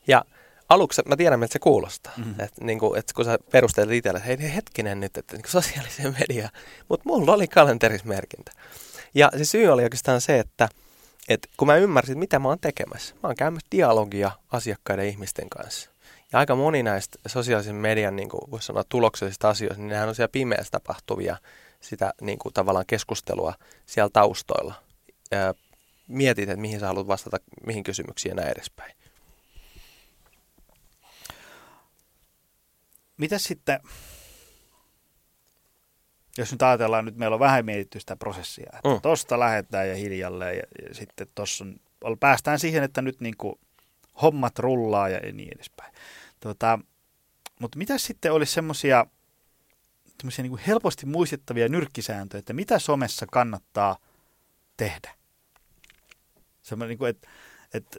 Ja 0.07 0.25
aluksi 0.69 1.01
mä 1.05 1.15
tiedän, 1.15 1.39
miltä 1.39 1.53
se 1.53 1.59
kuulostaa. 1.59 2.13
Mm. 2.17 2.31
Että 2.31 2.65
niin 2.65 2.79
kuin, 2.79 2.99
että 2.99 3.13
kun 3.13 3.25
sä 3.25 3.37
perustelet 3.51 3.91
itselle, 3.91 4.17
että 4.17 4.27
hei 4.27 4.55
hetkinen 4.55 4.99
nyt, 4.99 5.17
että 5.17 5.35
niin 5.37 5.43
sosiaaliseen 5.47 6.15
mediaan. 6.19 6.51
Mutta 6.89 7.09
mulla 7.09 7.33
oli 7.33 7.47
kalenterismerkintä. 7.47 8.51
Ja 9.15 9.31
se 9.37 9.45
syy 9.45 9.67
oli 9.67 9.83
oikeastaan 9.83 10.21
se, 10.21 10.39
että, 10.39 10.69
että 11.29 11.49
kun 11.57 11.67
mä 11.67 11.75
ymmärsin, 11.75 12.19
mitä 12.19 12.39
mä 12.39 12.47
oon 12.47 12.59
tekemässä. 12.59 13.15
Mä 13.23 13.29
oon 13.29 13.35
käymässä 13.35 13.67
dialogia 13.71 14.31
asiakkaiden 14.51 15.07
ihmisten 15.07 15.49
kanssa. 15.49 15.89
Ja 16.31 16.39
aika 16.39 16.55
moni 16.55 16.83
näistä 16.83 17.19
sosiaalisen 17.27 17.75
median, 17.75 18.15
niin 18.15 18.29
kuin 18.29 18.51
voisi 18.51 18.65
sanoa, 18.65 18.83
tuloksellisista 18.89 19.49
asioista, 19.49 19.81
niin 19.81 19.89
nehän 19.89 20.09
on 20.09 20.15
siellä 20.15 20.31
pimeässä 20.31 20.71
tapahtuvia 20.71 21.37
sitä 21.81 22.13
niin 22.21 22.39
kuin 22.39 22.53
tavallaan 22.53 22.85
keskustelua 22.87 23.53
siellä 23.85 24.09
taustoilla. 24.13 24.82
Ja 25.33 25.53
mietit, 26.07 26.49
että 26.49 26.61
mihin 26.61 26.79
sä 26.79 26.87
haluat 26.87 27.07
vastata, 27.07 27.37
mihin 27.65 27.83
kysymyksiin 27.83 28.29
ja 28.29 28.35
näin 28.35 28.51
edespäin. 28.51 28.95
Mitä 33.17 33.37
sitten, 33.37 33.79
jos 36.37 36.51
nyt 36.51 36.61
ajatellaan, 36.61 37.05
nyt 37.05 37.15
meillä 37.15 37.33
on 37.33 37.39
vähän 37.39 37.65
mietitty 37.65 37.99
sitä 37.99 38.15
prosessia, 38.15 38.71
että 38.75 38.89
mm. 38.89 39.01
Tosta 39.01 39.39
lähdetään 39.39 39.89
ja 39.89 39.95
hiljalleen 39.95 40.57
ja, 40.57 40.63
ja 40.87 40.95
sitten 40.95 41.27
tossa 41.35 41.65
on, 42.03 42.19
päästään 42.19 42.59
siihen, 42.59 42.83
että 42.83 43.01
nyt 43.01 43.21
niin 43.21 43.37
kuin 43.37 43.59
hommat 44.21 44.59
rullaa 44.59 45.09
ja 45.09 45.31
niin 45.31 45.49
edespäin. 45.55 45.93
Tota, 46.39 46.79
mutta 47.59 47.77
mitä 47.77 47.97
sitten 47.97 48.33
olisi 48.33 48.53
semmoisia 48.53 49.05
niin 50.37 50.57
helposti 50.67 51.05
muistettavia 51.05 51.69
nyrkkisääntöjä, 51.69 52.39
että 52.39 52.53
mitä 52.53 52.79
somessa 52.79 53.25
kannattaa 53.31 53.97
tehdä? 54.77 55.22
Semmoinen, 56.63 56.89
niin 56.89 56.97
kuin, 56.97 57.09
että, 57.09 57.27
että 57.73 57.97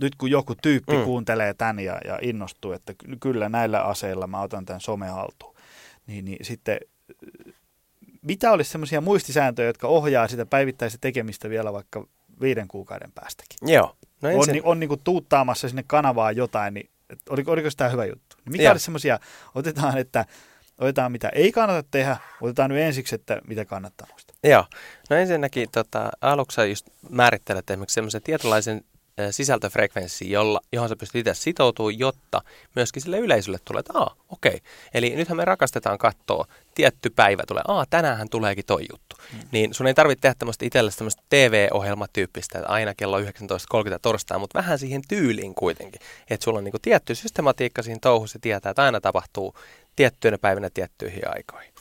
nyt 0.00 0.14
kun 0.14 0.30
joku 0.30 0.54
tyyppi 0.62 0.96
mm. 0.96 1.04
Kuuntelee 1.04 1.54
tämän 1.54 1.80
ja, 1.80 2.00
ja 2.04 2.18
innostuu, 2.22 2.72
että 2.72 2.94
ky- 2.94 3.16
kyllä 3.20 3.48
näillä 3.48 3.82
aseilla 3.82 4.26
mä 4.26 4.42
otan 4.42 4.64
tämän 4.64 4.80
some 4.80 5.06
haltuun, 5.06 5.54
niin, 6.06 6.24
niin 6.24 6.44
sitten 6.44 6.78
mitä 8.22 8.52
olisi 8.52 8.70
semmoisia 8.70 9.00
muistisääntöjä, 9.00 9.68
jotka 9.68 9.88
ohjaa 9.88 10.28
sitä 10.28 10.46
päivittäistä 10.46 10.98
tekemistä 11.00 11.50
vielä 11.50 11.72
vaikka 11.72 12.06
viiden 12.40 12.68
kuukauden 12.68 13.12
päästäkin? 13.12 13.58
Joo. 13.62 13.96
No 14.22 14.28
on, 14.28 14.34
ensin, 14.34 14.52
ni, 14.52 14.60
on 14.64 14.80
niin 14.80 14.88
kuin 14.88 15.00
tuuttaamassa 15.04 15.68
sinne 15.68 15.84
kanavaan 15.86 16.36
jotain, 16.36 16.74
niin 16.74 16.90
oliko, 17.30 17.52
oliko 17.52 17.68
tämä 17.76 17.90
hyvä 17.90 18.04
juttu? 18.04 18.36
Niin 18.44 18.52
mikä 18.52 18.64
Joo. 18.64 18.72
olisi 18.72 18.84
semmoisia, 18.84 19.18
otetaan, 19.54 19.98
että 19.98 20.26
otetaan 20.78 21.12
mitä 21.12 21.28
ei 21.28 21.52
kannata 21.52 21.88
tehdä, 21.90 22.16
otetaan 22.40 22.70
nyt 22.70 22.78
ensiksi, 22.78 23.14
että 23.14 23.40
mitä 23.46 23.64
kannattaa 23.64 24.06
muistaa. 24.10 24.36
Joo. 24.44 24.64
No 25.10 25.16
ensinnäkin 25.16 25.68
tota, 25.72 26.10
aluksi 26.20 26.60
just 26.68 26.86
määrittelet 27.10 27.70
esimerkiksi 27.70 27.94
semmoisen 27.94 28.22
tietynlaisen 28.22 28.84
ö, 29.20 29.32
sisältöfrekvenssin, 29.32 30.30
jolla, 30.30 30.60
johon 30.72 30.88
sä 30.88 30.96
pystyt 30.96 31.18
itse 31.18 31.34
sitoutumaan, 31.34 31.98
jotta 31.98 32.42
myöskin 32.76 33.02
sille 33.02 33.18
yleisölle 33.18 33.58
tulee, 33.64 33.80
että 33.80 33.98
aa, 33.98 34.16
okei. 34.28 34.54
Okay. 34.54 34.60
Eli 34.94 35.16
nythän 35.16 35.36
me 35.36 35.44
rakastetaan 35.44 35.98
katsoa, 35.98 36.46
tietty 36.74 37.10
päivä 37.10 37.42
tulee, 37.46 37.62
aa, 37.68 37.84
tänäänhän 37.90 38.28
tuleekin 38.28 38.64
toi 38.66 38.86
juttu. 38.92 39.16
Mm. 39.32 39.38
Niin 39.52 39.74
sun 39.74 39.86
ei 39.86 39.94
tarvitse 39.94 40.20
tehdä 40.20 40.34
tämmöistä 40.38 40.64
itselle 40.64 40.90
tämmöistä 40.98 41.22
TV-ohjelmatyyppistä, 41.28 42.58
että 42.58 42.72
aina 42.72 42.94
kello 42.94 43.20
19.30 43.20 43.26
torstai, 44.02 44.38
mutta 44.38 44.58
vähän 44.58 44.78
siihen 44.78 45.02
tyyliin 45.08 45.54
kuitenkin. 45.54 46.00
Että 46.30 46.44
sulla 46.44 46.58
on 46.58 46.64
niinku 46.64 46.78
tietty 46.82 47.14
systematiikka 47.14 47.82
siinä 47.82 47.98
touhussa, 48.02 48.38
tietää, 48.38 48.70
että 48.70 48.82
aina 48.82 49.00
tapahtuu 49.00 49.54
tiettyinä 49.98 50.38
päivinä 50.38 50.70
tiettyihin 50.74 51.22
aikoihin. 51.36 51.72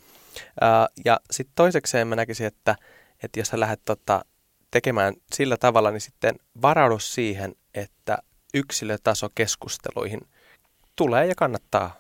Ja 1.06 1.20
sitten 1.32 1.56
toisekseen 1.56 2.08
mä 2.08 2.16
näkisin, 2.16 2.48
että, 2.48 2.76
että 3.24 3.40
jos 3.40 3.48
sä 3.48 3.60
lähdet 3.60 3.82
tota, 3.86 4.26
tekemään 4.72 5.14
sillä 5.36 5.58
tavalla, 5.58 5.92
niin 5.92 6.02
sitten 6.02 6.36
varaudu 6.62 7.00
siihen, 7.00 7.56
että 7.74 8.18
yksilötasokeskusteluihin 8.54 10.22
tulee 10.96 11.26
ja 11.26 11.36
kannattaa 11.36 11.96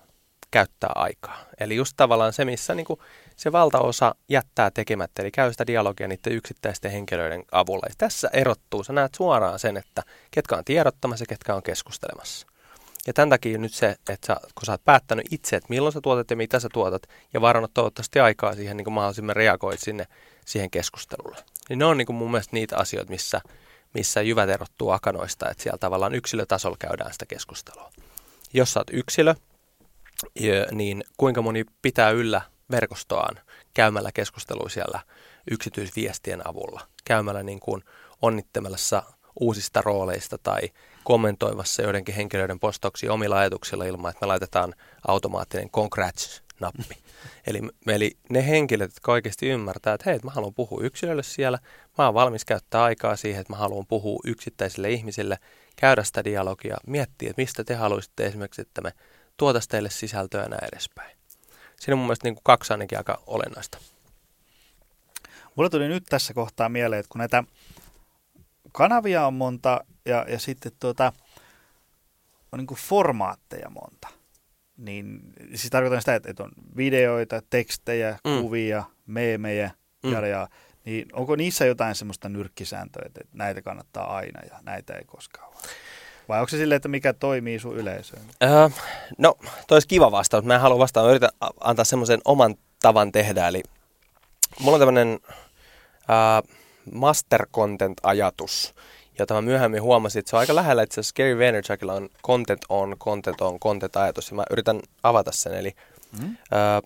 käyttää 0.52 0.92
aikaa. 0.96 1.46
Eli 1.60 1.76
just 1.76 1.94
tavallaan 1.98 2.34
se, 2.34 2.46
missä 2.46 2.76
niin 2.76 2.86
kuin 2.86 3.00
se 3.36 3.52
valtaosa 3.52 4.16
jättää 4.30 4.72
tekemättä, 4.72 5.22
eli 5.22 5.32
käy 5.32 5.52
sitä 5.52 5.68
dialogia 5.68 6.08
niiden 6.08 6.34
yksittäisten 6.34 6.92
henkilöiden 6.92 7.44
avulla. 7.52 7.86
Ja 7.90 7.96
tässä 7.98 8.30
erottuu, 8.34 8.84
sä 8.84 8.94
näet 8.94 9.16
suoraan 9.16 9.60
sen, 9.60 9.78
että 9.78 10.04
ketkä 10.32 10.56
on 10.56 10.66
tiedottamassa 10.66 11.24
ja 11.24 11.28
ketkä 11.28 11.56
on 11.56 11.64
keskustelemassa. 11.64 12.48
Ja 13.08 13.14
tämän 13.14 13.30
takia 13.30 13.58
nyt 13.58 13.74
se, 13.74 13.96
että 14.10 14.28
sä, 14.28 14.36
kun 14.56 14.66
sä 14.66 14.72
oot 14.72 14.86
päättänyt 14.86 15.26
itse, 15.32 15.56
että 15.56 15.70
milloin 15.70 15.94
sä 15.94 16.02
tuotat 16.02 16.30
ja 16.30 16.36
mitä 16.36 16.60
sä 16.60 16.70
tuotat, 16.74 17.04
ja 17.34 17.42
varannut 17.42 17.74
toivottavasti 17.74 18.20
aikaa 18.20 18.56
siihen, 18.56 18.78
niin 18.78 18.86
kuin 18.86 18.94
mahdollisimman 18.94 19.36
reagoit 19.36 19.80
sinne 19.80 20.08
siihen 20.46 20.72
keskustelulle. 20.72 21.38
Niin 21.70 21.80
ne 21.80 21.86
on 21.86 21.98
niin 21.98 22.06
kuin 22.06 22.16
mun 22.16 22.32
mielestä 22.32 22.54
niitä 22.54 22.78
asioita, 22.78 23.12
missä, 23.12 23.42
missä 23.94 24.22
jyvät 24.22 24.50
erottuu 24.50 24.90
akanoista, 24.90 25.50
että 25.50 25.64
siellä 25.64 25.78
tavallaan 25.78 26.16
yksilötasolla 26.16 26.78
käydään 26.80 27.14
sitä 27.14 27.26
keskustelua. 27.26 27.92
Jos 28.54 28.74
sä 28.74 28.80
oot 28.80 28.90
yksilö, 28.92 29.36
niin 30.72 31.04
kuinka 31.18 31.42
moni 31.42 31.66
pitää 31.82 32.10
yllä 32.10 32.42
verkostoaan 32.72 33.40
käymällä 33.74 34.12
keskustelua 34.12 34.70
siellä 34.70 35.00
yksityisviestien 35.52 36.48
avulla, 36.48 36.88
käymällä 37.06 37.44
niin 37.44 37.60
kuin 37.60 37.84
onnittelemassa 38.22 39.04
uusista 39.40 39.82
rooleista 39.82 40.38
tai 40.38 40.62
kommentoimassa 41.08 41.82
joidenkin 41.82 42.16
henkilöiden 42.16 42.60
postauksia 42.60 43.14
omilla 43.14 43.38
ajatuksilla 43.38 43.86
ilman, 43.86 44.12
että 44.12 44.26
me 44.26 44.28
laitetaan 44.28 44.74
automaattinen 45.08 45.70
congrats-nappi. 45.70 46.98
Eli, 47.48 47.62
eli 47.88 48.18
ne 48.30 48.48
henkilöt, 48.48 48.92
jotka 48.92 49.12
oikeasti 49.12 49.48
ymmärtää, 49.50 49.94
että 49.94 50.10
hei, 50.10 50.20
mä 50.24 50.32
haluan 50.32 50.54
puhua 50.54 50.84
yksilölle 50.84 51.24
siellä, 51.24 51.60
mä 51.98 52.06
oon 52.06 52.14
valmis 52.14 52.46
käyttää 52.46 52.84
aikaa 52.84 53.16
siihen, 53.16 53.42
että 53.42 53.54
mä 53.54 53.58
haluan 53.58 53.86
puhua 53.86 54.20
yksittäisille 54.26 54.90
ihmisille, 54.90 55.38
käydä 55.76 56.04
sitä 56.04 56.24
dialogia, 56.24 56.78
miettiä, 56.88 57.30
että 57.30 57.42
mistä 57.42 57.64
te 57.64 57.76
haluaisitte 57.76 58.26
esimerkiksi, 58.26 58.62
että 58.62 58.82
me 58.82 58.92
tuotaisiin 59.38 59.70
teille 59.70 59.90
sisältöä 59.90 60.44
ja 60.44 60.50
näin 60.50 60.70
edespäin. 60.74 61.18
Siinä 61.80 61.94
on 61.94 61.98
mun 61.98 62.08
mielestä 62.08 62.26
niin 62.26 62.36
kuin 62.36 62.44
kaksi 62.44 62.74
ainakin 62.74 62.98
aika 62.98 63.22
olennaista. 63.28 63.78
Mulla 65.56 65.70
tuli 65.70 65.88
nyt 65.88 66.04
tässä 66.10 66.34
kohtaa 66.34 66.70
mieleen, 66.70 67.00
että 67.00 67.10
kun 67.10 67.20
näitä 67.20 67.44
kanavia 68.78 69.28
on 69.28 69.34
monta 69.34 69.84
ja, 70.06 70.26
ja 70.30 70.40
sitten 70.40 70.72
tuota, 70.80 71.14
on 72.52 72.60
niin 72.60 72.78
formaatteja 72.78 73.70
monta, 73.70 74.08
niin 74.78 75.20
siis 75.50 75.70
tarkoitan 75.70 76.02
sitä, 76.02 76.16
että, 76.16 76.30
että 76.30 76.44
on 76.44 76.52
videoita, 76.78 77.42
tekstejä, 77.50 78.20
mm. 78.24 78.42
kuvia, 78.42 78.84
meemejä, 79.08 79.72
mm. 80.04 80.12
ja, 80.12 80.28
ja, 80.28 80.48
niin 80.86 81.06
onko 81.14 81.36
niissä 81.36 81.66
jotain 81.66 81.96
semmoista 81.96 82.30
nyrkkisääntöä, 82.30 83.04
että 83.06 83.22
näitä 83.34 83.62
kannattaa 83.62 84.16
aina 84.16 84.42
ja 84.52 84.60
näitä 84.64 84.94
ei 84.94 85.06
koskaan 85.06 85.54
vaan? 85.54 85.64
Vai 86.28 86.40
onko 86.40 86.50
se 86.50 86.58
silleen, 86.58 86.78
että 86.78 86.90
mikä 86.90 87.14
toimii 87.14 87.60
sun 87.60 87.76
yleisöön? 87.76 88.22
Öö, 88.44 88.70
no, 89.18 89.36
toi 89.68 89.76
olisi 89.76 89.88
kiva 89.88 90.12
vastaus. 90.12 90.46
Mä 90.46 90.56
en 90.56 90.62
halua 90.62 90.80
vastaa. 90.80 91.04
Mä 91.04 91.10
yritän 91.10 91.30
antaa 91.60 91.86
semmoisen 91.86 92.20
oman 92.26 92.56
tavan 92.82 93.12
tehdä. 93.12 93.48
Eli 93.48 93.64
mulla 94.60 94.76
on 94.76 94.82
tämmöinen 94.82 95.20
äh, 96.10 96.58
master 96.92 97.48
content-ajatus, 97.54 98.76
jota 99.20 99.34
mä 99.34 99.42
myöhemmin 99.42 99.82
huomasin, 99.82 100.20
että 100.20 100.30
se 100.30 100.36
on 100.36 100.40
aika 100.40 100.56
lähellä 100.56 100.84
itse 100.84 101.00
asiassa 101.00 101.16
Gary 101.18 101.40
Vaynerchukilla 101.40 101.94
on 101.94 102.10
content 102.24 102.62
on, 102.70 102.96
content 103.00 103.42
on, 103.42 103.60
content-ajatus, 103.60 104.30
ja 104.30 104.36
mä 104.36 104.44
yritän 104.52 104.80
avata 105.04 105.32
sen. 105.32 105.54
Eli 105.54 105.72
mm. 106.20 106.30
äh, 106.30 106.82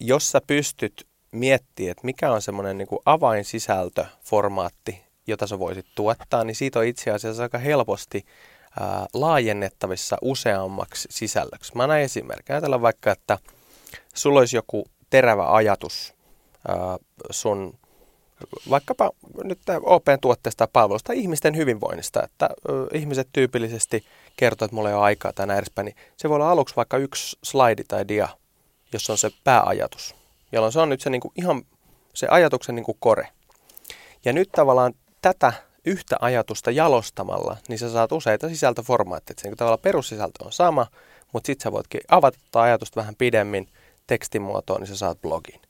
jos 0.00 0.30
sä 0.30 0.40
pystyt 0.46 1.06
miettimään, 1.32 1.90
että 1.90 2.04
mikä 2.04 2.32
on 2.32 2.42
semmoinen 2.42 2.78
niin 2.78 2.88
avainsisältö, 3.04 4.06
formaatti, 4.24 5.04
jota 5.26 5.46
sä 5.46 5.58
voisit 5.58 5.86
tuottaa, 5.94 6.44
niin 6.44 6.54
siitä 6.54 6.78
on 6.78 6.84
itse 6.84 7.10
asiassa 7.10 7.42
aika 7.42 7.58
helposti 7.58 8.24
ää, 8.80 9.06
laajennettavissa 9.14 10.16
useammaksi 10.22 11.08
sisällöksi. 11.10 11.76
Mä 11.76 11.86
näin 11.86 12.04
esimerkki. 12.04 12.52
Ajatellaan 12.52 12.82
vaikka, 12.82 13.12
että 13.12 13.38
sulla 14.14 14.38
olisi 14.38 14.56
joku 14.56 14.84
terävä 15.10 15.52
ajatus 15.52 16.14
ää, 16.68 16.98
sun 17.30 17.78
vaikkapa 18.70 19.10
nyt 19.44 19.58
OP-tuotteesta 19.82 20.58
tai 20.58 20.68
palvelusta 20.72 21.12
ihmisten 21.12 21.56
hyvinvoinnista, 21.56 22.22
että 22.22 22.48
ihmiset 22.92 23.28
tyypillisesti 23.32 24.04
kertoo, 24.36 24.66
että 24.66 24.74
mulla 24.74 24.88
ei 24.88 24.94
ole 24.94 25.04
aikaa 25.04 25.32
tai 25.32 25.46
näin 25.46 25.58
edespäin, 25.58 25.84
niin 25.84 25.96
se 26.16 26.28
voi 26.28 26.34
olla 26.34 26.50
aluksi 26.50 26.76
vaikka 26.76 26.96
yksi 26.96 27.38
slaidi 27.42 27.84
tai 27.84 28.08
dia, 28.08 28.28
jossa 28.92 29.12
on 29.12 29.18
se 29.18 29.30
pääajatus, 29.44 30.14
jolloin 30.52 30.72
se 30.72 30.80
on 30.80 30.88
nyt 30.88 31.00
se 31.00 31.10
niin 31.10 31.20
kuin 31.20 31.32
ihan 31.36 31.62
se 32.14 32.26
ajatuksen 32.30 32.74
niin 32.74 32.84
kuin 32.84 32.96
kore. 33.00 33.28
Ja 34.24 34.32
nyt 34.32 34.52
tavallaan 34.52 34.94
tätä 35.22 35.52
yhtä 35.84 36.16
ajatusta 36.20 36.70
jalostamalla, 36.70 37.56
niin 37.68 37.78
sä 37.78 37.92
saat 37.92 38.12
useita 38.12 38.48
sisältöformaatteja. 38.48 39.36
Se 39.40 39.48
niin 39.48 39.56
tavallaan 39.56 39.82
perussisältö 39.82 40.44
on 40.44 40.52
sama, 40.52 40.86
mutta 41.32 41.46
sitten 41.46 41.64
sä 41.64 41.72
voitkin 41.72 42.00
avata 42.08 42.38
ajatusta 42.54 43.00
vähän 43.00 43.14
pidemmin 43.18 43.68
tekstin 44.06 44.42
muotoon, 44.42 44.80
niin 44.80 44.88
sä 44.88 44.96
saat 44.96 45.22
blogin. 45.22 45.60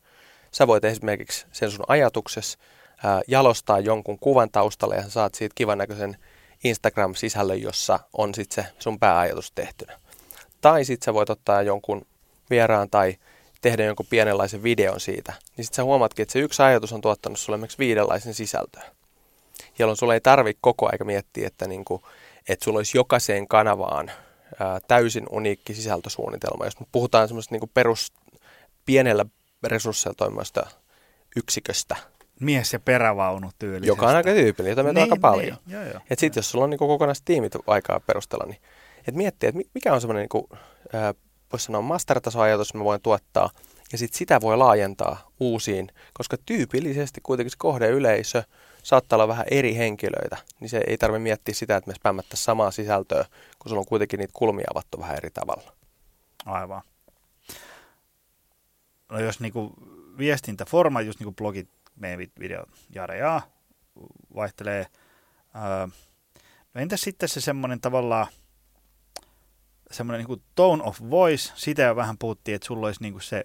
Sä 0.54 0.66
voit 0.66 0.84
esimerkiksi 0.84 1.46
sen 1.52 1.70
sun 1.70 1.84
ajatuksessa 1.88 2.58
ää, 3.04 3.22
jalostaa 3.28 3.80
jonkun 3.80 4.18
kuvan 4.18 4.50
taustalle 4.50 4.96
ja 4.96 5.02
sä 5.02 5.10
saat 5.10 5.34
siitä 5.34 5.52
kivan 5.54 5.78
näköisen 5.78 6.16
Instagram-sisällön, 6.64 7.62
jossa 7.62 8.00
on 8.12 8.34
sitten 8.34 8.64
se 8.64 8.70
sun 8.78 8.98
pääajatus 8.98 9.52
tehtynä. 9.54 9.98
Tai 10.60 10.84
sitten 10.84 11.04
sä 11.04 11.14
voit 11.14 11.30
ottaa 11.30 11.62
jonkun 11.62 12.06
vieraan 12.50 12.90
tai 12.90 13.16
tehdä 13.60 13.84
jonkun 13.84 14.06
pienenlaisen 14.10 14.62
videon 14.62 15.00
siitä, 15.00 15.32
niin 15.56 15.64
sitten 15.64 15.76
sä 15.76 15.84
huomaatkin, 15.84 16.22
että 16.22 16.32
se 16.32 16.38
yksi 16.38 16.62
ajatus 16.62 16.92
on 16.92 17.00
tuottanut 17.00 17.38
sulle 17.38 17.56
esimerkiksi 17.56 17.78
viidenlaisen 17.78 18.34
sisältöä 18.34 18.82
jolloin 19.78 19.96
sulla 19.96 20.14
ei 20.14 20.20
tarvitse 20.20 20.58
koko 20.60 20.88
aika 20.92 21.04
miettiä, 21.04 21.46
että, 21.46 21.68
niin 21.68 21.84
kuin, 21.84 22.02
että 22.48 22.64
sulla 22.64 22.78
olisi 22.78 22.98
jokaiseen 22.98 23.48
kanavaan 23.48 24.10
ää, 24.60 24.80
täysin 24.88 25.26
uniikki 25.30 25.74
sisältösuunnitelma. 25.74 26.64
Jos 26.64 26.80
me 26.80 26.86
puhutaan 26.92 27.28
semmoista 27.28 27.54
niin 27.54 27.70
perus 27.74 28.12
pienellä 28.86 29.26
resursseilla 29.68 30.14
toimivasta 30.16 30.66
yksiköstä, 31.36 31.96
mies- 32.40 32.72
ja 32.72 32.80
perävaunu 32.80 33.50
tyylisestä. 33.58 33.90
Joka 33.90 34.08
on 34.08 34.16
aika 34.16 34.30
tyypillinen, 34.30 34.70
jota 34.72 34.82
meitä 34.82 35.00
niin, 35.00 35.12
on 35.12 35.12
aika 35.12 35.20
paljon. 35.20 35.56
Niin, 35.66 35.86
Että 35.86 36.20
sitten 36.20 36.38
jos 36.38 36.50
sulla 36.50 36.64
on 36.64 36.70
niin 36.70 36.78
kokonaiset 36.78 37.24
tiimit 37.24 37.52
aikaa 37.66 38.00
perustella, 38.00 38.44
niin 38.46 38.60
et 39.08 39.14
miettiä, 39.14 39.48
että 39.48 39.60
mikä 39.74 39.92
on 39.92 40.00
semmoinen, 40.00 40.28
niin 40.32 40.60
voisi 41.52 41.64
sanoa 41.64 41.82
mastertasoajatus, 41.82 42.74
me 42.74 42.84
voin 42.84 43.00
tuottaa, 43.02 43.50
ja 43.92 43.98
sitten 43.98 44.18
sitä 44.18 44.40
voi 44.40 44.56
laajentaa 44.56 45.30
uusiin, 45.40 45.88
koska 46.14 46.36
tyypillisesti 46.46 47.20
kuitenkin 47.22 47.50
se 47.50 47.56
kohdeyleisö 47.58 48.42
saattaa 48.82 49.16
olla 49.16 49.28
vähän 49.28 49.46
eri 49.50 49.76
henkilöitä, 49.76 50.36
niin 50.60 50.68
se 50.68 50.82
ei 50.86 50.98
tarvitse 50.98 51.22
miettiä 51.22 51.54
sitä, 51.54 51.76
että 51.76 51.90
me 51.90 51.94
spämmättäisiin 51.94 52.44
samaa 52.44 52.70
sisältöä, 52.70 53.24
kun 53.58 53.68
sulla 53.68 53.80
on 53.80 53.86
kuitenkin 53.86 54.18
niitä 54.18 54.32
kulmia 54.36 54.66
avattu 54.74 55.00
vähän 55.00 55.16
eri 55.16 55.30
tavalla. 55.30 55.72
Aivan. 56.46 56.82
No 59.10 59.20
jos 59.20 59.40
niinku 59.40 59.74
viestintäforma, 60.18 61.00
just 61.00 61.18
niin 61.18 61.24
kuin 61.24 61.36
blogit, 61.36 61.70
meemit, 61.96 62.32
video, 62.40 62.64
jare 62.90 63.18
ja 63.18 63.40
vaihtelee. 64.34 64.86
Öö, 65.56 65.86
no 66.74 66.80
entäs 66.80 67.00
sitten 67.00 67.28
se 67.28 67.40
semmoinen 67.40 67.80
tavallaan 67.80 68.26
semmoinen 69.90 70.26
niin 70.26 70.42
tone 70.54 70.82
of 70.82 71.00
voice, 71.10 71.52
sitä 71.54 71.82
jo 71.82 71.96
vähän 71.96 72.18
puhuttiin, 72.18 72.54
että 72.54 72.66
sulla 72.66 72.86
olisi 72.86 73.02
niin 73.02 73.12
kuin 73.12 73.22
se, 73.22 73.38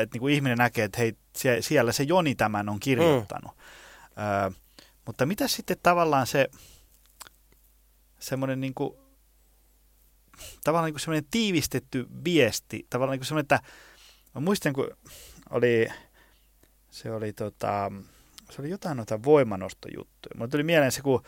että 0.00 0.14
niin 0.14 0.20
kuin 0.20 0.34
ihminen 0.34 0.58
näkee, 0.58 0.84
että 0.84 0.98
hei, 0.98 1.16
siellä 1.60 1.92
se 1.92 2.02
Joni 2.02 2.34
tämän 2.34 2.68
on 2.68 2.80
kirjoittanut. 2.80 3.56
Mm. 3.56 4.22
Öö, 4.22 4.50
mutta 5.06 5.26
mitä 5.26 5.48
sitten 5.48 5.76
tavallaan 5.82 6.26
se 6.26 6.50
semmoinen 8.18 8.60
niin 8.60 8.74
kuin, 8.74 8.94
tavallaan 10.64 10.86
niin 10.86 10.94
kuin 10.94 11.00
semmoinen 11.00 11.30
tiivistetty 11.30 12.06
viesti, 12.24 12.86
tavallaan 12.90 13.12
niin 13.12 13.20
kuin 13.20 13.26
semmoinen, 13.26 13.44
että 13.44 13.60
mä 14.34 14.40
muistan, 14.40 14.72
kun 14.72 14.90
oli, 15.50 15.88
se 16.90 17.12
oli 17.12 17.32
tota, 17.32 17.92
se 18.50 18.62
oli 18.62 18.70
jotain 18.70 18.96
noita 18.96 19.22
voimanostojuttuja. 19.22 20.34
Mulle 20.36 20.50
tuli 20.50 20.62
mieleen 20.62 20.92
se, 20.92 21.02
kun 21.02 21.22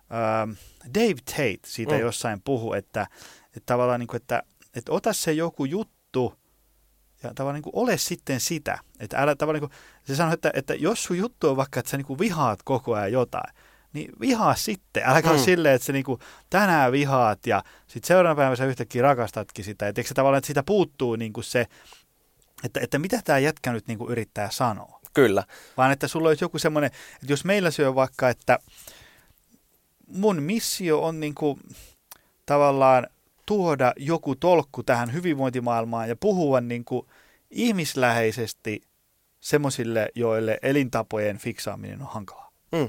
äh, 0.00 0.56
Dave 0.94 1.20
Tate 1.24 1.58
siitä 1.66 1.94
mm. 1.94 2.00
jossain 2.00 2.40
puhu, 2.44 2.72
että, 2.72 3.06
että 3.46 3.66
tavallaan 3.66 4.00
niin 4.00 4.08
kuin, 4.08 4.20
että, 4.20 4.42
että 4.74 4.92
ota 4.92 5.12
se 5.12 5.32
joku 5.32 5.64
juttu 5.64 6.34
ja 7.22 7.34
tavallaan 7.34 7.54
niin 7.54 7.72
kuin 7.72 7.76
ole 7.76 7.98
sitten 7.98 8.40
sitä. 8.40 8.78
Että 9.00 9.18
älä 9.18 9.36
tavallaan 9.36 9.62
niin 9.62 9.70
kuin, 9.70 9.78
se 10.04 10.16
sanoi, 10.16 10.34
että, 10.34 10.50
että 10.54 10.74
jos 10.74 11.04
sun 11.04 11.18
juttu 11.18 11.48
on 11.48 11.56
vaikka, 11.56 11.80
että 11.80 11.90
sä 11.90 11.96
niin 11.96 12.06
kuin 12.06 12.18
vihaat 12.18 12.62
koko 12.64 12.94
ajan 12.94 13.12
jotain, 13.12 13.54
niin 13.92 14.12
vihaa 14.20 14.54
sitten. 14.54 15.02
Älä 15.06 15.20
mm. 15.20 15.38
silleen, 15.38 15.74
että 15.74 15.86
sä 15.86 15.92
niinku 15.92 16.18
tänään 16.50 16.92
vihaat 16.92 17.46
ja 17.46 17.62
sitten 17.86 18.08
seuraavana 18.08 18.36
päivänä 18.36 18.56
sä 18.56 18.64
yhtäkkiä 18.64 19.02
rakastatkin 19.02 19.64
sitä. 19.64 19.88
Että 19.88 20.02
se 20.02 20.14
tavallaan, 20.14 20.38
että 20.38 20.46
siitä 20.46 20.62
puuttuu 20.62 21.16
niinku 21.16 21.42
se, 21.42 21.66
että, 22.64 22.80
että 22.80 22.98
mitä 22.98 23.20
tämä 23.24 23.38
jätkä 23.38 23.72
nyt 23.72 23.88
niinku 23.88 24.10
yrittää 24.10 24.50
sanoa. 24.50 25.00
Kyllä. 25.14 25.44
Vaan 25.76 25.92
että 25.92 26.08
sulla 26.08 26.28
olisi 26.28 26.44
joku 26.44 26.58
semmoinen, 26.58 26.90
että 27.14 27.32
jos 27.32 27.44
meillä 27.44 27.70
syö 27.70 27.94
vaikka, 27.94 28.28
että 28.28 28.58
mun 30.06 30.42
missio 30.42 31.02
on 31.02 31.20
niinku 31.20 31.58
tavallaan 32.46 33.06
tuoda 33.46 33.92
joku 33.96 34.36
tolkku 34.36 34.82
tähän 34.82 35.12
hyvinvointimaailmaan 35.12 36.08
ja 36.08 36.16
puhua 36.16 36.60
niinku 36.60 37.08
ihmisläheisesti 37.50 38.82
semmoisille, 39.40 40.08
joille 40.14 40.58
elintapojen 40.62 41.38
fiksaaminen 41.38 42.02
on 42.02 42.08
hankalaa. 42.08 42.52
Mm. 42.72 42.88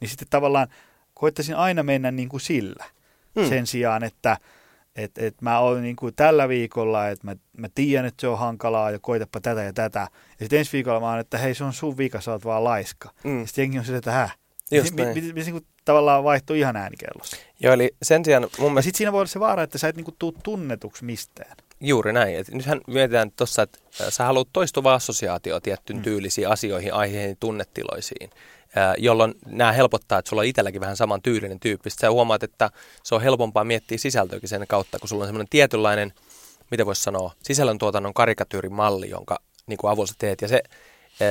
Niin 0.00 0.08
sitten 0.08 0.28
tavallaan 0.30 0.68
koittaisin 1.14 1.56
aina 1.56 1.82
mennä 1.82 2.10
niin 2.10 2.28
kuin 2.28 2.40
sillä. 2.40 2.84
Mm. 3.34 3.48
Sen 3.48 3.66
sijaan, 3.66 4.04
että 4.04 4.36
et, 4.96 5.18
et 5.18 5.42
mä 5.42 5.58
olen 5.58 5.82
niin 5.82 5.96
kuin 5.96 6.14
tällä 6.14 6.48
viikolla, 6.48 7.08
että 7.08 7.26
mä, 7.26 7.36
mä 7.56 7.68
tiedän, 7.74 8.06
että 8.06 8.20
se 8.20 8.28
on 8.28 8.38
hankalaa 8.38 8.90
ja 8.90 8.98
koitapa 8.98 9.40
tätä 9.40 9.62
ja 9.62 9.72
tätä. 9.72 10.00
Ja 10.00 10.08
sitten 10.40 10.58
ensi 10.58 10.72
viikolla 10.72 11.00
mä 11.00 11.10
oon, 11.10 11.20
että 11.20 11.38
hei 11.38 11.54
se 11.54 11.64
on 11.64 11.72
sun 11.72 11.98
vika, 11.98 12.20
sä 12.20 12.32
oot 12.32 12.44
vaan 12.44 12.64
laiska. 12.64 13.10
Mm. 13.24 13.40
Ja 13.40 13.46
sitten 13.46 13.62
jengi 13.62 13.78
on 13.78 13.84
se, 13.84 13.96
että 13.96 14.12
häh. 14.12 14.36
Just 14.70 14.94
niin. 14.94 15.08
Mi, 15.08 15.20
mi, 15.20 15.32
mi, 15.32 15.52
mi, 15.52 15.60
tavallaan 15.84 16.24
vaihtuu 16.24 16.56
ihan 16.56 16.76
äänikellossa. 16.76 17.36
Joo, 17.60 17.72
eli 17.72 17.96
sen 18.02 18.24
sijaan 18.24 18.42
mun 18.42 18.50
mielestä... 18.58 18.78
Ja 18.78 18.82
sitten 18.82 18.98
siinä 18.98 19.12
voi 19.12 19.18
olla 19.18 19.26
se 19.26 19.40
vaara, 19.40 19.62
että 19.62 19.78
sä 19.78 19.88
et 19.88 19.96
niinku 19.96 20.14
tuu 20.18 20.32
tunnetuksi 20.42 21.04
mistään. 21.04 21.56
Juuri 21.80 22.12
näin. 22.12 22.36
Et 22.36 22.48
nythän 22.48 22.80
mietitään 22.86 23.30
tuossa, 23.30 23.62
että 23.62 23.78
sä 24.08 24.24
haluat 24.24 24.48
toistuvaa 24.52 24.94
assosiaatio 24.94 25.60
tiettyyn 25.60 25.96
mm. 25.96 26.02
tyylisiin 26.02 26.48
asioihin, 26.48 26.94
aiheihin, 26.94 27.36
tunnetiloisiin, 27.40 28.30
jolloin 28.98 29.34
nämä 29.46 29.72
helpottaa, 29.72 30.18
että 30.18 30.28
sulla 30.28 30.40
on 30.40 30.46
itselläkin 30.46 30.80
vähän 30.80 30.96
saman 30.96 31.22
tyylinen 31.22 31.60
tyyppi. 31.60 31.90
Sitten 31.90 32.06
sä 32.06 32.10
huomaat, 32.10 32.42
että 32.42 32.70
se 33.02 33.14
on 33.14 33.22
helpompaa 33.22 33.64
miettiä 33.64 33.98
sisältöäkin 33.98 34.48
sen 34.48 34.64
kautta, 34.68 34.98
kun 34.98 35.08
sulla 35.08 35.24
on 35.24 35.28
semmoinen 35.28 35.48
tietynlainen, 35.50 36.12
miten 36.70 36.86
voisi 36.86 37.02
sanoa, 37.02 37.32
sisällöntuotannon 37.42 38.14
karikatyyrimalli, 38.14 39.10
jonka 39.10 39.38
niin 39.66 39.78
kuin 39.78 39.90
avulla 39.90 40.12
teet. 40.18 40.42
Ja 40.42 40.48
se, 40.48 40.62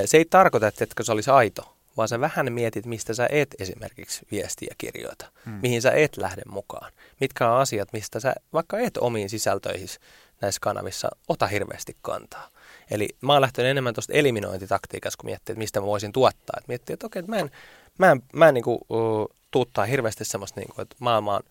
se 0.06 0.18
ei 0.18 0.26
tarkoita, 0.26 0.68
että 0.68 0.86
se 1.02 1.12
olisi 1.12 1.32
aito, 1.32 1.76
vaan 1.98 2.08
sä 2.08 2.20
vähän 2.20 2.54
mietit, 2.54 2.86
mistä 2.86 3.14
sä 3.14 3.28
et 3.32 3.56
esimerkiksi 3.60 4.22
viestiä 4.32 4.76
kirjoita, 4.78 5.26
hmm. 5.46 5.60
mihin 5.62 5.82
sä 5.82 5.92
et 5.92 6.18
lähde 6.18 6.42
mukaan. 6.46 6.92
Mitkä 7.20 7.52
on 7.52 7.60
asiat, 7.62 7.94
mistä 7.94 8.20
sä 8.20 8.36
vaikka 8.54 8.80
et 8.80 8.98
omiin 8.98 9.30
sisältöihin 9.30 9.88
näissä 10.42 10.60
kanavissa 10.62 11.10
ota 11.28 11.48
hirveästi 11.48 11.98
kantaa. 12.02 12.50
Eli 12.92 13.10
mä 13.22 13.34
oon 13.34 13.42
lähtenyt 13.42 13.72
enemmän 13.72 13.94
tuosta 13.94 14.14
eliminointitaktiikasta, 14.14 15.22
kun 15.22 15.30
miettii, 15.30 15.54
että 15.54 15.60
mistä 15.60 15.80
mä 15.80 15.86
voisin 15.86 16.12
tuottaa. 16.12 16.56
Et 16.58 16.68
miettii, 16.68 16.94
että 16.94 17.06
okei, 17.06 17.20
että 17.20 17.32
mä 17.32 17.38
en, 17.38 17.52
mä 17.98 18.12
en, 18.12 18.22
mä 18.34 18.48
en 18.48 18.54
niinku, 18.54 18.80
uh, 18.90 19.30
tuuttaa 19.52 19.86
hirveästi 19.86 20.26
semmoista, 20.26 20.60
niinku, 20.60 20.82
että 20.82 20.96
maailma 21.00 21.36
on 21.36 21.44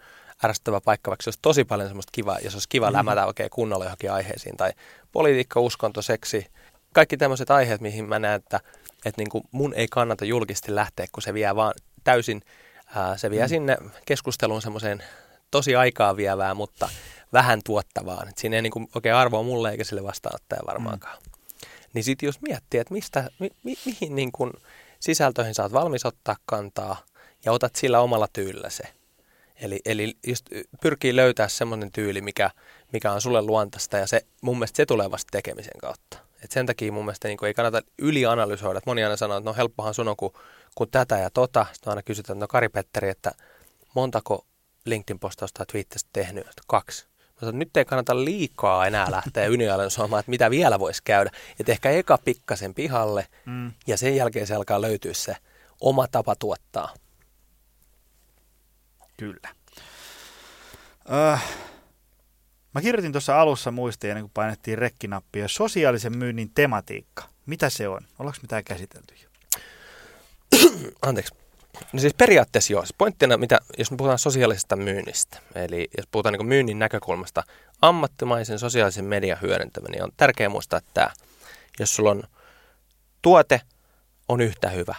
ärsyttävä 0.44 0.80
paikka, 0.80 1.10
vaikka 1.10 1.22
se 1.22 1.28
olisi 1.28 1.38
tosi 1.42 1.64
paljon 1.64 1.88
semmoista 1.88 2.10
kivaa, 2.12 2.38
jos 2.38 2.54
olisi 2.54 2.68
kiva 2.68 2.86
mm-hmm. 2.86 2.96
lämätä 2.96 3.26
oikein 3.26 3.50
kunnolla 3.50 3.84
johonkin 3.84 4.12
aiheisiin, 4.12 4.56
tai 4.56 4.72
politiikka, 5.12 5.60
uskonto, 5.60 6.02
seksi, 6.02 6.46
kaikki 6.92 7.16
tämmöiset 7.16 7.50
aiheet, 7.50 7.80
mihin 7.80 8.08
mä 8.08 8.18
näen, 8.18 8.36
että, 8.36 8.60
että 9.04 9.20
niin 9.20 9.28
kuin 9.28 9.44
mun 9.52 9.74
ei 9.74 9.88
kannata 9.88 10.24
julkisesti 10.24 10.74
lähteä, 10.74 11.06
kun 11.12 11.22
se 11.22 11.34
vie 11.34 11.56
vaan 11.56 11.74
täysin, 12.04 12.42
ää, 12.94 13.16
se 13.16 13.30
vie 13.30 13.42
mm. 13.42 13.48
sinne 13.48 13.76
keskusteluun 14.06 14.62
semmoiseen 14.62 15.02
tosi 15.50 15.76
aikaa 15.76 16.16
vievää, 16.16 16.54
mutta 16.54 16.88
vähän 17.32 17.60
tuottavaan. 17.64 18.28
Et 18.28 18.38
siinä 18.38 18.56
ei 18.56 18.62
niin 18.62 18.70
kuin 18.70 18.88
oikein 18.94 19.14
arvoa 19.14 19.42
mulle 19.42 19.70
eikä 19.70 19.84
sille 19.84 20.02
vastaanottaja 20.02 20.62
varmaankaan. 20.66 21.18
Mm. 21.26 21.32
Niin 21.92 22.04
sitten 22.04 22.26
jos 22.26 22.40
miettii, 22.40 22.80
että 22.80 22.94
mistä, 22.94 23.30
mi, 23.38 23.50
mi, 23.62 23.74
mihin 23.84 24.16
niin 24.16 24.32
kuin 24.32 24.52
sisältöihin 25.00 25.54
saat 25.54 25.72
valmis 25.72 26.06
ottaa 26.06 26.36
kantaa 26.46 27.04
ja 27.44 27.52
otat 27.52 27.76
sillä 27.76 28.00
omalla 28.00 28.28
tyylillä 28.32 28.70
se. 28.70 28.84
Eli, 29.56 29.80
eli 29.84 30.16
just 30.26 30.46
pyrkii 30.80 31.16
löytää 31.16 31.48
semmoinen 31.48 31.92
tyyli, 31.92 32.20
mikä, 32.20 32.50
mikä 32.92 33.12
on 33.12 33.20
sulle 33.20 33.42
luontaista 33.42 33.96
ja 33.96 34.06
se, 34.06 34.26
mun 34.40 34.58
mielestä 34.58 34.76
se 34.76 34.86
tulee 34.86 35.10
vasta 35.10 35.28
tekemisen 35.32 35.78
kautta. 35.80 36.18
Et 36.44 36.50
sen 36.50 36.66
takia 36.66 36.92
mun 36.92 37.04
mielestä 37.04 37.28
niin 37.28 37.44
ei 37.44 37.54
kannata 37.54 37.82
ylianalysoida. 37.98 38.78
Et 38.78 38.86
moni 38.86 39.04
aina 39.04 39.16
sanoo, 39.16 39.38
että 39.38 39.50
no 39.50 39.54
helppohan 39.54 39.94
sun 39.94 40.08
on 40.08 40.16
kuin, 40.16 40.32
kuin 40.74 40.90
tätä 40.90 41.18
ja 41.18 41.30
tota. 41.30 41.66
Sitten 41.72 41.90
aina 41.90 42.02
kysytään, 42.02 42.36
että 42.36 42.44
no 42.44 42.48
Kari 42.48 42.68
Petteri, 42.68 43.08
että 43.08 43.32
montako 43.94 44.46
LinkedIn-postausta 44.84 45.58
tai 45.58 45.66
twiittistä 45.66 46.10
tehnyt? 46.12 46.46
Kaksi. 46.66 47.06
Sanon, 47.46 47.58
nyt 47.58 47.76
ei 47.76 47.84
kannata 47.84 48.24
liikaa 48.24 48.86
enää 48.86 49.10
lähteä 49.10 49.46
ylianalysoimaan, 49.46 50.20
että 50.20 50.30
mitä 50.30 50.50
vielä 50.50 50.78
voisi 50.78 51.02
käydä. 51.04 51.30
Että 51.60 51.72
ehkä 51.72 51.90
eka 51.90 52.18
pikkasen 52.24 52.74
pihalle 52.74 53.26
mm. 53.46 53.72
ja 53.86 53.96
sen 53.96 54.16
jälkeen 54.16 54.46
se 54.46 54.54
alkaa 54.54 54.80
löytyä 54.80 55.12
se 55.14 55.36
oma 55.80 56.06
tapa 56.08 56.36
tuottaa. 56.36 56.94
Kyllä. 59.16 59.48
Uh, 61.08 61.38
Mä 62.74 62.80
kirjoitin 62.80 63.12
tuossa 63.12 63.40
alussa 63.40 63.70
muistia, 63.70 64.10
ennen 64.10 64.22
kuin 64.22 64.32
painettiin 64.34 64.78
rekkinappia, 64.78 65.48
sosiaalisen 65.48 66.18
myynnin 66.18 66.50
tematiikka. 66.54 67.24
Mitä 67.46 67.70
se 67.70 67.88
on? 67.88 68.00
Ollaanko 68.18 68.38
mitään 68.42 68.64
käsitelty 68.64 69.14
jo? 69.22 69.28
Anteeksi. 71.02 71.41
No 71.92 72.00
siis 72.00 72.14
periaatteessa 72.14 72.72
joo. 72.72 72.84
Pointtina, 72.98 73.36
mitä, 73.36 73.58
jos 73.78 73.90
me 73.90 73.96
puhutaan 73.96 74.18
sosiaalisesta 74.18 74.76
myynnistä, 74.76 75.38
eli 75.54 75.88
jos 75.96 76.06
puhutaan 76.10 76.32
niin 76.32 76.46
myynnin 76.46 76.78
näkökulmasta, 76.78 77.42
ammattimaisen 77.82 78.58
sosiaalisen 78.58 79.04
median 79.04 79.38
hyödyntäminen, 79.42 79.92
niin 79.92 80.04
on 80.04 80.12
tärkeää 80.16 80.48
muistaa, 80.48 80.78
että 80.78 81.10
jos 81.78 81.96
sulla 81.96 82.10
on 82.10 82.22
tuote 83.22 83.60
on 84.28 84.40
yhtä 84.40 84.68
hyvä 84.68 84.94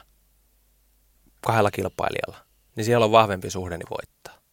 kahdella 1.41 1.71
kilpailijalla, 1.71 2.37
niin 2.75 2.85
siellä 2.85 3.05
on 3.05 3.11
vahvempi 3.11 3.49
suhde, 3.49 3.77
niin 3.77 3.89
voittaa. 3.89 4.43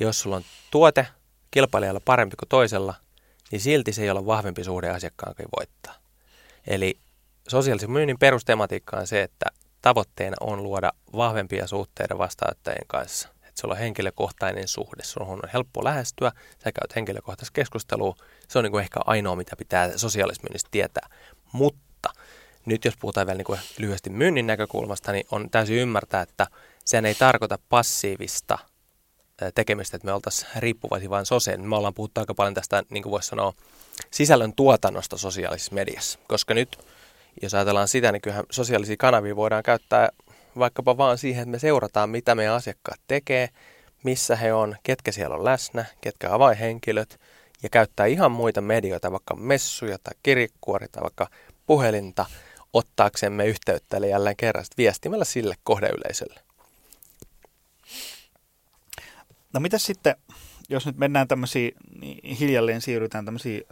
Jos 0.00 0.20
sulla 0.20 0.36
on 0.36 0.44
tuote 0.70 1.06
kilpailijalla 1.50 2.00
parempi 2.04 2.36
kuin 2.36 2.48
toisella, 2.48 2.94
niin 3.50 3.60
silti 3.60 3.92
se 3.92 4.02
ei 4.02 4.10
ole 4.10 4.26
vahvempi 4.26 4.64
suhde 4.64 4.90
asiakkaan 4.90 5.34
kuin 5.36 5.48
voittaa. 5.58 5.94
Eli 6.66 6.98
sosiaalisen 7.48 7.90
myynnin 7.90 8.18
perustematiikka 8.18 8.96
on 8.96 9.06
se, 9.06 9.22
että 9.22 9.46
tavoitteena 9.84 10.36
on 10.40 10.62
luoda 10.62 10.92
vahvempia 11.16 11.66
suhteita 11.66 12.18
vastaanottajien 12.18 12.86
kanssa. 12.86 13.28
Että 13.28 13.60
sulla 13.60 13.74
on 13.74 13.80
henkilökohtainen 13.80 14.68
suhde, 14.68 15.02
sun 15.02 15.22
on 15.22 15.40
helppo 15.52 15.84
lähestyä, 15.84 16.32
sä 16.64 16.72
käyt 16.72 16.96
henkilökohtaista 16.96 17.52
keskustelua. 17.52 18.16
Se 18.48 18.58
on 18.58 18.64
niin 18.64 18.72
kuin 18.72 18.82
ehkä 18.82 19.00
ainoa, 19.06 19.36
mitä 19.36 19.56
pitää 19.56 19.98
sosiaalismyynnistä 19.98 20.68
tietää. 20.70 21.08
Mutta 21.52 22.10
nyt 22.66 22.84
jos 22.84 22.96
puhutaan 22.96 23.26
vielä 23.26 23.38
niin 23.38 23.44
kuin 23.44 23.60
lyhyesti 23.78 24.10
myynnin 24.10 24.46
näkökulmasta, 24.46 25.12
niin 25.12 25.26
on 25.30 25.50
täysin 25.50 25.76
ymmärtää, 25.76 26.22
että 26.22 26.46
sen 26.84 27.06
ei 27.06 27.14
tarkoita 27.14 27.58
passiivista– 27.68 28.58
tekemistä, 29.54 29.96
että 29.96 30.06
me 30.06 30.12
oltaisiin 30.12 30.50
riippuvaisia 30.56 31.10
vain 31.10 31.26
soseen. 31.26 31.68
Me 31.68 31.76
ollaan 31.76 31.94
puhuttu 31.94 32.20
aika 32.20 32.34
paljon 32.34 32.54
tästä, 32.54 32.82
niin 32.90 33.02
kuin 33.02 33.10
voisi 33.10 33.28
sanoa, 33.28 33.52
sisällön 34.10 34.52
tuotannosta 34.52 35.16
sosiaalisessa 35.16 35.74
mediassa. 35.74 36.18
Koska 36.28 36.54
nyt, 36.54 36.78
jos 37.42 37.54
ajatellaan 37.54 37.88
sitä, 37.88 38.12
niin 38.12 38.22
kyllähän 38.22 38.44
sosiaalisia 38.50 38.96
kanavia 38.98 39.36
voidaan 39.36 39.62
käyttää 39.62 40.08
vaikkapa 40.58 40.96
vaan 40.96 41.18
siihen, 41.18 41.42
että 41.42 41.50
me 41.50 41.58
seurataan, 41.58 42.10
mitä 42.10 42.34
meidän 42.34 42.54
asiakkaat 42.54 43.00
tekee, 43.06 43.48
missä 44.04 44.36
he 44.36 44.52
on, 44.52 44.76
ketkä 44.82 45.12
siellä 45.12 45.36
on 45.36 45.44
läsnä, 45.44 45.84
ketkä 46.00 46.34
avainhenkilöt, 46.34 47.20
ja 47.62 47.68
käyttää 47.68 48.06
ihan 48.06 48.32
muita 48.32 48.60
medioita, 48.60 49.12
vaikka 49.12 49.36
messuja 49.36 49.98
tai 50.04 50.14
kirjekuori 50.22 50.88
tai 50.88 51.02
vaikka 51.02 51.26
puhelinta, 51.66 52.26
ottaaksemme 52.72 53.46
yhteyttä, 53.46 53.96
eli 53.96 54.10
jälleen 54.10 54.36
kerran 54.36 54.64
viestimällä 54.76 55.24
sille 55.24 55.54
kohdeyleisölle. 55.64 56.40
No 59.52 59.60
mitä 59.60 59.78
sitten, 59.78 60.16
jos 60.68 60.86
nyt 60.86 60.96
mennään 60.96 61.28
tämmöisiin, 61.28 61.74
niin 62.00 62.36
hiljalleen 62.36 62.80
siirrytään 62.80 63.24
tämmöisiin 63.24 63.62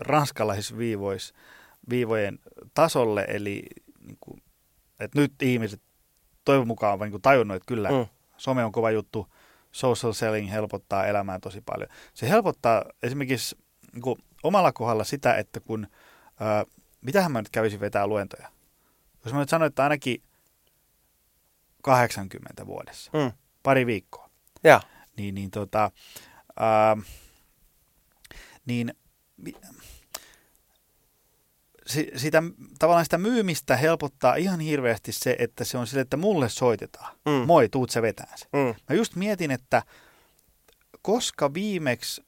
ranskalaisviivojen 1.82 2.38
tasolle, 2.74 3.24
eli 3.28 3.62
niin 4.00 4.16
kuin, 4.20 4.42
että 5.00 5.20
nyt 5.20 5.42
ihmiset 5.42 5.82
toivon 6.44 6.66
mukaan 6.66 6.94
ovat 6.94 7.10
niin 7.10 7.22
tajunnut, 7.22 7.56
että 7.56 7.66
kyllä 7.66 7.88
mm. 7.90 8.06
some 8.36 8.64
on 8.64 8.72
kova 8.72 8.90
juttu, 8.90 9.26
social 9.72 10.12
selling 10.12 10.50
helpottaa 10.50 11.06
elämää 11.06 11.38
tosi 11.38 11.60
paljon. 11.60 11.88
Se 12.14 12.28
helpottaa 12.28 12.84
esimerkiksi 13.02 13.56
niin 13.92 14.02
kuin 14.02 14.18
omalla 14.42 14.72
kohdalla 14.72 15.04
sitä, 15.04 15.34
että 15.34 15.60
kun, 15.60 15.86
ää, 16.40 16.64
mitähän 17.00 17.32
mä 17.32 17.40
nyt 17.40 17.50
kävisin 17.50 17.80
vetää 17.80 18.06
luentoja. 18.06 18.48
Jos 19.24 19.34
mä 19.34 19.40
nyt 19.40 19.48
sanoin, 19.48 19.68
että 19.68 19.82
ainakin 19.82 20.22
80 21.82 22.66
vuodessa, 22.66 23.10
mm. 23.14 23.32
pari 23.62 23.86
viikkoa. 23.86 24.30
Ja 24.64 24.80
niin, 25.16 25.34
niin, 25.34 25.50
tota, 25.50 25.90
ää, 26.56 26.96
niin 28.66 28.94
sitä, 32.16 32.42
tavallaan 32.78 33.04
sitä 33.04 33.18
myymistä 33.18 33.76
helpottaa 33.76 34.34
ihan 34.34 34.60
hirveästi 34.60 35.12
se, 35.12 35.36
että 35.38 35.64
se 35.64 35.78
on 35.78 35.86
sille, 35.86 36.00
että 36.00 36.16
mulle 36.16 36.48
soitetaan. 36.48 37.16
Mm. 37.26 37.46
Moi, 37.46 37.68
tuut 37.68 37.90
se 37.90 38.02
vetään 38.02 38.38
se. 38.38 38.46
Mm. 38.52 38.74
Mä 38.88 38.96
just 38.96 39.16
mietin, 39.16 39.50
että 39.50 39.82
koska 41.02 41.54
viimeksi, 41.54 42.22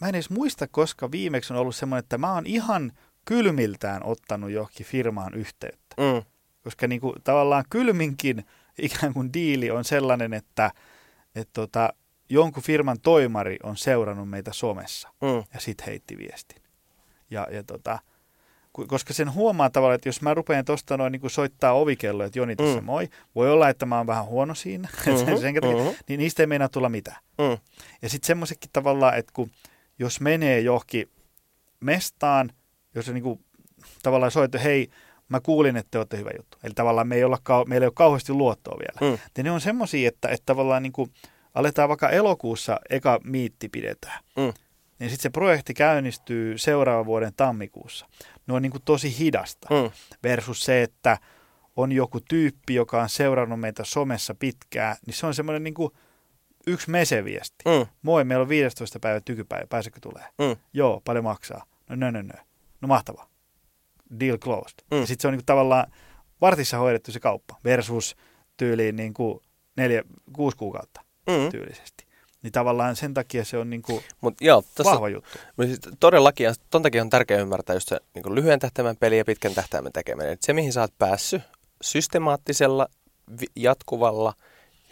mä 0.00 0.08
en 0.08 0.14
edes 0.14 0.30
muista, 0.30 0.68
koska 0.68 1.10
viimeksi 1.10 1.52
on 1.52 1.58
ollut 1.58 1.76
semmoinen, 1.76 2.02
että 2.02 2.18
mä 2.18 2.34
oon 2.34 2.46
ihan 2.46 2.92
kylmiltään 3.24 4.04
ottanut 4.04 4.50
johonkin 4.50 4.86
firmaan 4.86 5.34
yhteyttä. 5.34 5.96
Mm. 5.98 6.22
Koska 6.64 6.86
niin 6.86 7.00
kuin, 7.00 7.14
tavallaan 7.24 7.64
kylminkin 7.70 8.44
ikään 8.78 9.12
kuin 9.14 9.32
diili 9.32 9.70
on 9.70 9.84
sellainen, 9.84 10.34
että, 10.34 10.70
että 11.34 11.52
tota, 11.52 11.92
jonkun 12.28 12.62
firman 12.62 13.00
toimari 13.00 13.56
on 13.62 13.76
seurannut 13.76 14.30
meitä 14.30 14.52
somessa 14.52 15.08
mm. 15.22 15.44
ja 15.54 15.60
sitten 15.60 15.86
heitti 15.86 16.18
viestin. 16.18 16.62
Ja, 17.30 17.46
ja 17.50 17.62
tota, 17.62 17.98
koska 18.86 19.12
sen 19.12 19.34
huomaa 19.34 19.70
tavallaan, 19.70 19.94
että 19.94 20.08
jos 20.08 20.22
mä 20.22 20.34
rupean 20.34 20.64
tuosta 20.64 20.96
noin 20.96 21.12
niin 21.12 21.30
soittaa 21.30 21.72
ovikello, 21.72 22.24
että 22.24 22.38
Joni 22.38 22.56
tässä 22.56 22.80
mm. 22.80 22.84
moi, 22.84 23.08
voi 23.34 23.50
olla, 23.50 23.68
että 23.68 23.86
mä 23.86 23.96
oon 23.96 24.06
vähän 24.06 24.24
huono 24.24 24.54
siinä, 24.54 24.88
mm-hmm, 25.06 25.38
sen 25.40 25.54
takia, 25.54 25.76
mm-hmm. 25.76 25.94
niin 26.08 26.18
niistä 26.18 26.42
ei 26.42 26.46
meinaa 26.46 26.68
tulla 26.68 26.88
mitään. 26.88 27.16
Mm. 27.38 27.58
Ja 28.02 28.08
sitten 28.08 28.26
semmoisetkin 28.26 28.70
tavallaan, 28.72 29.18
että 29.18 29.32
kun, 29.34 29.50
jos 29.98 30.20
menee 30.20 30.60
johonkin 30.60 31.10
mestaan, 31.80 32.50
jos 32.94 33.06
se 33.06 33.12
niin 33.12 33.22
kuin, 33.22 33.40
tavallaan 34.02 34.32
soittaa, 34.32 34.60
hei, 34.60 34.90
mä 35.28 35.40
kuulin, 35.40 35.76
että 35.76 35.90
te 35.90 35.98
olette 35.98 36.16
hyvä 36.16 36.30
juttu. 36.36 36.58
Eli 36.64 36.74
tavallaan 36.74 37.08
me 37.08 37.16
ei 37.16 37.24
olla, 37.24 37.38
meillä 37.66 37.84
ei 37.84 37.88
ole 37.88 37.92
kauheasti 37.94 38.32
luottoa 38.32 38.78
vielä. 38.78 39.12
Mm. 39.12 39.18
Ja 39.36 39.42
ne 39.42 39.50
on 39.50 39.60
semmoisia, 39.60 40.08
että, 40.08 40.28
että 40.28 40.46
tavallaan 40.46 40.82
niin 40.82 40.92
kuin, 40.92 41.10
aletaan 41.54 41.88
vaikka 41.88 42.10
elokuussa 42.10 42.80
eka 42.90 43.20
miitti 43.24 43.68
pidetään, 43.68 44.24
mm. 44.36 44.52
Niin 44.98 45.10
sitten 45.10 45.22
se 45.22 45.30
projekti 45.30 45.74
käynnistyy 45.74 46.58
seuraavan 46.58 47.06
vuoden 47.06 47.32
tammikuussa. 47.36 48.06
Ne 48.46 48.54
on 48.54 48.62
niin 48.62 48.72
kuin 48.72 48.82
tosi 48.84 49.18
hidasta 49.18 49.68
mm. 49.70 49.90
versus 50.22 50.64
se, 50.64 50.82
että 50.82 51.18
on 51.76 51.92
joku 51.92 52.20
tyyppi, 52.20 52.74
joka 52.74 53.02
on 53.02 53.08
seurannut 53.08 53.60
meitä 53.60 53.84
somessa 53.84 54.34
pitkään, 54.34 54.96
niin 55.06 55.14
se 55.14 55.26
on 55.26 55.34
semmoinen 55.34 55.64
niin 55.64 55.74
kuin 55.74 55.90
yksi 56.66 56.90
meseviesti. 56.90 57.64
Mm. 57.64 57.86
Moi, 58.02 58.24
meillä 58.24 58.42
on 58.42 58.48
15 58.48 59.00
päivä 59.00 59.20
tykypäivä, 59.20 59.66
pääsekö 59.66 60.00
tulee? 60.00 60.24
Mm. 60.38 60.56
Joo, 60.72 61.00
paljon 61.04 61.24
maksaa. 61.24 61.64
No, 61.90 61.96
no, 61.96 62.10
no, 62.10 62.22
no. 62.22 62.34
No 62.80 62.88
mahtavaa. 62.88 63.28
Deal 64.20 64.38
closed. 64.38 64.78
Mm. 64.90 65.00
Ja 65.00 65.06
sitten 65.06 65.22
se 65.22 65.28
on 65.28 65.32
niin 65.32 65.38
kuin 65.38 65.46
tavallaan 65.46 65.92
vartissa 66.40 66.78
hoidettu 66.78 67.12
se 67.12 67.20
kauppa 67.20 67.56
versus 67.64 68.16
tyyliin 68.56 68.96
niin 68.96 69.14
kuin 69.14 69.40
neljä, 69.76 70.02
kuusi 70.32 70.56
kuukautta 70.56 71.00
mm. 71.26 71.50
tyylisesti. 71.50 72.05
Niin 72.46 72.52
tavallaan 72.52 72.96
sen 72.96 73.14
takia 73.14 73.44
se 73.44 73.58
on 73.58 73.70
niin 73.70 73.82
kuin 73.82 74.02
Mut 74.20 74.34
joo, 74.40 74.64
tossa, 74.74 74.92
vahva 74.92 75.08
juttu. 75.08 75.38
Siis 75.64 75.80
todellakin, 76.00 76.54
ton 76.70 76.82
takia 76.82 77.02
on 77.02 77.10
tärkeää 77.10 77.40
ymmärtää 77.40 77.76
just 77.76 77.88
se 77.88 78.00
niin 78.14 78.34
lyhyen 78.34 78.58
tähtäimen 78.58 78.96
peli 78.96 79.18
ja 79.18 79.24
pitkän 79.24 79.54
tähtäimen 79.54 79.92
tekeminen. 79.92 80.32
Et 80.32 80.42
se, 80.42 80.52
mihin 80.52 80.72
sä 80.72 80.80
oot 80.80 80.98
päässyt 80.98 81.42
systemaattisella 81.82 82.86
jatkuvalla, 83.56 84.34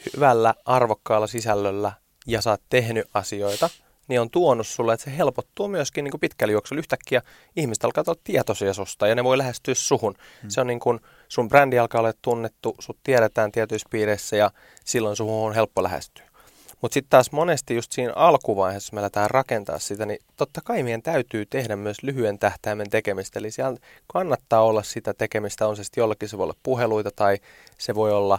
hyvällä, 0.06 0.54
arvokkaalla 0.64 1.26
sisällöllä 1.26 1.92
ja 2.26 2.42
sä 2.42 2.50
oot 2.50 2.62
tehnyt 2.68 3.08
asioita, 3.14 3.70
niin 4.08 4.20
on 4.20 4.30
tuonut 4.30 4.66
sulle, 4.66 4.94
että 4.94 5.04
se 5.04 5.16
helpottuu 5.16 5.68
myöskin 5.68 6.04
niin 6.04 6.12
kuin 6.12 6.20
pitkällä 6.20 6.52
juoksulla. 6.52 6.78
Yhtäkkiä 6.78 7.22
ihmiset 7.56 7.84
alkaa 7.84 8.04
olla 8.06 8.20
tietoisia 8.24 8.74
susta 8.74 9.06
ja 9.06 9.14
ne 9.14 9.24
voi 9.24 9.38
lähestyä 9.38 9.74
suhun. 9.74 10.14
Hmm. 10.42 10.50
Se 10.50 10.60
on 10.60 10.66
niin 10.66 10.80
kuin, 10.80 11.00
sun 11.28 11.48
brändi 11.48 11.78
alkaa 11.78 12.00
olla 12.00 12.12
tunnettu, 12.22 12.74
sut 12.78 12.98
tiedetään 13.02 13.52
tietyissä 13.52 13.88
piireissä 13.90 14.36
ja 14.36 14.50
silloin 14.84 15.16
suhun 15.16 15.46
on 15.46 15.54
helppo 15.54 15.82
lähestyä. 15.82 16.33
Mutta 16.84 16.94
sitten 16.94 17.10
taas 17.10 17.32
monesti 17.32 17.74
just 17.74 17.92
siinä 17.92 18.12
alkuvaiheessa, 18.16 18.86
jos 18.86 18.92
me 18.92 19.00
lähdetään 19.00 19.30
rakentaa 19.30 19.78
sitä, 19.78 20.06
niin 20.06 20.18
totta 20.36 20.60
kai 20.64 20.82
meidän 20.82 21.02
täytyy 21.02 21.46
tehdä 21.46 21.76
myös 21.76 22.02
lyhyen 22.02 22.38
tähtäimen 22.38 22.90
tekemistä. 22.90 23.38
Eli 23.38 23.50
siellä 23.50 23.76
kannattaa 24.06 24.62
olla 24.62 24.82
sitä 24.82 25.14
tekemistä, 25.14 25.68
on 25.68 25.76
se 25.76 25.84
sitten 25.84 26.02
jollakin 26.02 26.28
se 26.28 26.38
voi 26.38 26.44
olla 26.44 26.56
puheluita 26.62 27.10
tai 27.16 27.38
se 27.78 27.94
voi 27.94 28.12
olla, 28.12 28.38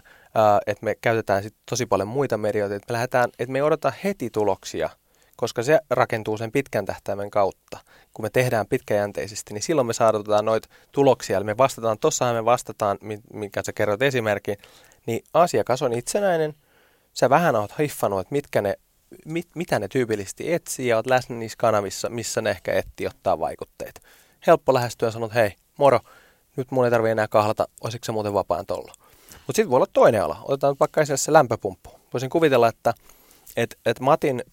että 0.68 0.86
me 0.86 0.96
käytetään 1.02 1.44
sit 1.44 1.56
tosi 1.70 1.86
paljon 1.86 2.08
muita 2.08 2.38
medioita, 2.38 2.76
että 2.76 2.94
me 2.94 2.94
lähdetään, 2.94 3.30
että 3.40 3.52
me 3.52 3.58
ei 3.58 3.64
odota 3.64 3.94
heti 4.04 4.30
tuloksia, 4.30 4.90
koska 5.36 5.64
se 5.64 5.80
rakentuu 5.90 6.38
sen 6.38 6.52
pitkän 6.52 6.86
tähtäimen 6.86 7.32
kautta. 7.32 7.78
Kun 8.14 8.26
me 8.26 8.30
tehdään 8.30 8.68
pitkäjänteisesti, 8.68 9.54
niin 9.54 9.64
silloin 9.64 9.88
me 9.88 9.94
saadaan 9.94 10.46
noita 10.46 10.70
tuloksia. 10.92 11.38
Eli 11.38 11.46
me 11.46 11.58
vastataan, 11.58 12.00
tossahan 12.00 12.36
me 12.36 12.46
vastataan, 12.46 12.98
minkä 13.34 13.64
sä 13.66 13.74
kerrot 13.74 14.02
esimerkki, 14.02 14.56
niin 15.06 15.24
asiakas 15.34 15.82
on 15.82 15.94
itsenäinen– 15.94 16.54
sä 17.16 17.30
vähän 17.30 17.56
oot 17.56 17.80
hiffannut, 17.80 18.20
että 18.20 18.32
mitkä 18.32 18.62
ne, 18.62 18.76
mit, 19.26 19.48
mitä 19.56 19.80
ne 19.80 19.88
tyypillisesti 19.88 20.54
etsii 20.54 20.88
ja 20.88 20.96
oot 20.96 21.08
läsnä 21.08 21.36
niissä 21.36 21.58
kanavissa, 21.58 22.10
missä 22.10 22.42
ne 22.42 22.50
ehkä 22.50 22.74
etsii 22.74 23.08
ottaa 23.08 23.40
vaikutteet. 23.40 24.02
Helppo 24.48 24.74
lähestyä 24.74 25.08
ja 25.08 25.12
sanot, 25.12 25.34
hei, 25.34 25.56
moro, 25.78 26.00
nyt 26.56 26.72
mun 26.72 26.86
ei 26.86 26.92
tarvi 26.92 27.10
enää 27.10 27.28
kahlata, 27.28 27.68
olisiko 27.82 28.06
se 28.06 28.12
muuten 28.12 28.34
vapaan 28.34 28.66
tolla. 28.66 28.94
Mutta 29.32 29.56
sitten 29.56 29.70
voi 29.70 29.78
olla 29.78 29.88
toinen 29.94 30.24
ala. 30.24 30.38
Otetaan 30.44 30.76
vaikka 30.80 31.02
esille 31.02 31.18
se 31.18 31.34
lämpöpumppu. 31.34 31.90
Voisin 32.14 32.30
kuvitella, 32.30 32.68
että 32.68 32.94
et, 33.56 33.80
et 33.86 34.00
Matin 34.00 34.44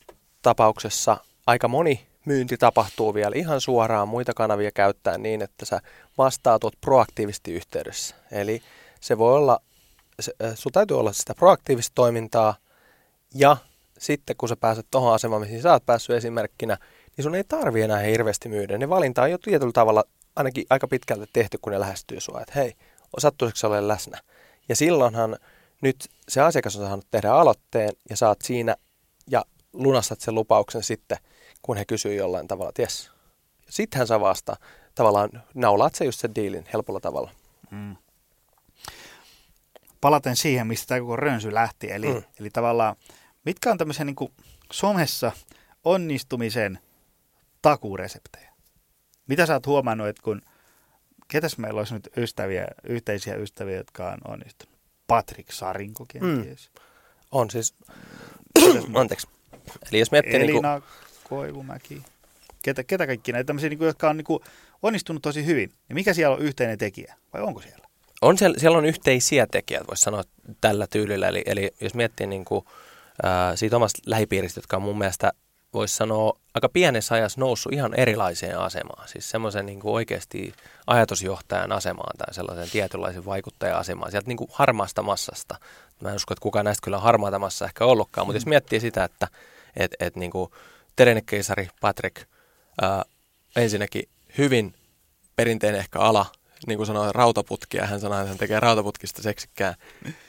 tapauksessa 0.42 1.16
aika 1.46 1.68
moni 1.68 2.06
myynti 2.24 2.56
tapahtuu 2.56 3.14
vielä 3.14 3.36
ihan 3.36 3.60
suoraan 3.60 4.08
muita 4.08 4.34
kanavia 4.34 4.70
käyttää 4.70 5.18
niin, 5.18 5.42
että 5.42 5.66
sä 5.66 5.80
vastaat 6.18 6.62
proaktiivisesti 6.80 7.52
yhteydessä. 7.52 8.14
Eli 8.30 8.62
se 9.00 9.18
voi 9.18 9.34
olla 9.34 9.60
sun 10.54 10.72
täytyy 10.72 10.98
olla 10.98 11.12
sitä 11.12 11.34
proaktiivista 11.34 11.92
toimintaa 11.94 12.54
ja 13.34 13.56
sitten 13.98 14.36
kun 14.36 14.48
sä 14.48 14.56
pääset 14.56 14.86
tuohon 14.90 15.14
asemaan, 15.14 15.42
mihin 15.42 15.62
sä 15.62 15.72
oot 15.72 15.86
päässyt 15.86 16.16
esimerkkinä, 16.16 16.78
niin 17.16 17.22
sun 17.22 17.34
ei 17.34 17.44
tarvi 17.44 17.82
enää 17.82 17.98
hirveästi 17.98 18.48
myydä. 18.48 18.78
Ne 18.78 18.88
valinta 18.88 19.22
on 19.22 19.30
jo 19.30 19.38
tietyllä 19.38 19.72
tavalla 19.72 20.04
ainakin 20.36 20.64
aika 20.70 20.88
pitkälti 20.88 21.30
tehty, 21.32 21.58
kun 21.62 21.72
ne 21.72 21.80
lähestyy 21.80 22.20
sua, 22.20 22.40
että 22.40 22.52
hei, 22.56 22.74
sattuisiko 23.18 23.68
ole 23.68 23.88
läsnä. 23.88 24.18
Ja 24.68 24.76
silloinhan 24.76 25.36
nyt 25.80 26.10
se 26.28 26.40
asiakas 26.40 26.76
on 26.76 26.86
saanut 26.86 27.06
tehdä 27.10 27.32
aloitteen 27.32 27.92
ja 28.10 28.16
saat 28.16 28.38
siinä 28.42 28.76
ja 29.30 29.44
lunastat 29.72 30.20
sen 30.20 30.34
lupauksen 30.34 30.82
sitten, 30.82 31.18
kun 31.62 31.76
he 31.76 31.84
kysyy 31.84 32.14
jollain 32.14 32.48
tavalla, 32.48 32.68
että 32.68 32.82
jes. 32.82 33.10
Sittenhän 33.70 34.06
sä 34.06 34.20
vasta 34.20 34.56
tavallaan 34.94 35.30
naulaat 35.54 35.94
se 35.94 36.04
just 36.04 36.20
sen 36.20 36.34
diilin 36.34 36.64
helpolla 36.72 37.00
tavalla. 37.00 37.30
Mm 37.70 37.96
palaten 40.02 40.36
siihen, 40.36 40.66
mistä 40.66 40.86
tämä 40.86 41.00
koko 41.00 41.16
rönsy 41.16 41.54
lähti. 41.54 41.92
Eli, 41.92 42.14
mm. 42.14 42.22
eli 42.40 42.50
tavallaan, 42.50 42.96
mitkä 43.44 43.70
on 43.70 43.78
tämmöisen 43.78 44.06
niin 44.06 44.32
somessa 44.72 45.32
onnistumisen 45.84 46.78
takureseptejä? 47.62 48.52
Mitä 49.26 49.46
sä 49.46 49.52
oot 49.52 49.66
huomannut, 49.66 50.08
että 50.08 50.22
kun, 50.22 50.42
ketäs 51.28 51.58
meillä 51.58 51.78
olisi 51.78 51.94
nyt 51.94 52.08
ystäviä, 52.16 52.66
yhteisiä 52.84 53.34
ystäviä, 53.34 53.76
jotka 53.76 54.08
on 54.08 54.18
onnistunut? 54.32 54.78
Patrick 55.06 55.52
Sarinko 55.52 56.06
kenties. 56.08 56.70
Mm. 56.74 56.82
On 57.32 57.50
siis, 57.50 57.74
anteeksi. 58.94 59.28
Eli 59.90 59.98
jos 59.98 60.10
miettii 60.10 60.34
Elina 60.34 60.72
niin 60.72 60.82
kuin... 60.82 60.92
Koivumäki. 61.28 62.02
Ketä, 62.62 62.84
ketä 62.84 63.06
kaikki 63.06 63.32
näitä 63.32 63.46
tämmöisiä, 63.46 63.70
niin 63.70 63.78
kuin, 63.78 63.86
jotka 63.86 64.10
on 64.10 64.16
niin 64.16 64.24
kuin, 64.24 64.42
onnistunut 64.82 65.22
tosi 65.22 65.46
hyvin. 65.46 65.72
Ja 65.88 65.94
mikä 65.94 66.14
siellä 66.14 66.36
on 66.36 66.42
yhteinen 66.42 66.78
tekijä? 66.78 67.14
Vai 67.32 67.42
onko 67.42 67.60
siellä? 67.60 67.81
On 68.22 68.38
siellä, 68.38 68.58
siellä 68.58 68.78
on 68.78 68.84
yhteisiä 68.84 69.46
tekijät, 69.50 69.88
voisi 69.88 70.02
sanoa 70.02 70.22
tällä 70.60 70.86
tyylillä. 70.86 71.28
Eli, 71.28 71.42
eli 71.46 71.70
jos 71.80 71.94
miettii 71.94 72.26
niin 72.26 72.44
kuin, 72.44 72.64
ää, 73.22 73.56
siitä 73.56 73.76
omasta 73.76 73.98
lähipiiristä, 74.06 74.58
jotka 74.58 74.76
on 74.76 74.82
mun 74.82 74.98
mielestä, 74.98 75.32
voisi 75.74 75.96
sanoa, 75.96 76.38
aika 76.54 76.68
pienessä 76.68 77.14
ajassa 77.14 77.40
noussut 77.40 77.72
ihan 77.72 77.94
erilaiseen 77.94 78.58
asemaan. 78.58 79.08
Siis 79.08 79.30
semmoisen 79.30 79.66
niin 79.66 79.80
kuin 79.80 79.94
oikeasti 79.94 80.54
ajatusjohtajan 80.86 81.72
asemaan 81.72 82.18
tai 82.18 82.34
sellaisen 82.34 82.70
tietynlaisen 82.70 83.24
vaikuttajan 83.24 83.78
asemaan. 83.78 84.10
Sieltä 84.10 84.28
niin 84.28 84.36
kuin 84.36 84.50
harmaasta 84.52 85.02
massasta. 85.02 85.58
Mä 86.00 86.08
en 86.08 86.16
usko, 86.16 86.34
että 86.34 86.42
kukaan 86.42 86.64
näistä 86.64 86.84
kyllä 86.84 86.96
on 86.96 87.02
harmaata 87.02 87.38
massa 87.38 87.64
ehkä 87.64 87.84
ollutkaan, 87.84 88.26
mutta 88.26 88.36
mm. 88.36 88.40
jos 88.40 88.46
miettii 88.46 88.80
sitä, 88.80 89.04
että 89.04 89.28
et, 89.76 89.94
et, 90.00 90.16
niin 90.16 90.30
kuin 90.30 90.50
Terenekeisari 90.96 91.68
Patrick, 91.80 92.16
ää, 92.82 93.04
ensinnäkin 93.56 94.08
hyvin 94.38 94.74
perinteinen 95.36 95.80
ehkä 95.80 95.98
ala, 95.98 96.26
niin 96.66 96.76
kuin 96.76 96.86
sanoi, 96.86 97.12
rautaputkia. 97.12 97.86
Hän 97.86 98.00
sanoi, 98.00 98.18
että 98.18 98.28
hän 98.28 98.38
tekee 98.38 98.60
rautaputkista 98.60 99.22
seksikkää. 99.22 99.74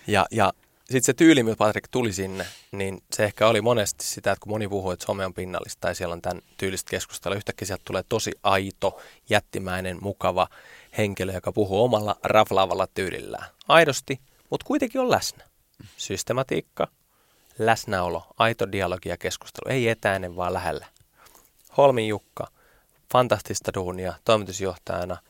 Ja, 0.08 0.26
ja 0.32 0.54
sitten 0.86 1.04
se 1.04 1.14
tyyli, 1.14 1.44
millä 1.44 1.56
Patrick 1.56 1.88
tuli 1.92 2.14
sinne, 2.14 2.46
niin 2.72 3.04
se 3.14 3.24
ehkä 3.24 3.48
oli 3.48 3.62
monesti 3.62 4.06
sitä, 4.06 4.32
että 4.32 4.44
kun 4.44 4.52
moni 4.52 4.68
puhuu, 4.68 4.92
että 4.92 5.06
some 5.06 5.26
on 5.26 5.34
pinnallista 5.34 5.82
tai 5.82 5.96
siellä 5.96 6.14
on 6.14 6.22
tämän 6.22 6.42
tyylistä 6.58 6.90
keskustelua, 6.90 7.36
yhtäkkiä 7.36 7.66
sieltä 7.66 7.84
tulee 7.86 8.04
tosi 8.10 8.32
aito, 8.44 9.02
jättimäinen, 9.30 9.98
mukava 10.02 10.48
henkilö, 10.98 11.34
joka 11.34 11.52
puhuu 11.52 11.84
omalla 11.84 12.16
raflaavalla 12.24 12.88
tyylillään. 12.88 13.46
Aidosti, 13.68 14.20
mutta 14.50 14.66
kuitenkin 14.66 15.02
on 15.02 15.12
läsnä. 15.12 15.44
Systematiikka, 15.98 16.88
läsnäolo, 17.60 18.24
aito 18.38 18.72
dialogi 18.72 19.10
ja 19.10 19.18
keskustelu, 19.18 19.74
ei 19.74 19.90
etäinen 19.90 20.36
vaan 20.36 20.54
lähellä. 20.54 20.86
Holmin 21.78 22.08
Jukka, 22.08 22.48
fantastista 23.12 23.74
duunia 23.74 24.14
toimitusjohtajana– 24.26 25.18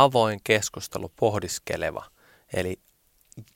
avoin 0.00 0.40
keskustelu, 0.44 1.12
pohdiskeleva. 1.16 2.04
Eli 2.54 2.76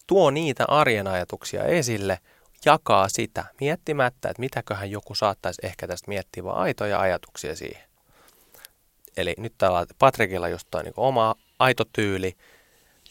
tuo 0.06 0.30
niitä 0.30 0.64
arjen 0.68 1.06
ajatuksia 1.06 1.64
esille, 1.64 2.18
jakaa 2.64 3.08
sitä 3.08 3.44
miettimättä, 3.60 4.28
että 4.28 4.40
mitäköhän 4.40 4.90
joku 4.90 5.14
saattaisi 5.14 5.66
ehkä 5.66 5.86
tästä 5.86 6.08
miettiä, 6.08 6.44
vaan 6.44 6.58
aitoja 6.58 7.00
ajatuksia 7.00 7.56
siihen. 7.56 7.82
Eli 9.16 9.34
nyt 9.38 9.54
täällä 9.58 9.86
Patrikilla 9.98 10.48
just 10.48 10.68
toi 10.70 10.82
niin 10.82 10.94
oma 10.96 11.34
aito 11.58 11.84
tyyli, 11.92 12.36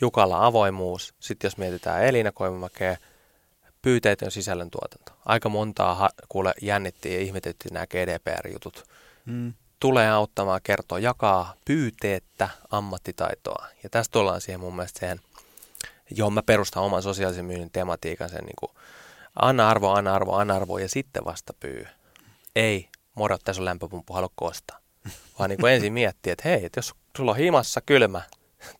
Jukalla 0.02 0.46
avoimuus, 0.46 1.14
sitten 1.20 1.48
jos 1.48 1.58
mietitään 1.58 2.04
Elina 2.04 2.32
Koivumäkeä, 2.32 2.98
pyyteetön 3.82 4.32
sisällöntuotanto. 4.32 5.12
Aika 5.26 5.50
montaa 5.50 6.10
kuule 6.30 6.54
jännittiin 6.62 7.16
ja 7.16 7.22
ihmetettiin 7.22 7.74
nämä 7.74 7.88
GDPR-jutut. 7.88 8.84
Mm 9.26 9.54
tulee 9.86 10.10
auttamaan 10.10 10.62
kertoa, 10.64 11.00
jakaa 11.00 11.54
pyyteettä 11.66 12.50
ammattitaitoa. 12.72 13.68
Ja 13.84 13.90
tästä 13.90 14.12
tullaan 14.12 14.42
siihen 14.42 14.60
mun 14.60 14.76
mielestä 14.76 15.00
siihen, 15.00 15.20
johon 16.12 16.34
mä 16.34 16.44
perustan 16.44 16.84
oman 16.84 17.04
sosiaalisen 17.04 17.46
myynnin 17.46 17.72
tematiikan, 17.72 18.30
sen 18.30 18.44
niin 18.44 18.56
kuin 18.60 18.72
anna 19.42 19.70
arvo, 19.70 19.92
anna 19.92 20.16
arvo, 20.16 20.34
anna 20.34 20.56
arvo 20.56 20.78
ja 20.78 20.90
sitten 20.90 21.26
vasta 21.26 21.54
pyy. 21.60 21.88
Ei, 22.56 22.90
moro, 23.16 23.38
tässä 23.38 23.62
on 23.62 23.66
lämpöpumppu, 23.66 24.14
haluatko 24.14 24.46
ostaa? 24.46 24.80
Vaan 25.40 25.50
niin 25.50 25.60
kuin 25.60 25.74
ensin 25.74 25.94
miettiä, 25.94 26.34
että 26.34 26.50
hei, 26.50 26.66
että 26.66 26.78
jos 26.78 26.94
sulla 27.18 27.32
on 27.32 27.38
himassa 27.38 27.82
kylmä, 27.82 28.22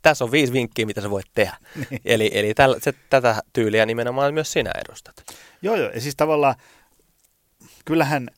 tässä 0.02 0.26
on 0.26 0.32
viisi 0.32 0.54
vinkkiä, 0.54 0.86
mitä 0.86 1.02
sä 1.02 1.10
voit 1.10 1.28
tehdä. 1.34 1.58
Niin. 1.90 2.02
Eli, 2.06 2.32
eli 2.34 2.54
täl, 2.54 2.76
se, 2.82 2.94
tätä 3.10 3.42
tyyliä 3.54 3.86
nimenomaan 3.86 4.34
myös 4.34 4.52
sinä 4.52 4.72
edustat. 4.86 5.16
Joo, 5.62 5.76
joo. 5.76 5.90
Ja 5.90 6.02
siis 6.02 6.16
tavallaan, 6.16 6.56
kyllähän– 7.86 8.30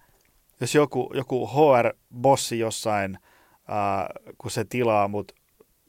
jos 0.62 0.76
joku, 0.76 1.12
joku 1.14 1.48
HR-bossi 1.48 2.60
jossain, 2.60 3.18
ää, 3.68 4.10
kun 4.38 4.52
se 4.52 4.66
tilaa 4.66 5.08
mut 5.08 5.32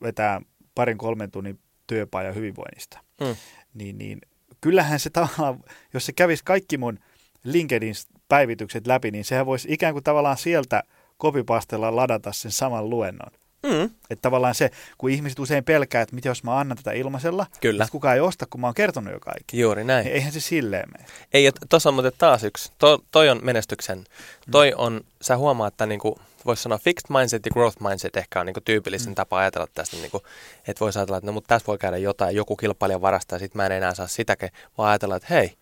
vetää 0.03 0.41
parin 0.75 0.99
kolmen 0.99 1.31
tunnin 1.31 1.59
työpajan 1.87 2.35
hyvinvoinnista, 2.35 2.99
mm. 3.21 3.37
niin, 3.75 3.99
niin 3.99 4.21
kyllähän 4.61 5.01
se 5.01 5.11
tavallaan, 5.11 5.65
jos 5.95 6.07
se 6.07 6.13
kävisi 6.13 6.45
kaikki 6.45 6.79
mun 6.79 6.99
LinkedIn-päivitykset 7.45 8.87
läpi, 8.87 9.11
niin 9.11 9.25
sehän 9.25 9.47
voisi 9.47 9.69
ikään 9.71 9.93
kuin 9.93 10.05
tavallaan 10.05 10.37
sieltä 10.37 10.83
kopipastella 11.17 11.97
ladata 11.97 12.33
sen 12.33 12.51
saman 12.51 12.91
luennon. 12.91 13.33
Mm. 13.63 13.85
Että 13.85 14.23
tavallaan 14.23 14.55
se, 14.55 14.71
kun 14.99 15.11
ihmiset 15.11 15.39
usein 15.39 15.65
pelkää, 15.65 16.03
että 16.03 16.15
mitä 16.15 16.29
jos 16.29 16.45
mä 16.45 16.59
annan 16.59 16.77
tätä 16.77 16.93
ilmaisella, 16.93 17.47
Kyllä. 17.61 17.85
että 17.85 17.93
kukaan 17.93 18.15
ei 18.15 18.21
osta, 18.21 18.47
kun 18.51 18.61
mä 18.61 18.67
oon 18.67 18.75
kertonut 18.75 19.13
jo 19.13 19.21
kaikki. 19.21 19.61
Juuri 19.61 19.85
näin. 19.85 20.05
Niin 20.05 20.15
eihän 20.15 20.33
se 20.33 20.41
silleen 20.41 20.89
mene. 20.93 21.05
Ei, 21.35 21.47
että 21.47 21.67
tuossa 21.69 21.89
on 21.89 21.95
muuten 21.95 22.13
taas 22.19 22.45
yksi. 22.45 22.73
To, 22.79 23.05
toi 23.11 23.29
on 23.29 23.41
menestyksen. 23.43 23.99
Mm. 23.99 24.51
Toi 24.51 24.73
on, 24.77 25.01
sä 25.23 25.37
huomaat, 25.37 25.75
että 25.75 25.87
niinku, 25.87 26.19
voisi 26.47 26.63
sanoa 26.63 26.79
fixed 26.79 27.17
mindset 27.19 27.47
ja 27.47 27.51
growth 27.51 27.83
mindset 27.83 28.17
ehkä 28.17 28.41
on 28.41 28.47
niinku 28.47 28.61
tyypillisin 28.61 29.11
mm. 29.11 29.15
tapa 29.15 29.39
ajatella 29.39 29.67
tästä. 29.75 29.97
Niinku, 29.97 30.23
että 30.67 30.81
voisi 30.81 30.99
ajatella, 30.99 31.19
että 31.19 31.27
no, 31.27 31.33
mutta 31.33 31.49
tässä 31.49 31.67
voi 31.67 31.79
käydä 31.79 31.97
jotain, 31.97 32.37
joku 32.37 32.57
kilpailija 32.57 33.01
varastaa, 33.01 33.37
ja 33.37 33.41
sitten 33.41 33.59
mä 33.59 33.67
en 33.67 33.73
enää 33.73 33.95
saa 33.95 34.07
sitäkin, 34.07 34.49
vaan 34.79 34.91
ajatella, 34.91 35.17
että 35.17 35.35
hei, 35.35 35.57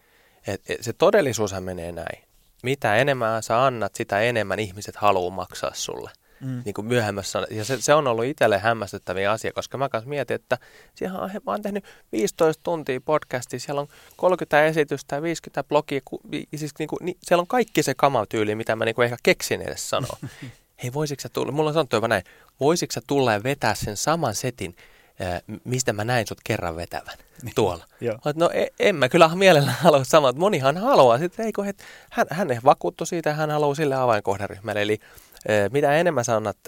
et, 0.47 0.63
et, 0.69 0.79
se 0.81 0.93
todellisuushan 0.93 1.63
menee 1.63 1.93
näin. 1.93 2.23
Mitä 2.63 2.97
enemmän 2.97 3.43
sä 3.43 3.65
annat, 3.65 3.95
sitä 3.95 4.21
enemmän 4.21 4.59
ihmiset 4.59 4.97
haluaa 4.97 5.31
maksaa 5.31 5.71
sulle. 5.75 6.11
mm. 6.11 6.26
Niin 6.65 6.75
kuin 6.75 6.87
myöhemmässä. 6.87 7.47
Ja 7.51 7.65
se, 7.65 7.81
se 7.81 7.95
on 7.95 8.07
ollut 8.07 8.25
itselle 8.25 8.59
hämmästyttäviä 8.59 9.31
asia, 9.31 9.53
koska 9.53 9.79
mä 9.79 9.89
kanssa 9.89 10.09
mietin, 10.09 10.35
että 10.35 10.59
siellä 10.95 11.19
on, 11.19 11.31
mä 11.31 11.53
oon 11.53 11.63
tehnyt 11.63 11.85
15 12.13 12.63
tuntia 12.63 13.01
podcastia, 13.01 13.61
siellä 13.61 13.81
on 13.81 13.89
30 14.17 14.65
esitystä 14.65 15.17
ja 15.17 15.23
50 15.23 15.69
blogia, 15.69 16.01
siis 16.57 16.73
niin 16.79 16.89
kuin, 16.89 16.99
niin, 17.01 17.17
siellä 17.23 17.41
on 17.41 17.47
kaikki 17.47 17.83
se 17.83 17.95
kamatyyli, 17.95 18.55
mitä 18.55 18.77
mä 18.77 18.85
niin 18.85 18.95
kuin 18.95 19.05
ehkä 19.05 19.17
keksin 19.23 19.63
edes 19.63 19.91
sanoa. 19.91 20.17
Hei, 20.83 20.93
voisitko 20.93 21.23
sä 21.23 21.29
tulla, 21.29 21.53
mulla 21.53 21.71
on 21.71 21.75
sanottu 21.75 21.97
jopa 21.97 22.09
näin, 22.09 22.23
voisitko 22.61 22.93
sä 22.93 23.01
tulla 23.07 23.33
ja 23.33 23.43
vetää 23.43 23.75
sen 23.75 23.97
saman 23.97 24.35
setin, 24.35 24.77
mistä 25.65 25.93
mä 25.93 26.05
näin 26.05 26.27
sut 26.27 26.39
kerran 26.45 26.77
vetävän 26.77 27.17
niin, 27.43 27.55
tuolla. 27.55 27.85
no 28.41 28.51
e, 28.55 28.67
en 28.81 28.95
mä 28.97 29.09
kyllä 29.09 29.31
mielellään 29.35 29.77
halua 29.81 30.05
samaa, 30.05 30.31
että 30.31 30.41
monihan 30.41 30.77
haluaa. 30.77 31.19
Sitten, 31.19 31.47
eikö, 31.47 31.65
että 31.67 31.85
hän, 32.11 32.27
hän 32.31 32.49
vakuuttu 32.65 33.07
siitä, 33.07 33.35
hän 33.35 33.51
haluaa 33.51 33.75
sille 33.75 33.95
avainkohderyhmälle. 33.95 34.83
Eli 34.83 34.99
mitä 35.73 35.93
enemmän 35.93 36.25
sä 36.25 36.37
annat 36.37 36.59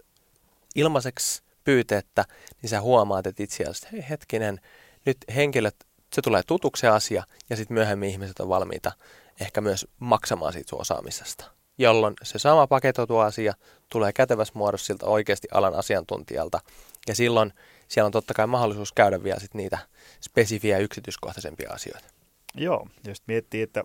ilmaiseksi 0.75 1.43
pyyteettä, 1.65 2.25
niin 2.63 2.71
sä 2.71 2.81
huomaat, 2.81 3.27
että 3.27 3.43
itse 3.43 3.63
asiassa, 3.63 3.89
hei 3.93 4.07
hetkinen, 4.11 4.61
nyt 5.07 5.17
henkilöt, 5.35 5.77
se 6.13 6.23
tulee 6.23 6.43
tutuksi 6.47 6.87
asia, 6.87 7.25
ja 7.51 7.57
sitten 7.57 7.75
myöhemmin 7.75 8.11
ihmiset 8.11 8.41
on 8.41 8.49
valmiita 8.49 8.93
ehkä 9.41 9.61
myös 9.61 9.87
maksamaan 9.99 10.53
siitä 10.53 10.69
sun 10.69 10.81
osaamisesta. 10.81 11.45
Jolloin 11.79 12.15
se 12.23 12.39
sama 12.39 12.67
paketoitu 12.67 13.19
asia 13.19 13.55
tulee 13.89 14.13
kätevässä 14.13 14.53
muodossa 14.57 14.87
siltä 14.87 15.07
oikeasti 15.07 15.49
alan 15.53 15.75
asiantuntijalta, 15.75 16.61
ja 17.09 17.15
silloin 17.15 17.53
siellä 17.89 18.07
on 18.07 18.13
totta 18.13 18.35
kai 18.35 18.47
mahdollisuus 18.47 18.93
käydä 18.93 19.23
vielä 19.23 19.41
sit 19.41 19.55
niitä 19.55 19.79
spesifiä 20.21 20.79
yksityiskohtaisempia 20.79 21.73
asioita. 21.73 22.09
Joo, 22.55 22.89
jos 23.07 23.23
miettii, 23.27 23.63
että 23.63 23.85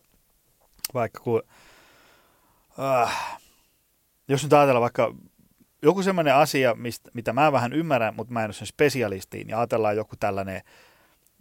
vaikka 0.93 1.19
kun, 1.19 1.43
äh, 2.79 3.39
jos 4.33 4.43
nyt 4.43 4.53
ajatellaan 4.53 4.81
vaikka 4.81 5.15
joku 5.81 6.03
sellainen 6.03 6.35
asia, 6.35 6.75
mistä, 6.75 7.11
mitä 7.13 7.33
mä 7.33 7.51
vähän 7.51 7.73
ymmärrän, 7.73 8.15
mutta 8.15 8.33
mä 8.33 8.39
en 8.39 8.47
ole 8.47 8.53
sen 8.53 8.67
spesialistiin, 8.67 9.49
ja 9.49 9.59
ajatellaan 9.59 9.95
joku 9.95 10.15
tällainen, 10.19 10.61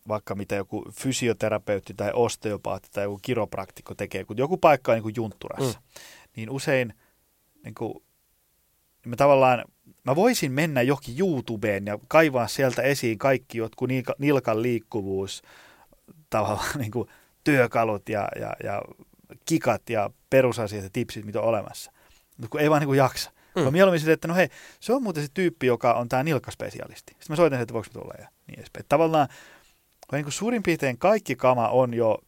vaikka 0.08 0.34
mitä 0.34 0.54
joku 0.54 0.84
fysioterapeutti 0.92 1.94
tai 1.94 2.10
osteopaatti 2.14 2.88
tai 2.92 3.04
joku 3.04 3.18
kiropraktikko 3.22 3.94
tekee, 3.94 4.24
kun 4.24 4.38
joku 4.38 4.56
paikka 4.56 4.92
on 4.92 4.96
niin 4.96 5.02
kuin 5.02 5.14
juntturassa, 5.16 5.78
mm. 5.78 6.00
niin 6.36 6.50
usein 6.50 6.94
niin 7.64 7.74
kuin, 7.74 7.94
me 9.06 9.16
tavallaan 9.16 9.64
mä 10.04 10.16
voisin 10.16 10.52
mennä 10.52 10.82
johonkin 10.82 11.18
YouTubeen 11.18 11.86
ja 11.86 11.98
kaivaa 12.08 12.48
sieltä 12.48 12.82
esiin 12.82 13.18
kaikki 13.18 13.58
jotkut 13.58 13.88
nilkan 14.18 14.62
liikkuvuus, 14.62 15.42
tavallaan 16.30 16.78
niin 16.78 16.90
kuin 16.90 17.08
työkalut 17.44 18.08
ja, 18.08 18.28
ja, 18.40 18.52
ja 18.64 18.82
kikat 19.44 19.90
ja 19.90 20.10
perusasiat 20.30 20.84
ja 20.84 20.90
tipsit, 20.92 21.24
mitä 21.24 21.40
on 21.40 21.48
olemassa. 21.48 21.92
Mutta 22.42 22.52
kun 22.52 22.60
ei 22.60 22.70
vaan 22.70 22.80
niin 22.80 22.86
kuin 22.88 22.98
jaksa. 22.98 23.30
Mm. 23.54 23.62
Mä 23.62 23.70
mieluummin 23.70 24.00
sille, 24.00 24.12
että 24.12 24.28
no 24.28 24.34
hei, 24.34 24.48
se 24.80 24.92
on 24.92 25.02
muuten 25.02 25.22
se 25.22 25.28
tyyppi, 25.34 25.66
joka 25.66 25.94
on 25.94 26.08
tämä 26.08 26.22
nilkkaspesialisti. 26.22 27.12
Sitten 27.12 27.26
mä 27.28 27.36
soitan 27.36 27.60
että 27.60 27.74
voiko 27.74 27.88
tulla 27.92 28.14
ja 28.18 28.28
niin 28.46 28.58
edespäin. 28.58 28.84
Tavallaan 28.88 29.28
niin 30.12 30.24
kuin 30.24 30.32
suurin 30.32 30.62
piirtein 30.62 30.98
kaikki 30.98 31.36
kama 31.36 31.68
on 31.68 31.94
jo 31.94 32.18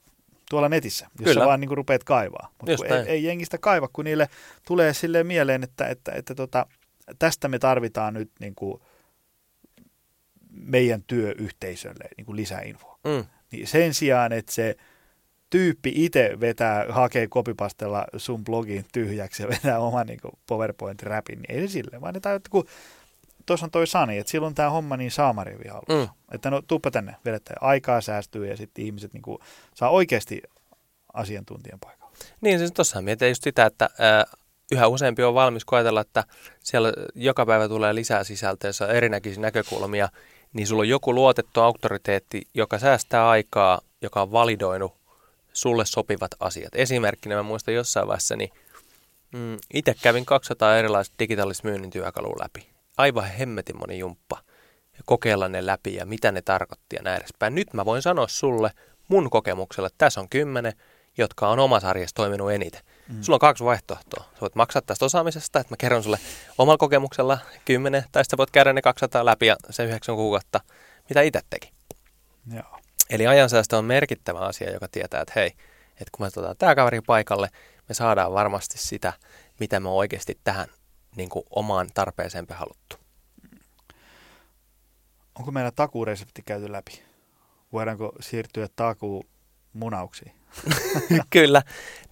tuolla 0.50 0.68
netissä, 0.68 1.06
jos 1.20 1.24
Kyllä. 1.24 1.40
sä 1.40 1.46
vaan 1.46 1.60
niin 1.60 1.68
kuin 1.68 1.76
rupeat 1.76 2.04
kaivaa. 2.04 2.50
Mutta 2.58 2.86
ei, 2.86 3.08
ei 3.08 3.24
jengistä 3.24 3.58
kaiva, 3.58 3.88
kun 3.92 4.04
niille 4.04 4.28
tulee 4.66 4.94
silleen 4.94 5.26
mieleen, 5.26 5.62
että, 5.64 5.86
että, 5.86 6.12
että, 6.12 6.18
että 6.18 6.34
tota, 6.34 6.66
tästä 7.18 7.48
me 7.48 7.58
tarvitaan 7.58 8.14
nyt 8.14 8.30
niin 8.40 8.54
kuin 8.54 8.82
meidän 10.50 11.02
työyhteisölle 11.06 12.08
niin 12.16 12.24
kuin 12.24 12.36
lisäinfoa. 12.36 12.98
Mm. 13.04 13.24
Niin 13.52 13.66
sen 13.66 13.94
sijaan, 13.94 14.32
että 14.32 14.52
se 14.52 14.76
tyyppi 15.54 15.92
itse 15.94 16.40
vetää, 16.40 16.86
hakee 16.88 17.26
kopipastella 17.26 18.06
sun 18.16 18.44
blogin 18.44 18.84
tyhjäksi 18.92 19.42
ja 19.42 19.48
vetää 19.48 19.78
oman 19.78 20.06
niin 20.06 20.20
PowerPoint-räpin, 20.46 21.42
niin 21.42 21.60
ei 21.60 21.68
sille, 21.68 22.00
vaan 22.00 22.14
ne 22.14 22.20
tajut, 22.20 22.48
kun 22.48 22.66
tuossa 23.46 23.66
on 23.66 23.70
toi 23.70 23.86
Sani, 23.86 24.18
että 24.18 24.30
silloin 24.30 24.54
tämä 24.54 24.70
homma 24.70 24.96
niin 24.96 25.10
saamarivi 25.10 25.64
Mm. 25.88 26.08
Että 26.32 26.50
no 26.50 26.62
tuppa 26.62 26.90
tänne, 26.90 27.16
vedetään 27.24 27.56
aikaa 27.60 28.00
säästyy 28.00 28.46
ja 28.46 28.56
sitten 28.56 28.84
ihmiset 28.84 29.12
niin 29.12 29.22
kuin, 29.22 29.38
saa 29.74 29.90
oikeasti 29.90 30.42
asiantuntijan 31.12 31.80
paikalla. 31.80 32.12
Niin, 32.40 32.58
siis 32.58 32.72
tuossahan 32.72 33.04
mietin 33.04 33.28
just 33.28 33.42
sitä, 33.42 33.66
että 33.66 33.90
ää, 33.98 34.24
yhä 34.72 34.88
useampi 34.88 35.22
on 35.22 35.34
valmis 35.34 35.64
koetella, 35.64 36.00
että 36.00 36.24
siellä 36.62 36.92
joka 37.14 37.46
päivä 37.46 37.68
tulee 37.68 37.94
lisää 37.94 38.24
sisältöä, 38.24 38.68
jossa 38.68 38.88
erinäköisiä 38.88 39.42
näkökulmia, 39.42 40.08
niin 40.52 40.66
sulla 40.66 40.80
on 40.80 40.88
joku 40.88 41.14
luotettu 41.14 41.60
auktoriteetti, 41.60 42.42
joka 42.54 42.78
säästää 42.78 43.28
aikaa, 43.28 43.80
joka 44.02 44.22
on 44.22 44.32
validoinut 44.32 45.03
sulle 45.54 45.86
sopivat 45.86 46.30
asiat. 46.40 46.74
Esimerkkinä 46.74 47.36
mä 47.36 47.42
muistan 47.42 47.74
jossain 47.74 48.08
vaiheessa, 48.08 48.36
niin 48.36 48.50
mm, 49.32 49.56
itse 49.74 49.94
kävin 50.02 50.26
200 50.26 50.76
erilaista 50.76 51.14
digitaalista 51.18 51.68
myynnin 51.68 51.90
työkalua 51.90 52.36
läpi. 52.40 52.68
Aivan 52.96 53.24
hemmetin 53.24 53.78
moni 53.78 53.98
jumppa. 53.98 54.38
Ja 54.96 55.00
kokeilla 55.04 55.48
ne 55.48 55.66
läpi 55.66 55.94
ja 55.94 56.06
mitä 56.06 56.32
ne 56.32 56.42
tarkoitti 56.42 56.96
ja 56.96 57.02
näin 57.02 57.16
edespäin. 57.20 57.54
Nyt 57.54 57.72
mä 57.72 57.84
voin 57.84 58.02
sanoa 58.02 58.28
sulle 58.28 58.70
mun 59.08 59.30
kokemuksella, 59.30 59.86
että 59.86 59.98
tässä 59.98 60.20
on 60.20 60.28
kymmenen, 60.28 60.72
jotka 61.18 61.48
on 61.48 61.58
omassa 61.58 61.88
arjessa 61.88 62.14
toiminut 62.14 62.52
eniten. 62.52 62.80
Mm. 63.08 63.22
Sulla 63.22 63.36
on 63.36 63.40
kaksi 63.40 63.64
vaihtoehtoa. 63.64 64.24
Sä 64.24 64.40
voit 64.40 64.54
maksaa 64.54 64.82
tästä 64.82 65.04
osaamisesta, 65.04 65.60
että 65.60 65.72
mä 65.72 65.76
kerron 65.76 66.02
sulle 66.02 66.18
omalla 66.58 66.78
kokemuksella 66.78 67.38
kymmenen, 67.64 68.04
tai 68.12 68.24
sitten 68.24 68.36
voit 68.36 68.50
käydä 68.50 68.72
ne 68.72 68.82
200 68.82 69.24
läpi 69.24 69.46
ja 69.46 69.56
se 69.70 69.84
yhdeksän 69.84 70.16
kuukautta, 70.16 70.60
mitä 71.08 71.22
itse 71.22 71.40
teki. 71.50 71.72
Joo. 72.54 72.83
Eli 73.10 73.26
ajansäästö 73.26 73.76
on 73.76 73.84
merkittävä 73.84 74.38
asia, 74.38 74.72
joka 74.72 74.88
tietää, 74.88 75.20
että 75.20 75.32
hei, 75.36 75.52
että 75.90 76.08
kun 76.12 76.24
me 76.24 76.26
otetaan 76.26 76.56
tämä 76.58 76.74
kaveri 76.74 77.00
paikalle, 77.00 77.48
me 77.88 77.94
saadaan 77.94 78.32
varmasti 78.32 78.78
sitä, 78.78 79.12
mitä 79.60 79.80
me 79.80 79.88
oikeasti 79.88 80.38
tähän 80.44 80.66
niin 81.16 81.28
kuin 81.28 81.44
omaan 81.50 81.88
tarpeeseen 81.94 82.46
haluttu. 82.50 82.96
Onko 85.38 85.50
meillä 85.50 85.70
takuuresepti 85.70 86.42
käyty 86.42 86.72
läpi? 86.72 87.02
Voidaanko 87.72 88.12
siirtyä 88.20 88.68
takuu 88.76 89.26
munauksiin? 89.72 90.32
Kyllä. 91.30 91.62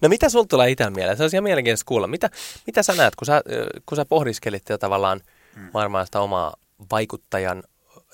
No 0.01 0.09
mitä 0.09 0.29
sulla 0.29 0.45
tulee 0.45 0.69
itsellä 0.69 0.91
mieleen? 0.91 1.17
Se 1.17 1.23
olisi 1.23 1.35
ihan 1.35 1.43
mielenkiintoista 1.43 1.87
kuulla. 1.87 2.07
Mitä, 2.07 2.29
mitä 2.67 2.83
sä 2.83 2.93
näet, 2.93 3.15
kun 3.15 3.25
sä, 3.25 3.41
kun 3.85 3.95
sä 3.95 4.05
pohdiskelit 4.05 4.69
jo 4.69 4.77
tavallaan 4.77 5.21
mm. 5.55 5.69
varmaan 5.73 6.05
sitä 6.05 6.19
omaa 6.19 6.53
vaikuttajan 6.91 7.63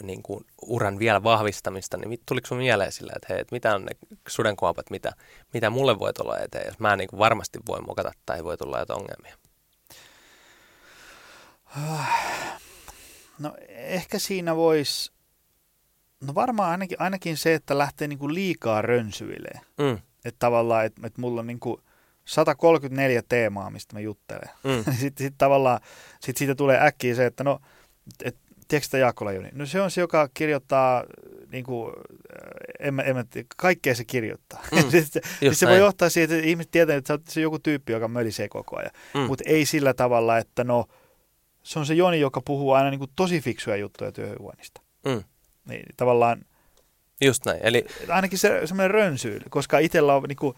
niin 0.03 0.23
kuin, 0.23 0.45
uran 0.61 0.99
vielä 0.99 1.23
vahvistamista, 1.23 1.97
niin 1.97 2.19
tuliko 2.25 2.47
sun 2.47 2.57
mieleen 2.57 2.91
sillä, 2.91 3.13
että 3.15 3.33
hei, 3.33 3.41
että 3.41 3.55
mitä 3.55 3.75
on 3.75 3.85
ne 3.85 3.91
sudenkuopat, 4.27 4.89
mitä, 4.89 5.11
mitä 5.53 5.69
mulle 5.69 5.99
voi 5.99 6.13
tulla 6.13 6.39
eteen, 6.39 6.67
jos 6.67 6.79
mä 6.79 6.95
niin 6.95 7.09
kuin 7.09 7.19
varmasti 7.19 7.59
voin 7.67 7.85
mokata 7.87 8.11
tai 8.25 8.43
voi 8.43 8.57
tulla 8.57 8.79
jotain 8.79 8.99
ongelmia? 8.99 9.35
No 13.39 13.55
ehkä 13.67 14.19
siinä 14.19 14.55
voisi, 14.55 15.11
no 16.21 16.35
varmaan 16.35 16.71
ainakin, 16.71 17.01
ainakin 17.01 17.37
se, 17.37 17.53
että 17.53 17.77
lähtee 17.77 18.07
niin 18.07 18.19
kuin 18.19 18.33
liikaa 18.33 18.81
rönsyilee. 18.81 19.59
Mm. 19.77 19.99
Että 20.25 20.39
tavallaan, 20.39 20.85
että, 20.85 21.07
että 21.07 21.21
mulla 21.21 21.41
on 21.41 21.47
niin 21.47 21.59
kuin 21.59 21.81
134 22.25 23.21
teemaa, 23.29 23.69
mistä 23.69 23.95
mä 23.95 23.99
juttelen. 23.99 24.49
Mm. 24.63 24.93
sitten 24.99 25.27
sit 25.27 25.35
tavallaan, 25.37 25.79
sit 26.19 26.37
siitä 26.37 26.55
tulee 26.55 26.85
äkkiä 26.85 27.15
se, 27.15 27.25
että 27.25 27.43
no, 27.43 27.59
et, 28.23 28.37
tiedätkö 28.69 28.85
sitä 28.85 28.97
Jaakko 28.97 29.25
Lajuni? 29.25 29.49
No 29.53 29.65
se 29.65 29.81
on 29.81 29.91
se, 29.91 30.01
joka 30.01 30.29
kirjoittaa, 30.33 31.03
niin 31.51 31.63
kuin, 31.63 31.93
en, 32.79 32.93
mä, 32.93 33.01
en 33.01 33.15
mä, 33.15 33.25
kaikkea 33.57 33.95
se 33.95 34.05
kirjoittaa. 34.05 34.63
Mm. 34.71 34.89
sitten 34.91 35.21
sit 35.39 35.57
se 35.57 35.67
voi 35.67 35.77
johtaa 35.77 36.09
siihen, 36.09 36.35
että 36.35 36.47
ihmiset 36.47 36.71
tietävät, 36.71 37.09
että 37.09 37.31
se 37.31 37.39
on 37.39 37.43
joku 37.43 37.59
tyyppi, 37.59 37.91
joka 37.91 38.07
mölisee 38.07 38.49
koko 38.49 38.77
ajan. 38.77 38.91
Mm. 39.13 39.21
Mutta 39.21 39.43
ei 39.47 39.65
sillä 39.65 39.93
tavalla, 39.93 40.37
että 40.37 40.63
no, 40.63 40.85
se 41.63 41.79
on 41.79 41.85
se 41.85 41.93
Joni, 41.93 42.19
joka 42.19 42.41
puhuu 42.41 42.71
aina 42.71 42.89
niin 42.89 42.99
kuin 42.99 43.11
tosi 43.15 43.41
fiksuja 43.41 43.75
juttuja 43.75 44.11
työhyvinvoinnista. 44.11 44.81
Mm. 45.05 45.23
Niin, 45.69 45.85
tavallaan 45.97 46.45
Just 47.21 47.45
näin. 47.45 47.59
Eli... 47.63 47.85
Ainakin 48.09 48.39
se 48.39 48.61
semmoinen 48.65 48.91
rönsyily, 48.91 49.45
koska 49.49 49.79
itsellä 49.79 50.15
on 50.15 50.23
niin 50.23 50.35
kuin, 50.35 50.55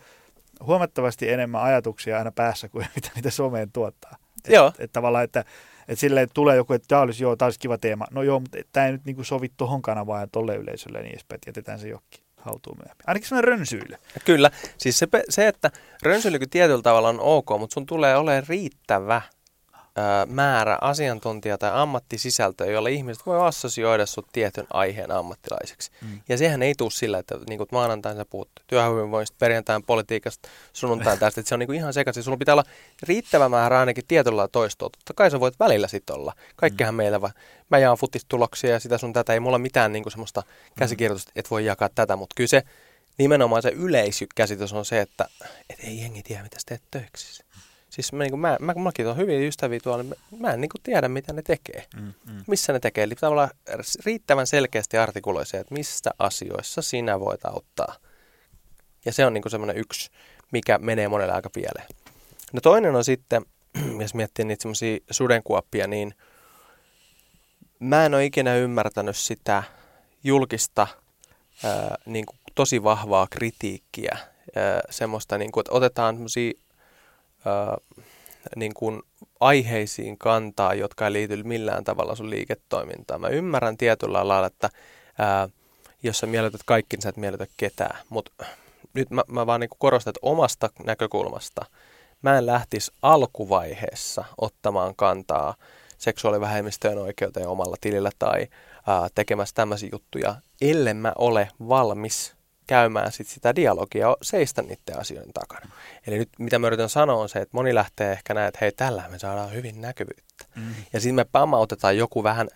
huomattavasti 0.65 1.29
enemmän 1.29 1.61
ajatuksia 1.61 2.17
aina 2.17 2.31
päässä 2.31 2.69
kuin 2.69 2.87
mitä 2.95 3.09
niitä 3.15 3.29
someen 3.29 3.71
tuottaa. 3.71 4.17
Et, 4.45 4.53
joo. 4.53 4.73
Et, 4.79 4.91
tavallaan, 4.91 5.23
että 5.23 5.45
et 5.91 5.99
silleen 5.99 6.23
että 6.23 6.33
tulee 6.33 6.55
joku, 6.55 6.73
että 6.73 6.87
tämä 6.87 7.01
olisi, 7.01 7.23
joo, 7.23 7.35
tämä 7.35 7.47
olisi 7.47 7.59
kiva 7.59 7.77
teema. 7.77 8.07
No 8.11 8.23
joo, 8.23 8.39
mutta 8.39 8.57
tämä 8.71 8.85
ei 8.85 8.91
nyt 8.91 9.05
niin 9.05 9.15
kuin 9.15 9.25
sovi 9.25 9.51
tuohon 9.57 9.81
kanavaan 9.81 10.21
ja 10.21 10.27
tolle 10.27 10.55
yleisölle 10.55 11.01
niin 11.01 11.11
edespäin, 11.11 11.35
että 11.37 11.49
jätetään 11.49 11.79
se 11.79 11.87
johonkin 11.87 12.23
haltuun 12.37 12.77
myöhemmin. 12.77 13.03
Ainakin 13.07 13.29
semmoinen 13.29 13.47
rönsyily. 13.47 13.95
Kyllä. 14.25 14.51
Siis 14.77 14.99
se, 14.99 15.07
se 15.29 15.47
että 15.47 15.71
rönsyily 16.03 16.39
tietyllä 16.49 16.81
tavalla 16.81 17.09
on 17.09 17.19
ok, 17.19 17.49
mutta 17.59 17.73
sun 17.73 17.85
tulee 17.85 18.17
olemaan 18.17 18.43
riittävä 18.49 19.21
määrä 20.27 20.77
asiantuntija- 20.81 21.57
tai 21.57 21.71
ammattisisältöä, 21.73 22.67
jolla 22.67 22.89
ihmiset 22.89 23.25
voi 23.25 23.47
assosioida 23.47 24.05
sut 24.05 24.27
tietyn 24.31 24.67
aiheen 24.73 25.11
ammattilaiseksi. 25.11 25.91
Mm. 26.01 26.21
Ja 26.29 26.37
sehän 26.37 26.63
ei 26.63 26.75
tule 26.77 26.91
sillä, 26.91 27.19
että 27.19 27.37
niin 27.49 27.57
kuin 27.57 27.67
maanantain 27.71 28.17
sä 28.17 28.25
puhut 28.25 28.49
työhyvinvoinnista, 28.67 29.35
perjantain 29.39 29.83
politiikasta, 29.83 30.49
sunnuntain 30.73 31.19
tästä, 31.19 31.41
että 31.41 31.49
se 31.49 31.55
on 31.55 31.59
niin 31.59 31.67
kuin 31.67 31.77
ihan 31.77 31.93
sekaisin. 31.93 32.23
Sulla 32.23 32.37
pitää 32.37 32.55
olla 32.55 32.63
riittävä 33.03 33.49
määrä 33.49 33.79
ainakin 33.79 34.03
tietyllä 34.07 34.47
toistoa. 34.47 34.89
Totta 34.89 35.13
kai 35.13 35.31
sä 35.31 35.39
voit 35.39 35.59
välillä 35.59 35.87
sitten 35.87 36.15
olla. 36.15 36.33
Kaikkihan 36.55 36.93
mm. 36.93 36.97
meillä, 36.97 37.21
va- 37.21 37.31
mä 37.71 37.77
jaan 37.77 37.97
futistuloksia 37.97 38.71
ja 38.71 38.79
sitä 38.79 38.97
sun 38.97 39.13
tätä, 39.13 39.33
ei 39.33 39.39
mulla 39.39 39.57
mitään 39.57 39.93
niin 39.93 40.03
kuin 40.03 40.11
semmoista 40.11 40.41
mm. 40.41 40.71
käsikirjoitusta, 40.77 41.31
että 41.35 41.49
voi 41.49 41.65
jakaa 41.65 41.89
tätä, 41.95 42.15
mutta 42.15 42.33
kyllä 42.35 42.47
se 42.47 42.63
nimenomaan 43.17 43.61
se 43.61 43.69
yleiskäsitys 43.69 44.73
on 44.73 44.85
se, 44.85 45.01
että 45.01 45.25
et 45.69 45.79
ei 45.79 46.01
jengi 46.01 46.23
tiedä, 46.23 46.43
mitä 46.43 46.59
sä 46.59 46.65
teet 46.65 46.81
töiksi. 46.91 47.43
Siis 47.91 48.13
mä, 48.13 48.23
niin 48.23 48.31
kuin, 48.31 48.39
mä, 48.39 48.57
mä, 48.59 48.73
mäkin 48.73 49.07
on 49.07 49.17
hyvin 49.17 49.47
ystäviä 49.47 49.79
tuolla, 49.83 50.03
niin 50.03 50.15
mä, 50.31 50.47
mä 50.47 50.53
en 50.53 50.61
niin 50.61 50.69
kuin 50.69 50.81
tiedä, 50.81 51.07
mitä 51.07 51.33
ne 51.33 51.41
tekee. 51.41 51.85
Mm, 51.95 52.13
mm. 52.25 52.43
Missä 52.47 52.73
ne 52.73 52.79
tekee. 52.79 53.03
Eli 53.03 53.15
tavallaan 53.15 53.49
riittävän 54.05 54.47
selkeästi 54.47 54.97
artikuloi 54.97 55.45
se, 55.45 55.57
että 55.57 55.73
missä 55.73 56.11
asioissa 56.19 56.81
sinä 56.81 57.19
voit 57.19 57.45
auttaa. 57.45 57.95
Ja 59.05 59.13
se 59.13 59.25
on 59.25 59.33
niin 59.33 59.43
semmoinen 59.47 59.77
yksi, 59.77 60.09
mikä 60.51 60.77
menee 60.77 61.07
monelle 61.07 61.33
aika 61.33 61.49
pieleen. 61.49 61.87
No 62.53 62.61
toinen 62.61 62.95
on 62.95 63.03
sitten, 63.03 63.45
jos 64.01 64.13
miettii 64.13 64.45
niitä 64.45 64.61
semmoisia 64.61 64.97
sudenkuoppia, 65.11 65.87
niin 65.87 66.13
mä 67.79 68.05
en 68.05 68.13
ole 68.13 68.25
ikinä 68.25 68.55
ymmärtänyt 68.55 69.17
sitä 69.17 69.63
julkista 70.23 70.87
ää, 71.63 71.95
niin 72.05 72.25
kuin 72.25 72.37
tosi 72.55 72.83
vahvaa 72.83 73.27
kritiikkiä, 73.29 74.17
ää, 74.55 74.81
semmoista, 74.89 75.37
niin 75.37 75.51
kuin, 75.51 75.61
että 75.61 75.71
otetaan 75.71 76.15
semmoisia 76.15 76.51
niin 78.55 78.73
kuin 78.73 79.01
aiheisiin 79.39 80.17
kantaa, 80.17 80.73
jotka 80.73 81.05
ei 81.05 81.13
liity 81.13 81.43
millään 81.43 81.83
tavalla 81.83 82.15
sun 82.15 82.29
liiketoimintaan. 82.29 83.21
Mä 83.21 83.27
ymmärrän 83.27 83.77
tietyllä 83.77 84.27
lailla, 84.27 84.47
että 84.47 84.69
ää, 85.17 85.49
jos 86.03 86.19
sä 86.19 86.27
miellytät 86.27 86.61
kaikki, 86.65 86.95
niin 86.95 87.01
sä 87.01 87.09
et 87.09 87.17
miellytä 87.17 87.47
ketään. 87.57 87.99
Mutta 88.09 88.45
nyt 88.93 89.09
mä, 89.09 89.23
mä 89.27 89.45
vaan 89.45 89.59
niin 89.59 89.69
korostan, 89.77 90.11
että 90.11 90.19
omasta 90.21 90.69
näkökulmasta 90.85 91.65
mä 92.21 92.37
en 92.37 92.45
lähtisi 92.45 92.91
alkuvaiheessa 93.01 94.23
ottamaan 94.37 94.95
kantaa 94.95 95.55
seksuaalivähemmistöjen 95.97 96.97
oikeuteen 96.97 97.47
omalla 97.47 97.75
tilillä 97.81 98.09
tai 98.19 98.47
ää, 98.87 99.07
tekemässä 99.15 99.55
tämmöisiä 99.55 99.89
juttuja, 99.91 100.35
ellei 100.61 100.93
mä 100.93 101.13
ole 101.17 101.49
valmis 101.69 102.35
käymään 102.67 103.11
sit 103.11 103.27
sitä 103.27 103.55
dialogia 103.55 104.17
seistä 104.21 104.61
niiden 104.61 104.99
asioiden 104.99 105.33
takana. 105.33 105.65
Eli 106.07 106.17
nyt 106.17 106.29
mitä 106.39 106.59
mä 106.59 106.67
yritän 106.67 106.89
sanoa 106.89 107.21
on 107.21 107.29
se, 107.29 107.39
että 107.39 107.57
moni 107.57 107.75
lähtee 107.75 108.11
ehkä 108.11 108.33
näin, 108.33 108.47
että 108.47 108.57
hei 108.61 108.71
tällä 108.71 109.03
me 109.09 109.19
saadaan 109.19 109.53
hyvin 109.53 109.81
näkyvyyttä. 109.81 110.45
Mm. 110.55 110.75
Ja 110.93 110.99
sitten 110.99 111.15
me 111.15 111.25
pamautetaan 111.31 111.97
joku 111.97 112.23
vähän 112.23 112.47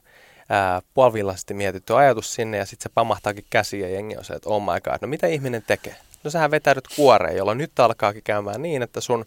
ää, 0.49 0.81
puolivillaisesti 0.93 1.53
mietitty 1.53 1.95
ajatus 1.95 2.33
sinne 2.33 2.57
ja 2.57 2.65
sitten 2.65 2.83
se 2.83 2.93
pamahtaakin 2.93 3.45
käsiä 3.49 3.87
ja 3.87 3.93
jengi 3.93 4.17
on 4.17 4.25
se, 4.25 4.33
että 4.33 4.49
oh 4.49 4.61
my 4.61 4.81
god, 4.83 4.97
no 5.01 5.07
mitä 5.07 5.27
ihminen 5.27 5.63
tekee? 5.67 5.95
No 6.23 6.31
sähän 6.31 6.51
vetäydyt 6.51 6.87
kuoreen, 6.95 7.37
jolloin 7.37 7.57
nyt 7.57 7.79
alkaakin 7.79 8.23
käymään 8.23 8.61
niin, 8.61 8.81
että 8.81 9.01
sun, 9.01 9.25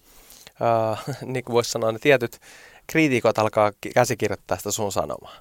ää, 0.60 0.96
niin 1.32 1.44
kuin 1.44 1.54
voisi 1.54 1.70
sanoa, 1.70 1.92
ne 1.92 1.98
tietyt 1.98 2.40
kriitikot 2.86 3.38
alkaa 3.38 3.72
käsikirjoittaa 3.94 4.56
sitä 4.56 4.70
sun 4.70 4.92
sanomaa. 4.92 5.38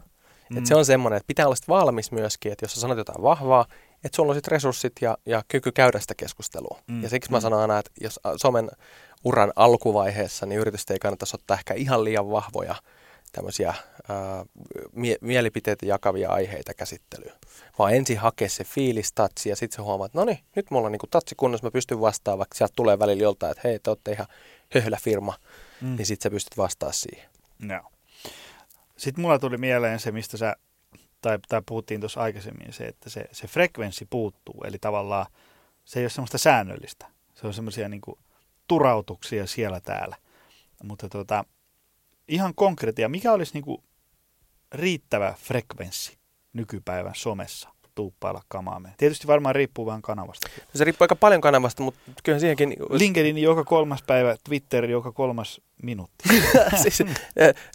Mm. 0.50 0.58
Et 0.58 0.66
se 0.66 0.76
on 0.76 0.86
semmoinen, 0.86 1.18
että 1.18 1.28
pitää 1.28 1.46
olla 1.46 1.56
valmis 1.68 2.12
myöskin, 2.12 2.52
että 2.52 2.64
jos 2.64 2.74
sä 2.74 2.80
sanot 2.80 2.98
jotain 2.98 3.24
vahvaa, 3.24 3.66
että 4.08 4.16
sulla 4.16 4.32
on 4.32 4.36
sitten 4.36 4.52
resurssit 4.52 4.94
ja, 5.02 5.18
ja 5.26 5.44
kyky 5.48 5.72
käydä 5.72 6.00
sitä 6.00 6.16
keskustelua. 6.16 6.80
Mm. 6.88 7.04
Ja 7.04 7.10
siksi 7.10 7.32
mä 7.32 7.38
mm. 7.38 7.42
sanon 7.42 7.60
aina, 7.60 7.80
että 7.80 7.92
jos 8.02 8.20
somen 8.36 8.70
uran 9.24 9.54
alkuvaiheessa, 9.56 10.46
niin 10.46 10.60
yritystä 10.60 10.94
ei 10.94 11.00
kannattaisi 11.00 11.36
ottaa 11.36 11.58
ehkä 11.58 11.74
ihan 11.74 12.04
liian 12.04 12.30
vahvoja 12.30 12.76
tämmöisiä 13.32 13.74
ää, 14.10 14.46
mie- 14.94 15.18
mielipiteitä 15.22 15.86
jakavia 15.86 16.30
aiheita 16.30 16.74
käsittelyyn. 16.74 17.34
Vaan 17.80 17.94
ensin 17.94 18.18
hakea 18.18 18.50
se 18.50 18.64
fiilis, 18.64 19.14
tatsi 19.14 19.50
ja 19.50 19.56
sitten 19.56 19.76
se 19.76 19.82
huomaa, 19.82 20.06
että 20.06 20.18
no 20.18 20.26
niin, 20.26 20.40
nyt 20.56 20.72
mulla 20.72 20.86
on 20.86 20.92
niinku 20.92 21.08
tatsi 21.08 21.36
kunnossa, 21.36 21.68
mä 21.68 21.72
pystyn 21.72 22.02
vastaamaan, 22.02 22.40
vaikka 22.40 22.56
sieltä 22.56 22.74
tulee 22.76 23.00
välillä 23.00 23.24
joltain, 23.24 23.52
että 23.52 23.68
hei, 23.68 23.80
te 23.80 23.90
olette 23.90 24.12
ihan 24.12 24.28
höhlä 24.74 24.98
firma, 25.02 25.34
mm. 25.82 25.96
niin 25.96 26.06
sitten 26.06 26.24
sä 26.24 26.34
pystyt 26.34 26.58
vastaamaan 26.58 26.94
siihen. 26.94 27.30
No. 27.60 27.82
Sitten 28.98 29.22
mulla 29.22 29.40
tuli 29.40 29.58
mieleen 29.58 30.00
se, 30.00 30.12
mistä 30.12 30.38
sä 30.38 30.56
tai, 31.28 31.40
tai 31.50 31.62
puhuttiin 31.66 32.00
tuossa 32.00 32.22
aikaisemmin, 32.22 32.74
se, 32.74 32.84
että 32.84 33.10
se, 33.10 33.26
se 33.32 33.48
frekvenssi 33.48 34.08
puuttuu, 34.10 34.64
eli 34.64 34.78
tavallaan 34.80 35.26
se 35.86 36.00
ei 36.00 36.04
ole 36.04 36.10
semmoista 36.10 36.38
säännöllistä. 36.38 37.08
Se 37.34 37.48
on 37.48 37.54
semmoisia 37.54 37.90
niin 37.90 38.02
turautuksia 38.68 39.48
siellä 39.48 39.80
täällä. 39.80 40.16
Mutta 40.84 41.10
tota, 41.10 41.46
ihan 42.28 42.56
konkreettia, 42.56 43.10
mikä 43.10 43.34
olisi 43.34 43.54
niin 43.54 43.64
kuin 43.64 43.84
riittävä 44.72 45.34
frekvenssi 45.38 46.18
nykypäivän 46.54 47.16
somessa? 47.16 47.70
Tuuppailla 47.98 48.42
kamaamme. 48.48 48.94
Tietysti 48.98 49.28
varmaan 49.28 49.56
riippuu 49.56 49.86
vähän 49.86 50.02
kanavasta. 50.02 50.50
Se 50.76 50.84
riippuu 50.84 51.04
aika 51.04 51.16
paljon 51.16 51.42
kanavasta, 51.42 51.84
mutta 51.84 52.00
kyllä 52.24 52.40
siihenkin... 52.40 52.76
LinkedIn 52.90 53.38
joka 53.38 53.64
kolmas 53.64 54.04
päivä, 54.08 54.36
Twitter 54.44 54.86
joka 54.86 55.12
kolmas 55.12 55.62
minuutti. 55.84 56.30
siis, 56.82 57.04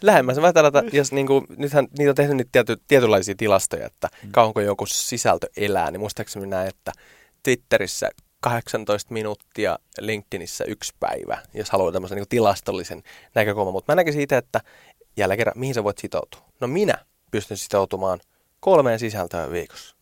lähemmäs 0.01 0.39
mä 0.39 0.53
tällä, 0.53 0.71
jos 0.91 1.11
niinku, 1.11 1.45
nythän 1.57 1.87
niitä 1.97 2.11
on 2.11 2.15
tehnyt 2.15 2.37
niitä 2.37 2.49
tiety, 2.51 2.77
tietynlaisia 2.87 3.35
tilastoja, 3.37 3.85
että 3.85 4.09
mm. 4.23 4.31
kauanko 4.31 4.61
joku 4.61 4.85
sisältö 4.85 5.47
elää, 5.57 5.91
niin 5.91 5.99
muistaakseni 5.99 6.47
näin, 6.47 6.67
että 6.67 6.91
Twitterissä 7.43 8.09
18 8.39 9.13
minuuttia, 9.13 9.79
LinkedInissä 9.99 10.63
yksi 10.63 10.93
päivä, 10.99 11.37
jos 11.53 11.69
haluaa 11.69 11.91
tämmöisen 11.91 12.15
niin 12.15 12.27
tilastollisen 12.29 13.03
näkökulman. 13.35 13.73
Mutta 13.73 13.91
mä 13.91 13.95
näkisin 13.95 14.19
siitä, 14.19 14.37
että 14.37 14.61
jälleen 15.17 15.37
kerran, 15.37 15.59
mihin 15.59 15.73
sä 15.73 15.83
voit 15.83 15.97
sitoutua? 15.97 16.41
No 16.59 16.67
minä 16.67 17.05
pystyn 17.31 17.57
sitoutumaan 17.57 18.19
kolmeen 18.59 18.99
sisältöön 18.99 19.51
viikossa 19.51 19.95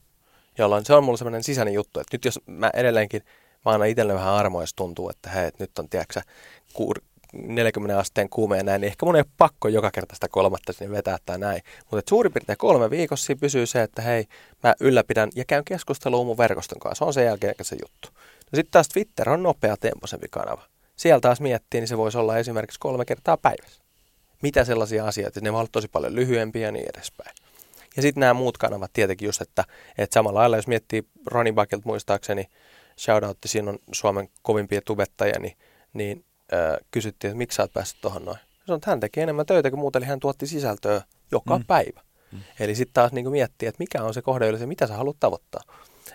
jolloin 0.64 0.86
se 0.86 0.94
on 0.94 1.04
mulle 1.04 1.18
sellainen 1.18 1.44
sisäinen 1.44 1.74
juttu, 1.74 2.00
että 2.00 2.16
nyt 2.16 2.26
jos 2.26 2.40
mä 2.46 2.70
edelleenkin, 2.74 3.22
mä 3.66 3.72
annan 3.72 3.90
itselle 3.90 4.14
vähän 4.14 4.34
armoa, 4.34 4.64
jos 4.64 4.74
tuntuu, 4.74 5.10
että 5.10 5.30
hei, 5.30 5.48
että 5.48 5.64
nyt 5.64 5.80
on, 5.80 5.90
tiedätkö 5.90 6.22
40 7.34 8.00
asteen 8.00 8.30
kuume 8.30 8.58
ja 8.58 8.64
näin, 8.64 8.82
niin 8.82 8.88
ehkä 8.88 9.06
mun 9.06 9.16
ei 9.16 9.20
ole 9.20 9.34
pakko 9.38 9.68
joka 9.68 9.92
kerta 9.92 10.16
sitä 10.16 10.28
kolmatta 10.28 10.74
sinne 10.74 10.92
vetää 10.98 11.18
tai 11.26 11.40
näin. 11.40 11.62
Mutta 11.92 12.10
suurin 12.10 12.34
piirtein 12.34 12.58
kolme 12.58 12.90
viikossa 12.90 13.26
siinä 13.26 13.40
pysyy 13.40 13.66
se, 13.66 13.82
että 13.82 14.02
hei, 14.02 14.26
mä 14.64 14.74
ylläpidän 14.80 15.30
ja 15.36 15.44
käyn 15.48 15.66
keskustelua 15.66 16.24
mun 16.24 16.38
verkoston 16.38 16.80
kanssa. 16.80 16.98
Se 16.98 17.08
on 17.08 17.14
sen 17.14 17.26
jälkeen 17.26 17.56
se 17.62 17.76
juttu. 17.82 18.10
No 18.52 18.56
sitten 18.56 18.72
taas 18.72 18.90
Twitter 18.90 19.30
on 19.30 19.44
nopea 19.44 19.78
tempoisempi 19.78 20.28
kanava. 20.32 20.64
Siellä 20.96 21.22
taas 21.22 21.42
miettii, 21.42 21.82
niin 21.82 21.88
se 21.88 21.98
voisi 21.98 22.18
olla 22.18 22.38
esimerkiksi 22.38 22.80
kolme 22.80 23.06
kertaa 23.06 23.38
päivässä. 23.38 23.82
Mitä 24.42 24.66
sellaisia 24.66 25.06
asioita, 25.06 25.42
ne 25.42 25.52
ovat 25.52 25.72
tosi 25.72 25.88
paljon 25.88 26.16
lyhyempiä 26.16 26.68
ja 26.68 26.72
niin 26.72 26.90
edespäin. 26.96 27.36
Ja 27.96 28.02
sitten 28.02 28.22
nämä 28.22 28.34
muut 28.34 28.58
kanavat 28.58 28.94
tietenkin 28.94 29.26
just, 29.26 29.42
että, 29.42 29.64
että 29.98 30.14
samalla 30.14 30.40
lailla 30.40 30.56
jos 30.56 30.68
miettii 30.68 31.04
Ronnie 31.26 31.54
Buckelt 31.54 31.86
muistaakseni, 31.86 32.46
shoutoutti, 33.00 33.48
siinä 33.48 33.70
on 33.70 33.80
Suomen 33.92 34.30
kovimpia 34.42 34.82
tubettajia, 34.86 35.40
niin, 35.40 35.58
niin 35.94 36.26
äh, 36.54 36.78
kysyttiin, 36.92 37.30
että 37.30 37.38
miksi 37.38 37.56
sä 37.56 37.64
oot 37.64 37.74
päässyt 37.74 38.02
tuohon 38.02 38.26
noin. 38.26 38.38
Sanoin, 38.66 38.78
että 38.78 38.92
hän 38.92 39.00
teki 39.00 39.22
enemmän 39.22 39.46
töitä 39.46 39.70
kuin 39.70 39.80
muuta, 39.80 40.00
eli 40.00 40.06
hän 40.06 40.20
tuotti 40.20 40.48
sisältöä 40.48 41.02
joka 41.32 41.58
mm. 41.58 41.66
päivä. 41.66 42.02
Mm. 42.32 42.40
Eli 42.60 42.76
sitten 42.76 42.94
taas 42.94 43.12
niin 43.12 43.32
miettii, 43.32 43.68
että 43.68 43.80
mikä 43.80 44.04
on 44.04 44.14
se 44.14 44.22
kohde 44.22 44.48
yleensä, 44.48 44.68
mitä 44.68 44.88
sä 44.88 44.96
haluat 44.96 45.18
tavoittaa. 45.20 45.62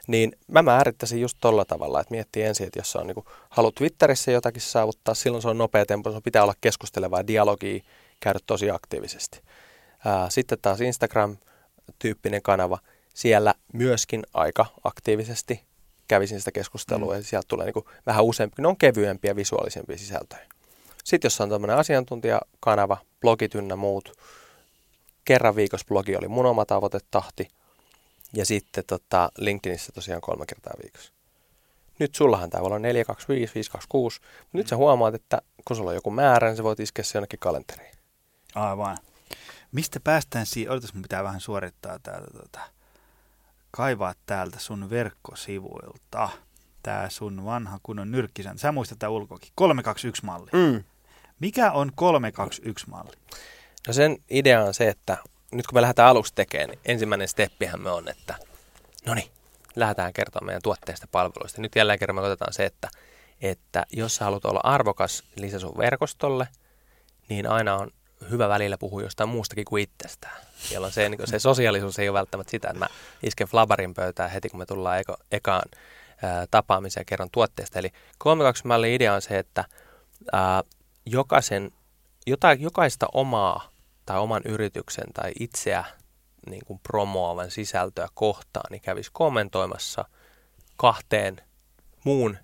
Niin 0.07 0.33
mä 0.49 0.63
määrittäisin 0.63 1.21
just 1.21 1.37
tolla 1.41 1.65
tavalla, 1.65 2.01
että 2.01 2.11
miettii 2.11 2.43
ensin, 2.43 2.67
että 2.67 2.79
jos 2.79 2.97
on 2.97 3.07
niin 3.07 3.25
haluat 3.51 3.75
Twitterissä 3.75 4.31
jotakin 4.31 4.63
saavuttaa, 4.63 5.15
silloin 5.15 5.43
se 5.43 5.49
on 5.49 5.59
nopea 5.59 5.87
tempo, 5.87 6.13
se 6.13 6.21
pitää 6.21 6.43
olla 6.43 6.55
keskustelevaa 6.61 7.27
dialogia, 7.27 7.81
käydä 8.21 8.39
tosi 8.47 8.71
aktiivisesti. 8.71 9.41
Ää, 10.05 10.31
sitten 10.31 10.59
taas 10.63 10.81
Instagram, 10.81 11.37
tyyppinen 11.99 12.43
kanava. 12.43 12.79
Siellä 13.15 13.55
myöskin 13.73 14.23
aika 14.35 14.67
aktiivisesti 14.85 15.63
kävisin 16.09 16.39
sitä 16.39 16.53
keskustelua 16.53 17.13
mm. 17.13 17.19
ja 17.19 17.23
sieltä 17.23 17.49
tulee 17.49 17.67
niin 17.67 17.85
vähän 18.07 18.25
useampi, 18.25 18.63
ne 18.63 18.69
on 18.69 18.77
kevyempiä 18.77 19.37
visuaalisempia 19.37 19.99
sisältöjä. 19.99 20.47
Sitten 21.05 21.27
jos 21.27 21.41
on 21.41 21.51
tämmöinen 21.51 21.77
asiantuntijakanava, 21.77 22.97
blogit 23.21 23.55
ynnä 23.55 23.77
muut, 23.77 24.19
kerran 25.25 25.57
viikossa 25.57 25.87
blogi 25.89 26.17
oli 26.17 26.29
mun 26.29 26.47
oma 26.47 26.65
tavoitetahti 26.65 27.49
ja 28.33 28.47
sitten 28.47 28.85
tota, 28.87 29.31
LinkedInissä 29.39 29.93
tosiaan 29.93 30.21
kolme 30.21 30.47
kertaa 30.47 30.75
viikossa. 30.83 31.13
Nyt 31.99 32.15
sullahan 32.15 32.51
tämä 32.51 32.61
voi 32.61 32.67
olla 32.67 32.79
425, 32.79 33.55
526, 33.55 34.21
mutta 34.21 34.59
nyt 34.59 34.69
sä 34.69 34.77
huomaat, 34.77 35.15
että 35.15 35.43
kun 35.65 35.77
sulla 35.77 35.91
on 35.91 35.95
joku 35.95 36.11
määrä, 36.11 36.49
niin 36.49 36.57
sä 36.57 36.63
voit 36.63 36.81
iskeä 36.81 37.05
se 37.05 37.19
jonnekin 37.19 37.39
kalenteriin. 37.39 37.95
Aivan. 38.55 38.97
Mistä 39.73 40.01
päästään 40.01 40.47
siihen? 40.47 40.73
Odotas, 40.73 40.95
mun 40.95 41.03
pitää 41.03 41.25
vähän 41.25 41.41
suorittaa 41.41 41.99
täältä. 41.99 42.39
Tota, 42.39 42.61
kaivaa 43.71 44.15
täältä 44.27 44.59
sun 44.59 44.91
verkkosivuilta. 44.91 46.29
Tää 46.83 47.11
sun 47.11 47.45
vanha 47.45 47.79
kunnon 47.83 48.11
nyrkkisän. 48.11 48.59
Sä 48.59 48.73
muistat 48.73 48.99
tää 48.99 49.09
ulkoakin. 49.09 49.53
321-malli. 49.61 50.51
Mm. 50.53 50.85
Mikä 51.41 51.73
on 51.73 51.93
321-malli? 52.01 53.17
No 53.87 53.93
sen 53.93 54.17
idea 54.31 54.65
on 54.65 54.75
se, 54.75 54.89
että 54.89 55.17
nyt 55.53 55.67
kun 55.67 55.77
me 55.77 55.83
lähdetään 55.83 56.09
aluksi 56.09 56.35
tekemään, 56.35 56.69
niin 56.69 56.81
ensimmäinen 56.85 57.29
steppihän 57.29 57.81
me 57.81 57.91
on, 57.91 58.09
että 58.09 58.35
no 59.07 59.15
niin, 59.15 59.31
lähdetään 59.77 60.13
kertomaan 60.13 60.47
meidän 60.47 60.63
tuotteista 60.63 61.09
palveluista. 61.13 61.63
Nyt 61.63 61.77
jälleen 61.77 61.99
kerran 61.99 62.15
me 62.15 62.21
otetaan 62.21 62.53
se, 62.53 62.65
että, 62.65 62.89
että 63.41 63.87
jos 63.93 64.17
sä 64.17 64.25
haluat 64.25 64.45
olla 64.45 64.61
arvokas 64.63 65.25
lisä 65.37 65.59
sun 65.59 65.79
verkostolle, 65.79 66.49
niin 67.29 67.47
aina 67.47 67.77
on 67.77 67.91
hyvä 68.31 68.49
välillä 68.49 68.79
puhua 68.79 69.03
jostain 69.03 69.29
muustakin 69.29 69.65
kuin 69.65 69.83
itsestään. 69.83 70.37
Jolloin 70.73 70.93
se, 70.93 71.09
niin 71.09 71.21
se 71.25 71.39
sosiaalisuus 71.39 71.99
ei 71.99 72.09
ole 72.09 72.19
välttämättä 72.19 72.51
sitä, 72.51 72.69
että 72.69 72.79
mä 72.79 72.87
isken 73.23 73.49
flabarin 73.49 73.95
pöytään 73.95 74.31
heti, 74.31 74.49
kun 74.49 74.59
me 74.59 74.67
tullaan 74.67 74.99
eka, 74.99 75.17
ekaan 75.33 75.63
ää, 76.23 76.47
tapaamiseen 76.51 77.01
ja 77.01 77.05
kerron 77.05 77.31
tuotteesta. 77.33 77.79
Eli 77.79 77.93
32 78.19 78.67
mallin 78.67 78.93
idea 78.93 79.15
on 79.15 79.23
se, 79.23 79.39
että 79.39 79.65
ää, 80.33 80.63
jokaisen, 81.07 81.73
jota, 82.27 82.53
jokaista 82.53 83.07
omaa 83.15 83.71
tai 84.07 84.19
oman 84.19 84.43
yrityksen 84.45 85.13
tai 85.15 85.33
itseä 85.41 85.85
niin 86.51 86.63
kuin 86.67 86.81
promoavan 86.83 87.51
sisältöä 87.51 88.09
kohtaan, 88.15 88.67
niin 88.71 88.83
kävisi 88.83 89.11
kommentoimassa 89.13 90.05
kahteen 90.77 91.37
muun 92.05 92.39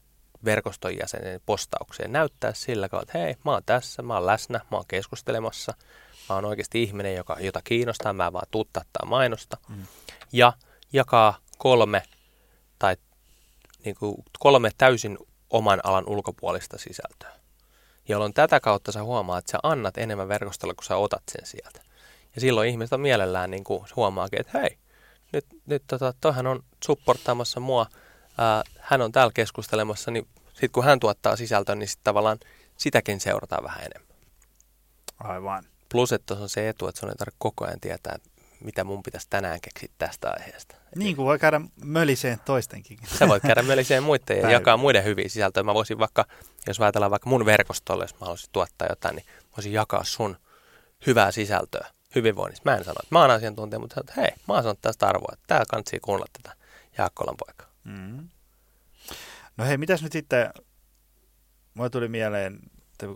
verkoston 0.44 0.98
jäsenen 0.98 1.40
postaukseen. 1.46 2.12
Näyttää 2.12 2.54
sillä 2.54 2.88
tavalla, 2.88 3.02
että 3.02 3.18
hei, 3.18 3.36
mä 3.44 3.50
oon 3.50 3.62
tässä, 3.66 4.02
mä 4.02 4.14
oon 4.14 4.26
läsnä, 4.26 4.60
mä 4.70 4.76
oon 4.76 4.86
keskustelemassa, 4.88 5.74
mä 6.28 6.34
oon 6.34 6.44
oikeasti 6.44 6.82
ihminen, 6.82 7.14
joka, 7.14 7.36
jota 7.40 7.60
kiinnostaa, 7.64 8.12
mä 8.12 8.32
vaan 8.32 8.46
tuuttaa 8.50 8.84
mainosta. 9.06 9.56
Mm. 9.68 9.86
Ja 10.32 10.52
jakaa 10.92 11.38
kolme 11.58 12.02
tai 12.78 12.96
niin 13.84 13.96
kuin 13.96 14.14
kolme 14.38 14.70
täysin 14.78 15.18
oman 15.50 15.80
alan 15.84 16.08
ulkopuolista 16.08 16.78
sisältöä. 16.78 17.32
Jolloin 18.08 18.34
tätä 18.34 18.60
kautta 18.60 18.92
sä 18.92 19.02
huomaat, 19.02 19.38
että 19.38 19.52
sä 19.52 19.58
annat 19.62 19.98
enemmän 19.98 20.28
verkostolla, 20.28 20.74
kun 20.74 20.84
sä 20.84 20.96
otat 20.96 21.22
sen 21.32 21.46
sieltä. 21.46 21.82
Ja 22.34 22.40
silloin 22.40 22.68
ihmiset 22.68 22.92
on 22.92 23.00
mielellään 23.00 23.50
niin 23.50 23.64
kuin 23.64 23.84
huomaakin, 23.96 24.40
että 24.40 24.58
hei, 24.58 24.78
nyt, 25.32 25.46
nyt 25.66 25.82
tota, 25.86 26.14
toihan 26.20 26.46
on 26.46 26.64
supporttaamassa 26.84 27.60
mua, 27.60 27.86
ää, 28.38 28.62
hän 28.82 29.02
on 29.02 29.12
täällä 29.12 29.32
keskustelemassa, 29.34 30.10
niin 30.10 30.28
sitten 30.48 30.70
kun 30.70 30.84
hän 30.84 31.00
tuottaa 31.00 31.36
sisältöä, 31.36 31.74
niin 31.74 31.88
sitten 31.88 32.04
tavallaan 32.04 32.38
sitäkin 32.76 33.20
seurataan 33.20 33.64
vähän 33.64 33.84
enemmän. 33.84 34.16
Aivan. 35.18 35.64
Plus, 35.88 36.12
että 36.12 36.34
on 36.34 36.48
se 36.48 36.68
etu, 36.68 36.88
että 36.88 37.00
sun 37.00 37.08
ei 37.08 37.14
tarvitse 37.14 37.36
koko 37.38 37.64
ajan 37.64 37.80
tietää, 37.80 38.16
mitä 38.64 38.84
mun 38.84 39.02
pitäisi 39.02 39.26
tänään 39.30 39.60
keksiä 39.60 39.88
tästä 39.98 40.30
aiheesta. 40.38 40.76
Niin 40.96 41.16
kuin 41.16 41.26
voi 41.26 41.38
käydä 41.38 41.60
möliseen 41.84 42.40
toistenkin. 42.44 42.98
Sä 43.18 43.28
voit 43.28 43.42
käydä 43.42 43.62
möliseen 43.62 44.02
muiden 44.02 44.38
ja 44.38 44.50
jakaa 44.50 44.76
muiden 44.76 45.04
hyviä 45.04 45.28
sisältöjä. 45.28 45.64
Mä 45.64 45.74
voisin 45.74 45.98
vaikka, 45.98 46.24
jos 46.66 46.80
ajatellaan 46.80 47.10
vaikka 47.10 47.30
mun 47.30 47.46
verkostolle, 47.46 48.04
jos 48.04 48.14
mä 48.14 48.20
haluaisin 48.20 48.50
tuottaa 48.52 48.88
jotain, 48.90 49.16
niin 49.16 49.26
voisin 49.56 49.72
jakaa 49.72 50.04
sun 50.04 50.36
hyvää 51.06 51.30
sisältöä 51.30 51.86
hyvinvoinnista. 52.14 52.70
Mä 52.70 52.76
en 52.76 52.84
sano, 52.84 52.96
että 53.02 53.14
mä 53.14 53.20
oon 53.20 53.30
asiantuntija, 53.30 53.78
mutta 53.78 54.00
että 54.00 54.12
hei, 54.16 54.30
mä 54.48 54.54
oon 54.54 54.62
sanonut 54.62 54.80
tästä 54.82 55.06
arvoa, 55.06 55.30
että 55.32 55.44
täällä 55.46 55.66
kannattaa 55.70 55.98
kuunnella 56.02 56.32
tätä 56.42 56.56
Jaakkolan 56.98 57.36
poikaa. 57.46 57.66
Mm. 57.84 58.28
No 59.56 59.64
hei, 59.64 59.78
mitäs 59.78 60.02
nyt 60.02 60.12
sitten, 60.12 60.50
mulle 61.74 61.90
tuli 61.90 62.08
mieleen, 62.08 62.60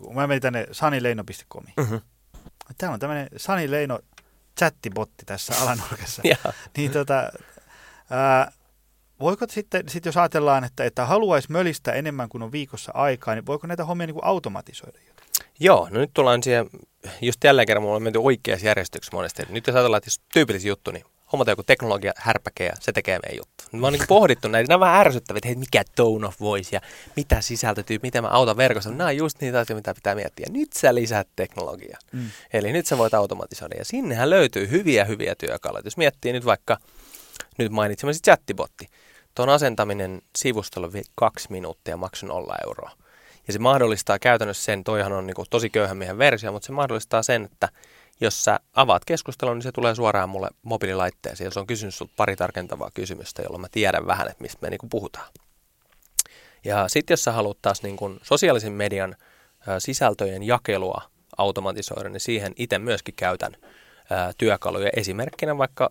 kun 0.00 0.14
mä 0.14 0.26
menin 0.26 0.42
tänne 0.42 0.66
sanileino.comiin. 0.72 1.74
Mm-hmm. 1.76 2.00
Täällä 2.78 2.94
on 2.94 3.00
tämmöinen 3.00 3.28
Sani 3.36 3.70
Leino 3.70 3.98
chattibotti 4.58 5.24
tässä 5.26 5.54
alanurkassa. 5.62 6.22
niin 6.76 6.90
tota, 6.90 7.32
ää, 8.10 8.52
voiko 9.20 9.46
sitten, 9.48 9.88
sit 9.88 10.04
jos 10.04 10.16
ajatellaan, 10.16 10.64
että, 10.64 10.84
että 10.84 11.06
haluaisi 11.06 11.52
mölistä 11.52 11.92
enemmän 11.92 12.28
kuin 12.28 12.42
on 12.42 12.52
viikossa 12.52 12.92
aikaa, 12.94 13.34
niin 13.34 13.46
voiko 13.46 13.66
näitä 13.66 13.84
hommia 13.84 14.06
niin 14.06 14.14
kuin 14.14 14.24
automatisoida 14.24 14.98
jotenkin? 14.98 15.46
Joo, 15.60 15.88
no 15.90 16.00
nyt 16.00 16.10
tullaan 16.14 16.42
siihen, 16.42 16.66
just 17.20 17.44
jälleen 17.44 17.66
kerran 17.66 17.82
mulla 17.82 17.96
on 17.96 18.02
menty 18.02 18.18
oikeassa 18.22 18.66
järjestyksessä 18.66 19.16
monesti. 19.16 19.42
Nyt 19.48 19.66
jos 19.66 19.76
ajatellaan, 19.76 19.98
että 19.98 20.08
jos 20.08 20.20
tyypillisi 20.32 20.68
juttu, 20.68 20.90
niin 20.90 21.04
hommata 21.32 21.50
joku 21.50 21.62
teknologia 21.62 22.12
härpäke 22.16 22.64
ja 22.64 22.72
se 22.80 22.92
tekee 22.92 23.18
meidän 23.22 23.38
juttu. 23.38 23.64
Mä 23.72 23.86
oon 23.86 23.92
niin 23.92 24.02
pohdittu 24.08 24.48
näitä, 24.48 24.68
nämä 24.68 24.76
on 24.76 24.80
vähän 24.80 25.00
ärsyttäviä, 25.00 25.38
että 25.38 25.48
hei, 25.48 25.56
mikä 25.56 25.82
tone 25.96 26.26
of 26.26 26.40
voice 26.40 26.76
ja 26.76 26.80
mitä 27.16 27.40
sisältötyyppi, 27.40 28.06
miten 28.06 28.22
mä 28.24 28.28
autan 28.28 28.56
verkossa. 28.56 28.90
Nämä 28.90 29.08
on 29.08 29.16
just 29.16 29.40
niitä 29.40 29.58
asioita, 29.58 29.74
mitä 29.74 29.94
pitää 29.94 30.14
miettiä. 30.14 30.46
Nyt 30.50 30.72
sä 30.72 30.94
lisäät 30.94 31.28
teknologiaa. 31.36 31.98
Mm. 32.12 32.30
Eli 32.52 32.72
nyt 32.72 32.86
sä 32.86 32.98
voit 32.98 33.14
automatisoida 33.14 33.76
ja 33.78 33.84
sinnehän 33.84 34.30
löytyy 34.30 34.70
hyviä 34.70 35.04
hyviä 35.04 35.34
työkaluja. 35.34 35.82
Jos 35.84 35.96
miettii 35.96 36.32
nyt 36.32 36.44
vaikka, 36.44 36.78
nyt 37.58 37.72
mainitsemasi 37.72 38.22
chattibotti. 38.22 38.88
Tuon 39.34 39.48
asentaminen 39.48 40.22
sivustolla 40.36 40.88
kaksi 41.14 41.48
minuuttia 41.50 41.96
maksun 41.96 42.30
olla 42.30 42.56
euroa. 42.66 42.90
Ja 43.46 43.52
se 43.52 43.58
mahdollistaa 43.58 44.18
käytännössä 44.18 44.64
sen, 44.64 44.84
toihan 44.84 45.12
on 45.12 45.26
niin 45.26 45.36
tosi 45.50 45.70
köyhän 45.70 45.96
miehen 45.96 46.18
versio, 46.18 46.52
mutta 46.52 46.66
se 46.66 46.72
mahdollistaa 46.72 47.22
sen, 47.22 47.44
että 47.44 47.68
jos 48.20 48.44
sä 48.44 48.60
avaat 48.74 49.04
keskustelun, 49.04 49.56
niin 49.56 49.62
se 49.62 49.72
tulee 49.72 49.94
suoraan 49.94 50.28
mulle 50.28 50.48
mobiililaitteeseen, 50.62 51.46
jos 51.46 51.56
on 51.56 51.66
kysynyt 51.66 51.94
sinulta 51.94 52.14
pari 52.16 52.36
tarkentavaa 52.36 52.90
kysymystä, 52.94 53.42
jolloin 53.42 53.60
mä 53.60 53.68
tiedän 53.72 54.06
vähän, 54.06 54.28
että 54.28 54.42
mistä 54.42 54.58
me 54.60 54.70
niin 54.70 54.90
puhutaan. 54.90 55.28
Ja 56.64 56.88
sitten 56.88 57.12
jos 57.12 57.24
sä 57.24 57.32
haluat 57.32 57.58
taas 57.62 57.82
niin 57.82 57.96
kuin 57.96 58.20
sosiaalisen 58.22 58.72
median 58.72 59.16
sisältöjen 59.78 60.42
jakelua 60.42 61.02
automatisoida, 61.36 62.08
niin 62.08 62.20
siihen 62.20 62.52
itse 62.56 62.78
myöskin 62.78 63.14
käytän 63.14 63.56
työkaluja. 64.38 64.90
Esimerkkinä 64.96 65.58
vaikka 65.58 65.90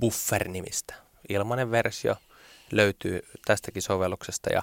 Buffer-nimistä. 0.00 0.94
Ilmainen 1.28 1.70
versio 1.70 2.16
löytyy 2.72 3.20
tästäkin 3.44 3.82
sovelluksesta 3.82 4.52
ja 4.52 4.62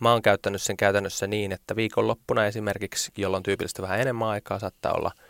mä 0.00 0.12
oon 0.12 0.22
käyttänyt 0.22 0.62
sen 0.62 0.76
käytännössä 0.76 1.26
niin, 1.26 1.52
että 1.52 1.76
viikonloppuna 1.76 2.46
esimerkiksi, 2.46 3.12
jolloin 3.16 3.42
tyypillisesti 3.42 3.82
vähän 3.82 4.00
enemmän 4.00 4.28
aikaa 4.28 4.58
saattaa 4.58 4.92
olla– 4.92 5.12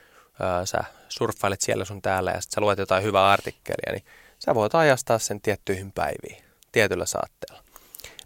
sä 0.64 0.84
surffailet 1.09 1.61
siellä 1.61 1.84
sun 1.84 2.03
täällä 2.03 2.30
ja 2.30 2.41
sitten 2.41 2.55
sä 2.55 2.61
luet 2.61 2.78
jotain 2.78 3.05
hyvää 3.05 3.30
artikkelia, 3.30 3.93
niin 3.93 4.05
sä 4.39 4.55
voit 4.55 4.74
ajastaa 4.74 5.18
sen 5.18 5.41
tiettyihin 5.41 5.93
päiviin 5.93 6.45
tietyllä 6.72 7.07
saatteella. 7.07 7.62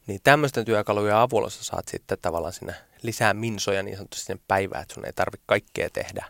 Niin 0.07 0.21
tämmöisten 0.25 0.65
työkalujen 0.65 1.17
avulla 1.17 1.51
sä 1.51 1.65
saat 1.65 1.89
sitten 1.89 2.19
tavallaan 2.23 2.53
sinne 2.53 2.75
lisää 3.03 3.35
minsoja 3.35 3.83
niin 3.83 3.97
sanotusti 3.97 4.25
sinne 4.25 4.43
päivään, 4.49 4.83
että 4.83 4.95
sun 4.95 5.07
ei 5.07 5.13
tarvitse 5.13 5.45
kaikkea 5.47 5.89
tehdä, 5.93 6.25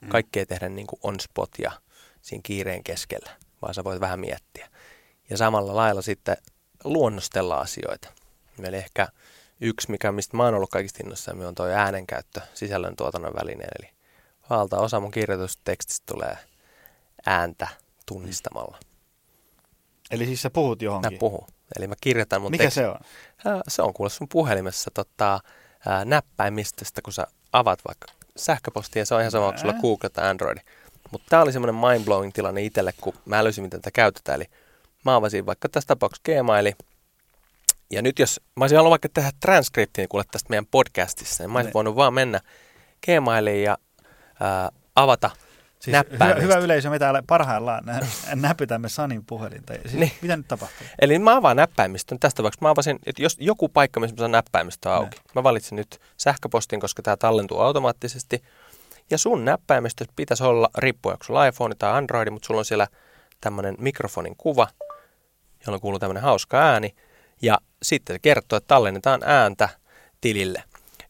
mm. 0.00 0.08
kaikkea 0.08 0.46
tehdä 0.46 0.68
niin 0.68 0.86
kuin 0.86 1.00
on 1.02 1.20
spot 1.20 1.50
ja 1.58 1.72
siinä 2.22 2.40
kiireen 2.44 2.84
keskellä, 2.84 3.30
vaan 3.62 3.74
sä 3.74 3.84
voit 3.84 4.00
vähän 4.00 4.20
miettiä. 4.20 4.68
Ja 5.30 5.36
samalla 5.36 5.76
lailla 5.76 6.02
sitten 6.02 6.36
luonnostella 6.84 7.60
asioita. 7.60 8.08
Eli 8.62 8.76
ehkä 8.76 9.08
yksi, 9.60 9.90
mikä, 9.90 10.12
mistä 10.12 10.36
mä 10.36 10.44
oon 10.44 10.54
ollut 10.54 10.70
kaikista 10.70 11.02
innoissaan, 11.02 11.44
on 11.44 11.54
tuo 11.54 11.66
äänenkäyttö 11.66 12.40
sisällön 12.54 12.96
tuotannon 12.96 13.34
välineen. 13.34 13.70
Eli 13.80 13.95
valtaosa 14.50 15.00
mun 15.00 15.10
kirjoitustekstistä 15.10 16.12
tulee 16.12 16.38
ääntä 17.26 17.68
tunnistamalla. 18.06 18.78
Eli 20.10 20.26
siis 20.26 20.42
sä 20.42 20.50
puhut 20.50 20.82
johonkin? 20.82 21.12
Mä 21.12 21.18
puhun. 21.18 21.46
Eli 21.78 21.86
mä 21.86 21.94
kirjoitan 22.00 22.42
mun 22.42 22.50
Mikä 22.50 22.64
teksti. 22.64 22.80
se 22.80 22.88
on? 22.88 22.98
Se 23.68 23.82
on 23.82 23.94
kuule 23.94 24.10
sun 24.10 24.28
puhelimessa 24.28 24.90
tota, 24.94 25.40
näppäimistöstä, 26.04 27.02
kun 27.02 27.12
sä 27.12 27.26
avaat 27.52 27.80
vaikka 27.88 28.06
sähköpostia, 28.36 29.04
se 29.04 29.14
on 29.14 29.20
ihan 29.20 29.30
sama, 29.30 29.52
kun 29.52 29.60
sulla 29.60 29.74
Google 29.80 30.10
tai 30.10 30.28
Android. 30.28 30.58
Mutta 31.10 31.26
tää 31.30 31.42
oli 31.42 31.52
semmoinen 31.52 31.80
mind-blowing 31.80 32.30
tilanne 32.34 32.62
itselle, 32.62 32.92
kun 33.00 33.14
mä 33.24 33.44
löysin, 33.44 33.64
miten 33.64 33.80
tätä 33.80 33.90
käytetään. 33.90 34.36
Eli 34.36 34.50
mä 35.04 35.16
avasin 35.16 35.46
vaikka 35.46 35.68
tässä 35.68 35.86
tapauksessa 35.86 36.22
Gmaili, 36.24 36.72
ja 37.90 38.02
nyt 38.02 38.18
jos 38.18 38.40
mä 38.56 38.64
olisin 38.64 38.76
halunnut 38.76 38.90
vaikka 38.90 39.08
tehdä 39.08 39.30
transkriptin 39.40 40.08
kuule 40.08 40.24
tästä 40.30 40.50
meidän 40.50 40.66
podcastissa, 40.66 41.42
niin 41.42 41.50
mä 41.50 41.58
olisin 41.58 41.70
ne. 41.70 41.74
voinut 41.74 41.96
vaan 41.96 42.14
mennä 42.14 42.40
Gmailiin 43.06 43.62
ja 43.62 43.78
ää, 44.40 44.70
avata 44.96 45.30
Siis 45.80 45.96
hyvä, 46.12 46.34
hyvä 46.34 46.54
yleisö, 46.54 46.90
me 46.90 46.98
täällä 46.98 47.22
parhaillaan 47.26 47.84
näpytämme 48.34 48.88
Sanin 48.88 49.24
puhelinta. 49.24 49.72
Siis 49.72 49.94
niin. 49.94 50.12
Mitä 50.22 50.36
nyt 50.36 50.48
tapahtuu? 50.48 50.86
Eli 50.98 51.18
mä 51.18 51.36
avaan 51.36 51.56
näppäimistön. 51.56 52.18
Tästä 52.18 52.42
vaikka 52.42 52.58
mä 52.60 52.70
avasin, 52.70 52.98
että 53.06 53.22
jos 53.22 53.36
joku 53.40 53.68
paikka, 53.68 54.00
missä 54.00 54.14
mä 54.14 54.18
saan 54.18 54.30
näppäimistö 54.30 54.92
auki. 54.92 55.16
Ne. 55.16 55.22
Mä 55.34 55.42
valitsin 55.42 55.76
nyt 55.76 56.00
sähköpostin, 56.16 56.80
koska 56.80 57.02
tämä 57.02 57.16
tallentuu 57.16 57.60
automaattisesti. 57.60 58.42
Ja 59.10 59.18
sun 59.18 59.44
näppäimistö 59.44 60.04
pitäisi 60.16 60.44
olla, 60.44 60.68
riippuen 60.78 61.14
onko 61.14 61.24
sulla 61.24 61.46
iPhone 61.46 61.74
tai 61.74 61.92
Android, 61.92 62.30
mutta 62.30 62.46
sulla 62.46 62.58
on 62.58 62.64
siellä 62.64 62.86
tämmöinen 63.40 63.74
mikrofonin 63.78 64.36
kuva, 64.36 64.68
jolloin 65.66 65.80
kuuluu 65.80 65.98
tämmöinen 65.98 66.22
hauska 66.22 66.58
ääni. 66.58 66.94
Ja 67.42 67.58
sitten 67.82 68.14
se 68.14 68.18
kertoo, 68.18 68.56
että 68.56 68.68
tallennetaan 68.68 69.22
ääntä 69.24 69.68
tilille. 70.20 70.62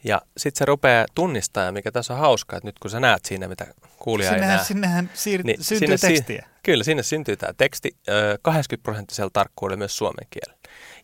Ja 0.05 0.23
sitten 0.37 0.59
se 0.59 0.65
rupeaa 0.65 1.07
tunnistaa, 1.15 1.73
mikä 1.73 1.93
tässä 1.93 2.15
on 2.15 2.21
hauskaa, 2.21 2.57
että 2.57 2.69
nyt 2.69 2.79
kun 2.79 2.91
sä 2.91 3.01
näet 3.01 3.25
siinä, 3.25 3.49
mitä 3.49 3.67
kuulija 3.99 4.31
sinnehän, 4.31 4.51
ei 4.51 4.57
näe. 4.57 4.65
Sinnehän 4.65 5.11
siir- 5.15 5.43
niin 5.45 5.65
syntyy 5.65 5.99
sinne, 5.99 6.15
tekstiä. 6.15 6.43
Si- 6.43 6.61
kyllä, 6.63 6.85
sinne 6.85 7.03
syntyy 7.03 7.37
tämä 7.37 7.53
teksti 7.53 7.97
80 8.43 8.85
prosenttisella 8.85 9.31
tarkkuudella 9.33 9.79
myös 9.79 9.97
suomen 9.97 10.27
kielellä. 10.31 10.57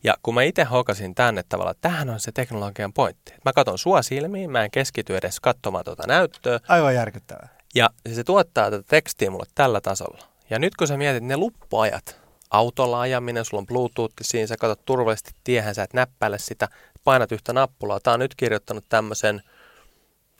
Ja 0.04 0.14
kun 0.22 0.34
mä 0.34 0.42
itse 0.42 0.64
hokasin 0.64 1.14
tänne 1.14 1.42
tavallaan, 1.48 1.74
että 1.74 1.88
tämähän 1.88 2.10
on 2.10 2.20
se 2.20 2.32
teknologian 2.32 2.92
pointti. 2.92 3.32
Mä 3.44 3.52
katson 3.52 3.78
sua 3.78 4.02
silmiin, 4.02 4.50
mä 4.50 4.64
en 4.64 4.70
keskity 4.70 5.16
edes 5.16 5.40
katsomaan 5.40 5.84
tuota 5.84 6.06
näyttöä. 6.06 6.60
Aivan 6.68 6.94
järkyttävää. 6.94 7.48
Ja 7.74 7.90
se 8.14 8.24
tuottaa 8.24 8.70
tätä 8.70 8.84
tekstiä 8.88 9.30
mulle 9.30 9.46
tällä 9.54 9.80
tasolla. 9.80 10.24
Ja 10.50 10.58
nyt 10.58 10.76
kun 10.76 10.86
sä 10.86 10.96
mietit 10.96 11.24
ne 11.24 11.36
luppuajat, 11.36 12.20
autolla 12.50 13.00
ajaminen, 13.00 13.44
sulla 13.44 13.60
on 13.60 13.66
Bluetooth 13.66 14.14
siinä, 14.22 14.46
sä 14.46 14.56
katsot 14.56 14.84
turvallisesti 14.84 15.30
tiehen, 15.44 15.74
sä 15.74 15.82
et 15.82 15.94
näppäile 15.94 16.38
sitä, 16.38 16.68
painat 17.04 17.32
yhtä 17.32 17.52
nappulaa. 17.52 18.00
Tämä 18.00 18.14
on 18.14 18.20
nyt 18.20 18.34
kirjoittanut 18.34 18.84
tämmöisen, 18.88 19.42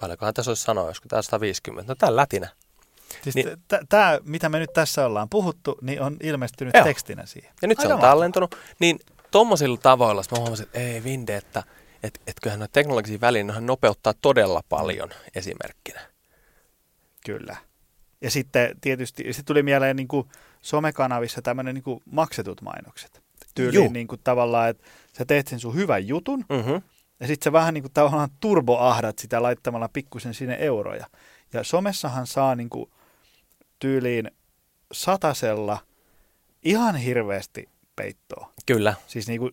paljonkohan 0.01 0.35
tässä 0.35 0.51
olisi 0.51 0.63
sanoa, 0.63 0.89
joskus 0.89 1.09
tämä 1.09 1.23
150, 1.23 1.93
no 1.93 1.95
tämä 1.95 2.17
lätinä. 2.17 2.49
Siis 3.23 3.35
niin, 3.35 3.49
tämä, 3.89 4.19
mitä 4.25 4.49
me 4.49 4.59
nyt 4.59 4.73
tässä 4.73 5.07
ollaan 5.07 5.29
puhuttu, 5.29 5.79
niin 5.81 6.03
on 6.03 6.17
ilmestynyt 6.23 6.75
joo. 6.75 6.85
tekstinä 6.85 7.27
siihen. 7.27 7.53
Ja 7.63 7.69
nyt 7.69 7.79
Aika 7.79 7.89
se 7.89 7.93
on 7.93 7.99
mahtavaa. 7.99 8.13
tallentunut. 8.13 8.57
Niin 8.79 9.01
tuommoisilla 9.31 9.77
tavoilla 9.77 10.23
mä 10.31 10.39
huomasin, 10.39 10.67
että 10.67 10.79
ei 10.79 11.05
Vinde, 11.05 11.37
että 11.37 11.63
et, 12.03 12.21
et 12.27 12.37
kyllähän 12.43 12.59
noita 12.59 12.73
teknologisia 12.73 13.21
välineitä 13.21 13.61
nopeuttaa 13.61 14.15
todella 14.23 14.63
paljon 14.69 15.11
esimerkkinä. 15.35 16.01
Kyllä. 17.27 17.57
Ja 18.21 18.31
sitten 18.31 18.77
tietysti 18.81 19.33
sit 19.33 19.47
tuli 19.47 19.63
mieleen 19.63 19.97
niin 19.97 20.09
kuin 20.09 20.29
somekanavissa 20.61 21.43
tämmöinen 21.43 21.75
niin 21.75 22.01
maksetut 22.05 22.63
mainokset. 22.63 23.22
Tyyliin 23.55 23.92
niin 23.92 24.09
kuin 24.09 24.20
tavallaan, 24.24 24.68
että 24.68 24.86
sä 25.18 25.24
teet 25.24 25.48
sen 25.48 25.61
sun 25.61 25.74
hyvän 25.74 26.09
jutun, 26.09 26.44
mm-hmm. 26.48 26.82
ja 27.20 27.26
sitten 27.26 27.44
sä 27.44 27.53
vähän 27.53 27.74
niin 27.74 27.82
kuin 27.82 27.92
tavallaan 27.92 28.28
turboahdat 28.40 29.18
sitä 29.18 29.42
laittamalla 29.42 29.88
pikkusen 29.88 30.34
sinne 30.34 30.57
euroja. 30.61 31.07
Ja 31.53 31.64
somessahan 31.64 32.26
saa 32.26 32.55
niin 32.55 32.70
kuin 32.70 32.90
tyyliin 33.78 34.30
satasella 34.92 35.78
ihan 36.62 36.96
hirveästi 36.96 37.68
peittoa. 37.96 38.51
Kyllä. 38.67 38.95
Siis, 39.07 39.29
niin 39.29 39.41
kuin, 39.41 39.53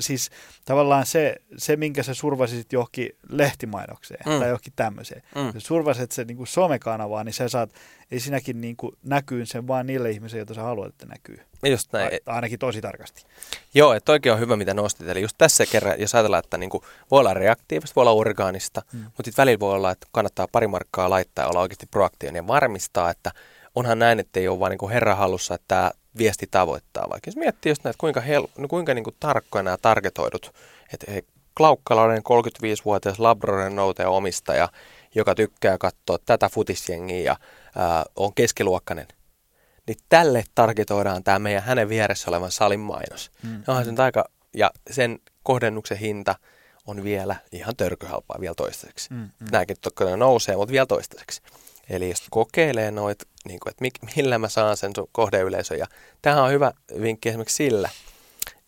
siis 0.00 0.30
tavallaan 0.64 1.06
se, 1.06 1.36
se, 1.56 1.76
minkä 1.76 2.02
sä 2.02 2.14
survasit 2.14 2.72
johonkin 2.72 3.10
lehtimainokseen 3.28 4.20
mm. 4.26 4.38
tai 4.38 4.48
johonkin 4.48 4.72
tämmöiseen. 4.76 5.22
Mm. 5.34 5.50
Jos 5.54 5.64
survasit 5.64 6.12
se 6.12 6.24
niin 6.24 6.36
kuin 6.36 6.46
somekanavaan, 6.46 7.26
niin 7.26 7.34
sä 7.34 7.48
saat 7.48 7.70
ei 8.10 8.20
sinäkin 8.20 8.60
niin 8.60 8.76
kuin 8.76 8.96
näkyy 9.02 9.46
sen 9.46 9.68
vaan 9.68 9.86
niille 9.86 10.10
ihmisille, 10.10 10.40
joita 10.40 10.54
sä 10.54 10.62
haluat, 10.62 10.88
että 10.88 11.06
näkyy. 11.06 11.40
Just 11.62 11.92
näin. 11.92 12.20
A- 12.26 12.34
ainakin 12.34 12.58
tosi 12.58 12.80
tarkasti. 12.80 13.24
Joo, 13.74 13.92
että 13.92 14.12
oikein 14.12 14.32
on 14.32 14.40
hyvä, 14.40 14.56
mitä 14.56 14.74
nostit. 14.74 15.08
Eli 15.08 15.22
just 15.22 15.38
tässä 15.38 15.66
kerran, 15.66 16.00
jos 16.00 16.14
ajatellaan, 16.14 16.44
että 16.44 16.58
niin 16.58 16.70
kuin, 16.70 16.82
voi 17.10 17.20
olla 17.20 17.34
reaktiivista, 17.34 17.94
voi 17.96 18.02
olla 18.02 18.12
orgaanista, 18.12 18.82
mm. 18.92 18.98
mutta 18.98 19.24
sitten 19.24 19.42
välillä 19.42 19.60
voi 19.60 19.74
olla, 19.74 19.90
että 19.90 20.06
kannattaa 20.12 20.48
pari 20.52 20.66
markkaa 20.66 21.10
laittaa 21.10 21.44
ja 21.44 21.48
olla 21.48 21.60
oikeasti 21.60 21.86
proaktiivinen 21.86 22.40
ja 22.40 22.46
varmistaa, 22.46 23.10
että 23.10 23.32
onhan 23.74 23.98
näin, 23.98 24.20
että 24.20 24.40
ei 24.40 24.48
ole 24.48 24.60
vaan 24.60 24.70
niin 24.70 24.90
herra 24.90 25.14
hallussa, 25.14 25.54
että 25.54 25.64
tämä 25.68 25.90
viesti 26.18 26.46
tavoittaa. 26.50 27.10
Vaikka 27.10 27.28
jos 27.28 27.36
miettii 27.36 27.70
just 27.70 27.84
näitä, 27.84 27.98
kuinka, 27.98 28.20
hel, 28.20 28.46
no 28.58 28.68
kuinka 28.68 28.94
niin 28.94 29.04
kuin 29.04 29.16
tarkkoja 29.20 29.62
nämä 29.62 29.76
targetoidut, 29.76 30.54
että 30.92 31.12
he, 31.12 31.22
Klaukkalainen 31.56 32.22
35-vuotias 32.22 33.18
Labrador 33.18 33.70
nouteen 33.70 34.08
omistaja, 34.08 34.68
joka 35.14 35.34
tykkää 35.34 35.78
katsoa 35.78 36.18
tätä 36.26 36.48
futisjengiä 36.48 37.20
ja 37.20 37.36
ää, 37.76 38.04
on 38.16 38.34
keskiluokkainen, 38.34 39.06
niin 39.86 39.96
tälle 40.08 40.44
targetoidaan 40.54 41.24
tämä 41.24 41.38
meidän 41.38 41.62
hänen 41.62 41.88
vieressä 41.88 42.30
olevan 42.30 42.50
salin 42.50 42.80
mainos. 42.80 43.30
Mm. 43.42 43.62
Onhan 43.66 43.84
sen 43.84 44.00
aika, 44.00 44.24
ja 44.54 44.70
sen 44.90 45.18
kohdennuksen 45.42 45.98
hinta 45.98 46.34
on 46.86 47.04
vielä 47.04 47.36
ihan 47.52 47.76
törkyhalpaa 47.76 48.40
vielä 48.40 48.54
toistaiseksi. 48.54 49.10
Mm, 49.10 49.16
mm. 49.16 49.46
Nämäkin 49.50 49.76
toki 49.80 50.04
nousee, 50.16 50.56
mutta 50.56 50.72
vielä 50.72 50.86
toistaiseksi. 50.86 51.42
Eli 51.90 52.08
jos 52.08 52.26
kokeilee 52.30 52.90
noit, 52.90 53.18
niin 53.48 53.60
kuin, 53.60 53.70
että 53.70 54.06
millä 54.16 54.38
mä 54.38 54.48
saan 54.48 54.76
sen 54.76 54.92
kohdeyleisön. 55.12 55.78
Ja 55.78 55.86
tämähän 56.22 56.44
on 56.44 56.50
hyvä 56.50 56.72
vinkki 57.00 57.28
esimerkiksi 57.28 57.56
sillä, 57.56 57.88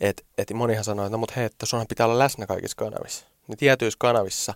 että, 0.01 0.23
että 0.39 0.55
monihan 0.55 0.85
sanoo, 0.85 1.07
että 1.07 1.13
no 1.13 1.19
mutta 1.19 1.35
hei, 1.37 1.45
että 1.45 1.67
sunhan 1.67 1.87
pitää 1.87 2.07
olla 2.07 2.19
läsnä 2.19 2.47
kaikissa 2.47 2.77
kanavissa. 2.77 3.27
Niin 3.49 3.59
tietyissä 3.59 3.97
kanavissa 4.01 4.55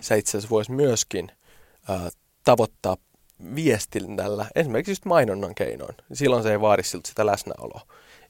sä 0.00 0.14
itse 0.14 0.30
asiassa 0.30 0.50
voisi 0.50 0.72
myöskin 0.72 1.32
äh, 1.90 2.12
tavoittaa 2.44 2.96
viestinnällä, 3.54 4.46
esimerkiksi 4.54 4.92
just 4.92 5.04
mainonnan 5.04 5.54
keinoin. 5.54 5.94
Silloin 6.12 6.42
se 6.42 6.50
ei 6.50 6.60
vaadi 6.60 6.82
siltä 6.82 7.08
sitä 7.08 7.26
läsnäoloa. 7.26 7.80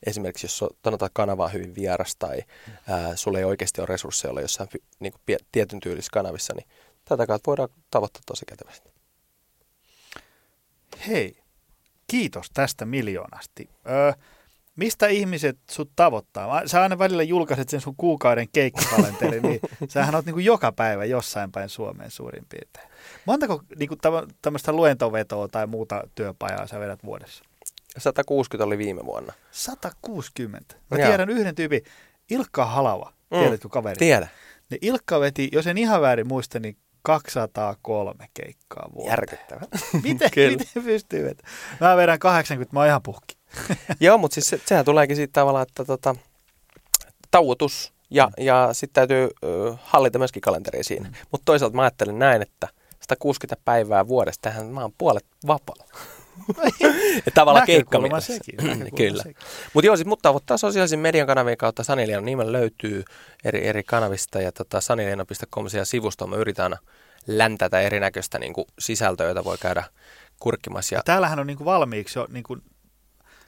Esimerkiksi 0.06 0.44
jos 0.44 0.64
sanotaan 0.84 1.10
kanava 1.14 1.44
on 1.44 1.52
hyvin 1.52 1.74
vieras 1.74 2.16
tai 2.18 2.42
ää, 2.88 3.16
sulla 3.16 3.38
ei 3.38 3.44
oikeasti 3.44 3.80
ole 3.80 3.86
resursseja 3.86 4.30
olla 4.30 4.40
jossain 4.40 4.68
niin 5.00 5.12
kuin, 5.12 5.38
tietyn 5.52 5.80
tyylisissä 5.80 6.10
kanavissa, 6.12 6.54
niin 6.54 6.68
tätä 7.04 7.26
kautta 7.26 7.48
voidaan 7.48 7.68
tavoittaa 7.90 8.22
tosi 8.26 8.44
kätevästi. 8.46 8.95
Hei, 11.08 11.36
kiitos 12.06 12.50
tästä 12.54 12.86
miljoonasti. 12.86 13.70
Öö, 13.90 14.12
mistä 14.76 15.06
ihmiset 15.06 15.58
sut 15.70 15.90
tavoittaa? 15.96 16.66
Sä 16.66 16.82
aina 16.82 16.98
välillä 16.98 17.22
julkaiset 17.22 17.68
sen 17.68 17.80
sun 17.80 17.94
kuukauden 17.96 18.48
keikkakalenteri, 18.52 19.40
niin 19.40 19.60
sähän 19.88 20.14
oot 20.14 20.26
niin 20.26 20.44
joka 20.44 20.72
päivä 20.72 21.04
jossain 21.04 21.52
päin 21.52 21.68
Suomeen 21.68 22.10
suurin 22.10 22.46
piirtein. 22.48 22.88
Montako 23.24 23.62
niin 23.78 23.90
tämmöistä 24.42 24.72
luentovetoa 24.72 25.48
tai 25.48 25.66
muuta 25.66 26.02
työpajaa 26.14 26.66
sä 26.66 26.80
vedät 26.80 27.04
vuodessa? 27.04 27.44
160 27.98 28.64
oli 28.64 28.78
viime 28.78 29.04
vuonna. 29.04 29.32
160? 29.50 30.74
Mä 30.90 30.98
Joo. 30.98 31.08
tiedän 31.08 31.30
yhden 31.30 31.54
tyypin, 31.54 31.80
Ilkka 32.30 32.66
Halava. 32.66 33.12
Mm. 33.30 33.38
Tiedätkö 33.38 33.68
kaveri? 33.68 33.96
Tiedä. 33.96 34.28
Niin 34.70 34.78
Ilkka 34.82 35.20
veti, 35.20 35.48
jos 35.52 35.66
en 35.66 35.78
ihan 35.78 36.00
väärin 36.00 36.28
muista, 36.28 36.58
niin 36.58 36.76
203 37.06 38.28
keikkaa 38.34 38.88
vuotta. 38.94 39.10
Järkyttävä. 39.10 39.60
miten, 40.02 40.30
miten 40.58 40.82
pystyy? 40.84 41.28
Että 41.28 41.44
mä 41.80 41.96
vedän 41.96 42.18
80, 42.18 42.74
mä 42.76 42.80
oon 42.80 42.88
ihan 42.88 43.02
puhki. 43.02 43.36
Joo, 44.00 44.18
mutta 44.18 44.34
siis 44.34 44.48
se, 44.48 44.60
sehän 44.66 44.84
tuleekin 44.84 45.16
siitä 45.16 45.32
tavallaan, 45.32 45.66
että 45.68 45.84
tota, 45.84 46.14
tauotus 47.30 47.92
ja, 48.10 48.26
mm. 48.26 48.44
ja 48.44 48.68
sitten 48.72 48.94
täytyy 48.94 49.30
ö, 49.44 49.74
hallita 49.82 50.18
myöskin 50.18 50.40
kalenteria 50.40 50.84
siinä. 50.84 51.08
Mm. 51.08 51.14
Mutta 51.30 51.44
toisaalta 51.44 51.76
mä 51.76 51.82
ajattelen 51.82 52.18
näin, 52.18 52.42
että 52.42 52.68
160 53.02 53.62
päivää 53.64 54.08
vuodesta, 54.08 54.42
tähän 54.42 54.66
mä 54.66 54.80
oon 54.80 54.92
puolet 54.98 55.26
vapaa. 55.46 55.86
Tavallaan 57.34 57.66
keikka 57.66 57.98
sekin. 58.20 58.56
Kyllä. 58.96 59.24
Mutta 59.74 59.86
joo, 59.86 59.96
siis 59.96 60.06
mutta 60.06 60.30
ottaa 60.30 60.56
sosiaalisen 60.56 60.98
median 60.98 61.26
kanavien 61.26 61.56
kautta 61.56 61.84
Sanilian 61.84 62.24
nimen 62.24 62.52
löytyy 62.52 63.04
eri, 63.44 63.66
eri 63.66 63.82
kanavista 63.82 64.40
ja 64.40 64.52
tota, 64.52 64.80
saniliano.com 64.80 65.66
sivustoon 65.84 66.30
me 66.30 66.36
yritetään 66.36 66.76
läntätä 67.26 67.80
erinäköistä 67.80 68.38
niin 68.38 68.52
kuin, 68.52 68.66
sisältöä, 68.78 69.28
jota 69.28 69.44
voi 69.44 69.58
käydä 69.58 69.84
kurkkimassa. 70.40 70.94
Ja... 70.94 70.98
ja 70.98 71.02
täällähän 71.02 71.38
on 71.38 71.46
niin 71.46 71.56
kuin, 71.56 71.64
valmiiksi 71.64 72.18
jo, 72.18 72.26
niin 72.30 72.44
kuin, 72.44 72.62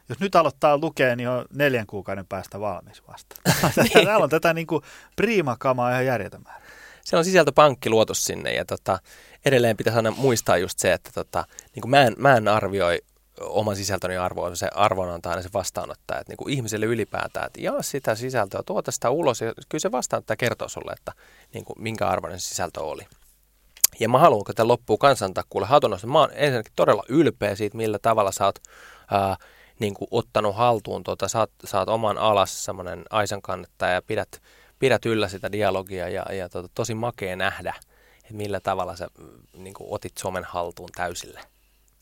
jos 0.08 0.20
nyt 0.20 0.36
aloittaa 0.36 0.78
lukea, 0.78 1.16
niin 1.16 1.28
on 1.28 1.44
neljän 1.54 1.86
kuukauden 1.86 2.26
päästä 2.26 2.60
valmis 2.60 3.02
vasta. 3.08 3.36
niin. 3.82 4.06
Täällä 4.06 4.24
on 4.24 4.30
tätä 4.30 4.54
niin 4.54 4.66
kuin, 4.66 4.82
priimakamaa 5.16 5.90
ihan 5.90 6.06
järjetön 6.06 6.42
määrä. 6.44 6.62
Siellä 7.04 7.20
on 7.20 7.24
sisältöpankki 7.24 7.90
luotu 7.90 8.14
sinne 8.14 8.54
ja 8.54 8.64
tota, 8.64 8.98
edelleen 9.44 9.76
pitäisi 9.76 9.96
aina 9.96 10.10
muistaa 10.10 10.56
just 10.56 10.78
se, 10.78 10.92
että 10.92 11.10
tota, 11.14 11.44
niin 11.74 11.80
kuin 11.80 11.90
mä, 11.90 12.02
en, 12.02 12.14
mä 12.18 12.36
en 12.36 12.48
arvioi 12.48 12.98
oman 13.40 13.76
sisältöni 13.76 14.16
arvoa, 14.16 14.54
se 14.54 14.68
arvon 14.74 15.10
antaa 15.10 15.30
aina 15.30 15.42
se 15.42 15.48
vastaanottaja. 15.54 16.20
Että 16.20 16.30
niin 16.30 16.36
kuin 16.36 16.52
ihmiselle 16.52 16.86
ylipäätään, 16.86 17.46
että 17.46 17.60
jaa 17.60 17.82
sitä 17.82 18.14
sisältöä, 18.14 18.62
tuota 18.66 18.90
sitä 18.90 19.10
ulos 19.10 19.40
ja 19.40 19.52
kyllä 19.68 19.82
se 19.82 19.92
vastaanottaja 19.92 20.36
kertoo 20.36 20.68
sulle, 20.68 20.92
että 20.92 21.12
niin 21.54 21.64
kuin, 21.64 21.82
minkä 21.82 22.08
arvoinen 22.08 22.40
se 22.40 22.48
sisältö 22.48 22.80
oli. 22.80 23.06
Ja 24.00 24.08
mä 24.08 24.18
haluan, 24.18 24.44
kun 24.44 24.54
tämä 24.54 24.68
loppuu 24.68 24.98
kansantakkuulle 24.98 25.66
hatunnosta. 25.66 26.06
Mä 26.06 26.18
oon 26.20 26.30
ensinnäkin 26.32 26.72
todella 26.76 27.04
ylpeä 27.08 27.54
siitä, 27.54 27.76
millä 27.76 27.98
tavalla 27.98 28.32
sä 28.32 28.44
oot 28.44 28.58
ää, 29.10 29.36
niin 29.78 29.94
kuin 29.94 30.08
ottanut 30.10 30.56
haltuun, 30.56 31.04
tuota, 31.04 31.28
sä, 31.28 31.38
oot, 31.38 31.50
sä 31.64 31.78
oot 31.78 31.88
oman 31.88 32.18
alas 32.18 32.64
semmoinen 32.64 33.04
aisan 33.10 33.42
kannattaja 33.42 33.92
ja 33.92 34.02
pidät, 34.02 34.42
pidät 34.78 35.06
yllä 35.06 35.28
sitä 35.28 35.52
dialogia 35.52 36.08
ja, 36.08 36.24
ja 36.32 36.48
tuota, 36.48 36.68
tosi 36.74 36.94
makea 36.94 37.36
nähdä, 37.36 37.74
että 37.78 37.97
millä 38.32 38.60
tavalla 38.60 38.96
sä 38.96 39.08
niin 39.56 39.74
kuin 39.74 39.88
otit 39.90 40.18
somen 40.18 40.44
haltuun 40.44 40.88
täysille. 40.96 41.40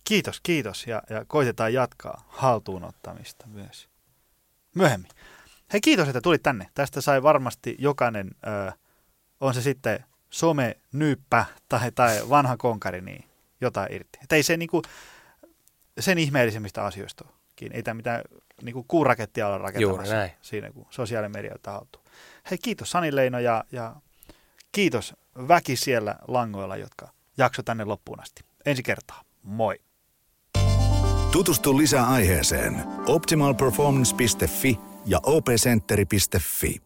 Kiitos, 0.04 0.40
kiitos 0.42 0.86
ja, 0.86 1.02
ja 1.10 1.24
koitetaan 1.26 1.72
jatkaa 1.72 2.24
haltuunottamista 2.28 3.46
myös 3.46 3.88
myöhemmin. 4.74 5.10
Hei 5.72 5.80
kiitos, 5.80 6.08
että 6.08 6.20
tulit 6.20 6.42
tänne. 6.42 6.70
Tästä 6.74 7.00
sai 7.00 7.22
varmasti 7.22 7.76
jokainen, 7.78 8.30
ö, 8.46 8.72
on 9.40 9.54
se 9.54 9.62
sitten 9.62 10.04
some 10.30 10.76
nyyppä 10.92 11.44
tai, 11.68 11.92
tai 11.92 12.28
vanha 12.28 12.56
konkari, 12.56 13.00
niin 13.00 13.24
jotain 13.60 13.92
irti. 13.92 14.18
Että 14.22 14.36
ei 14.36 14.42
se 14.42 14.56
niinku, 14.56 14.82
sen 16.00 16.18
ihmeellisemmistä 16.18 16.84
asioista 16.84 17.24
olekin. 17.56 17.76
Ei 17.76 17.82
tämä 17.82 17.94
mitään 17.94 18.22
niinku 18.62 18.84
kuurakettia 18.88 19.46
olla 19.46 19.58
rakentamassa 19.58 20.28
siinä, 20.40 20.70
kun 20.70 20.86
sosiaalinen 20.90 21.32
media 21.32 21.56
haltuun. 21.66 22.04
Hei 22.50 22.58
kiitos 22.58 22.90
Sani 22.90 23.16
Leino 23.16 23.38
ja, 23.38 23.64
ja 23.72 23.96
kiitos 24.72 25.14
väki 25.48 25.76
siellä 25.76 26.16
langoilla, 26.28 26.76
jotka 26.76 27.08
jakso 27.38 27.62
tänne 27.62 27.84
loppuun 27.84 28.20
asti. 28.20 28.42
Ensi 28.66 28.82
kertaa. 28.82 29.22
Moi! 29.42 29.80
Tutustu 31.32 31.76
lisää 31.78 32.06
aiheeseen 32.06 32.84
optimalperformance.fi 33.06 34.78
ja 35.06 35.20
opcenteri.fi. 35.22 36.85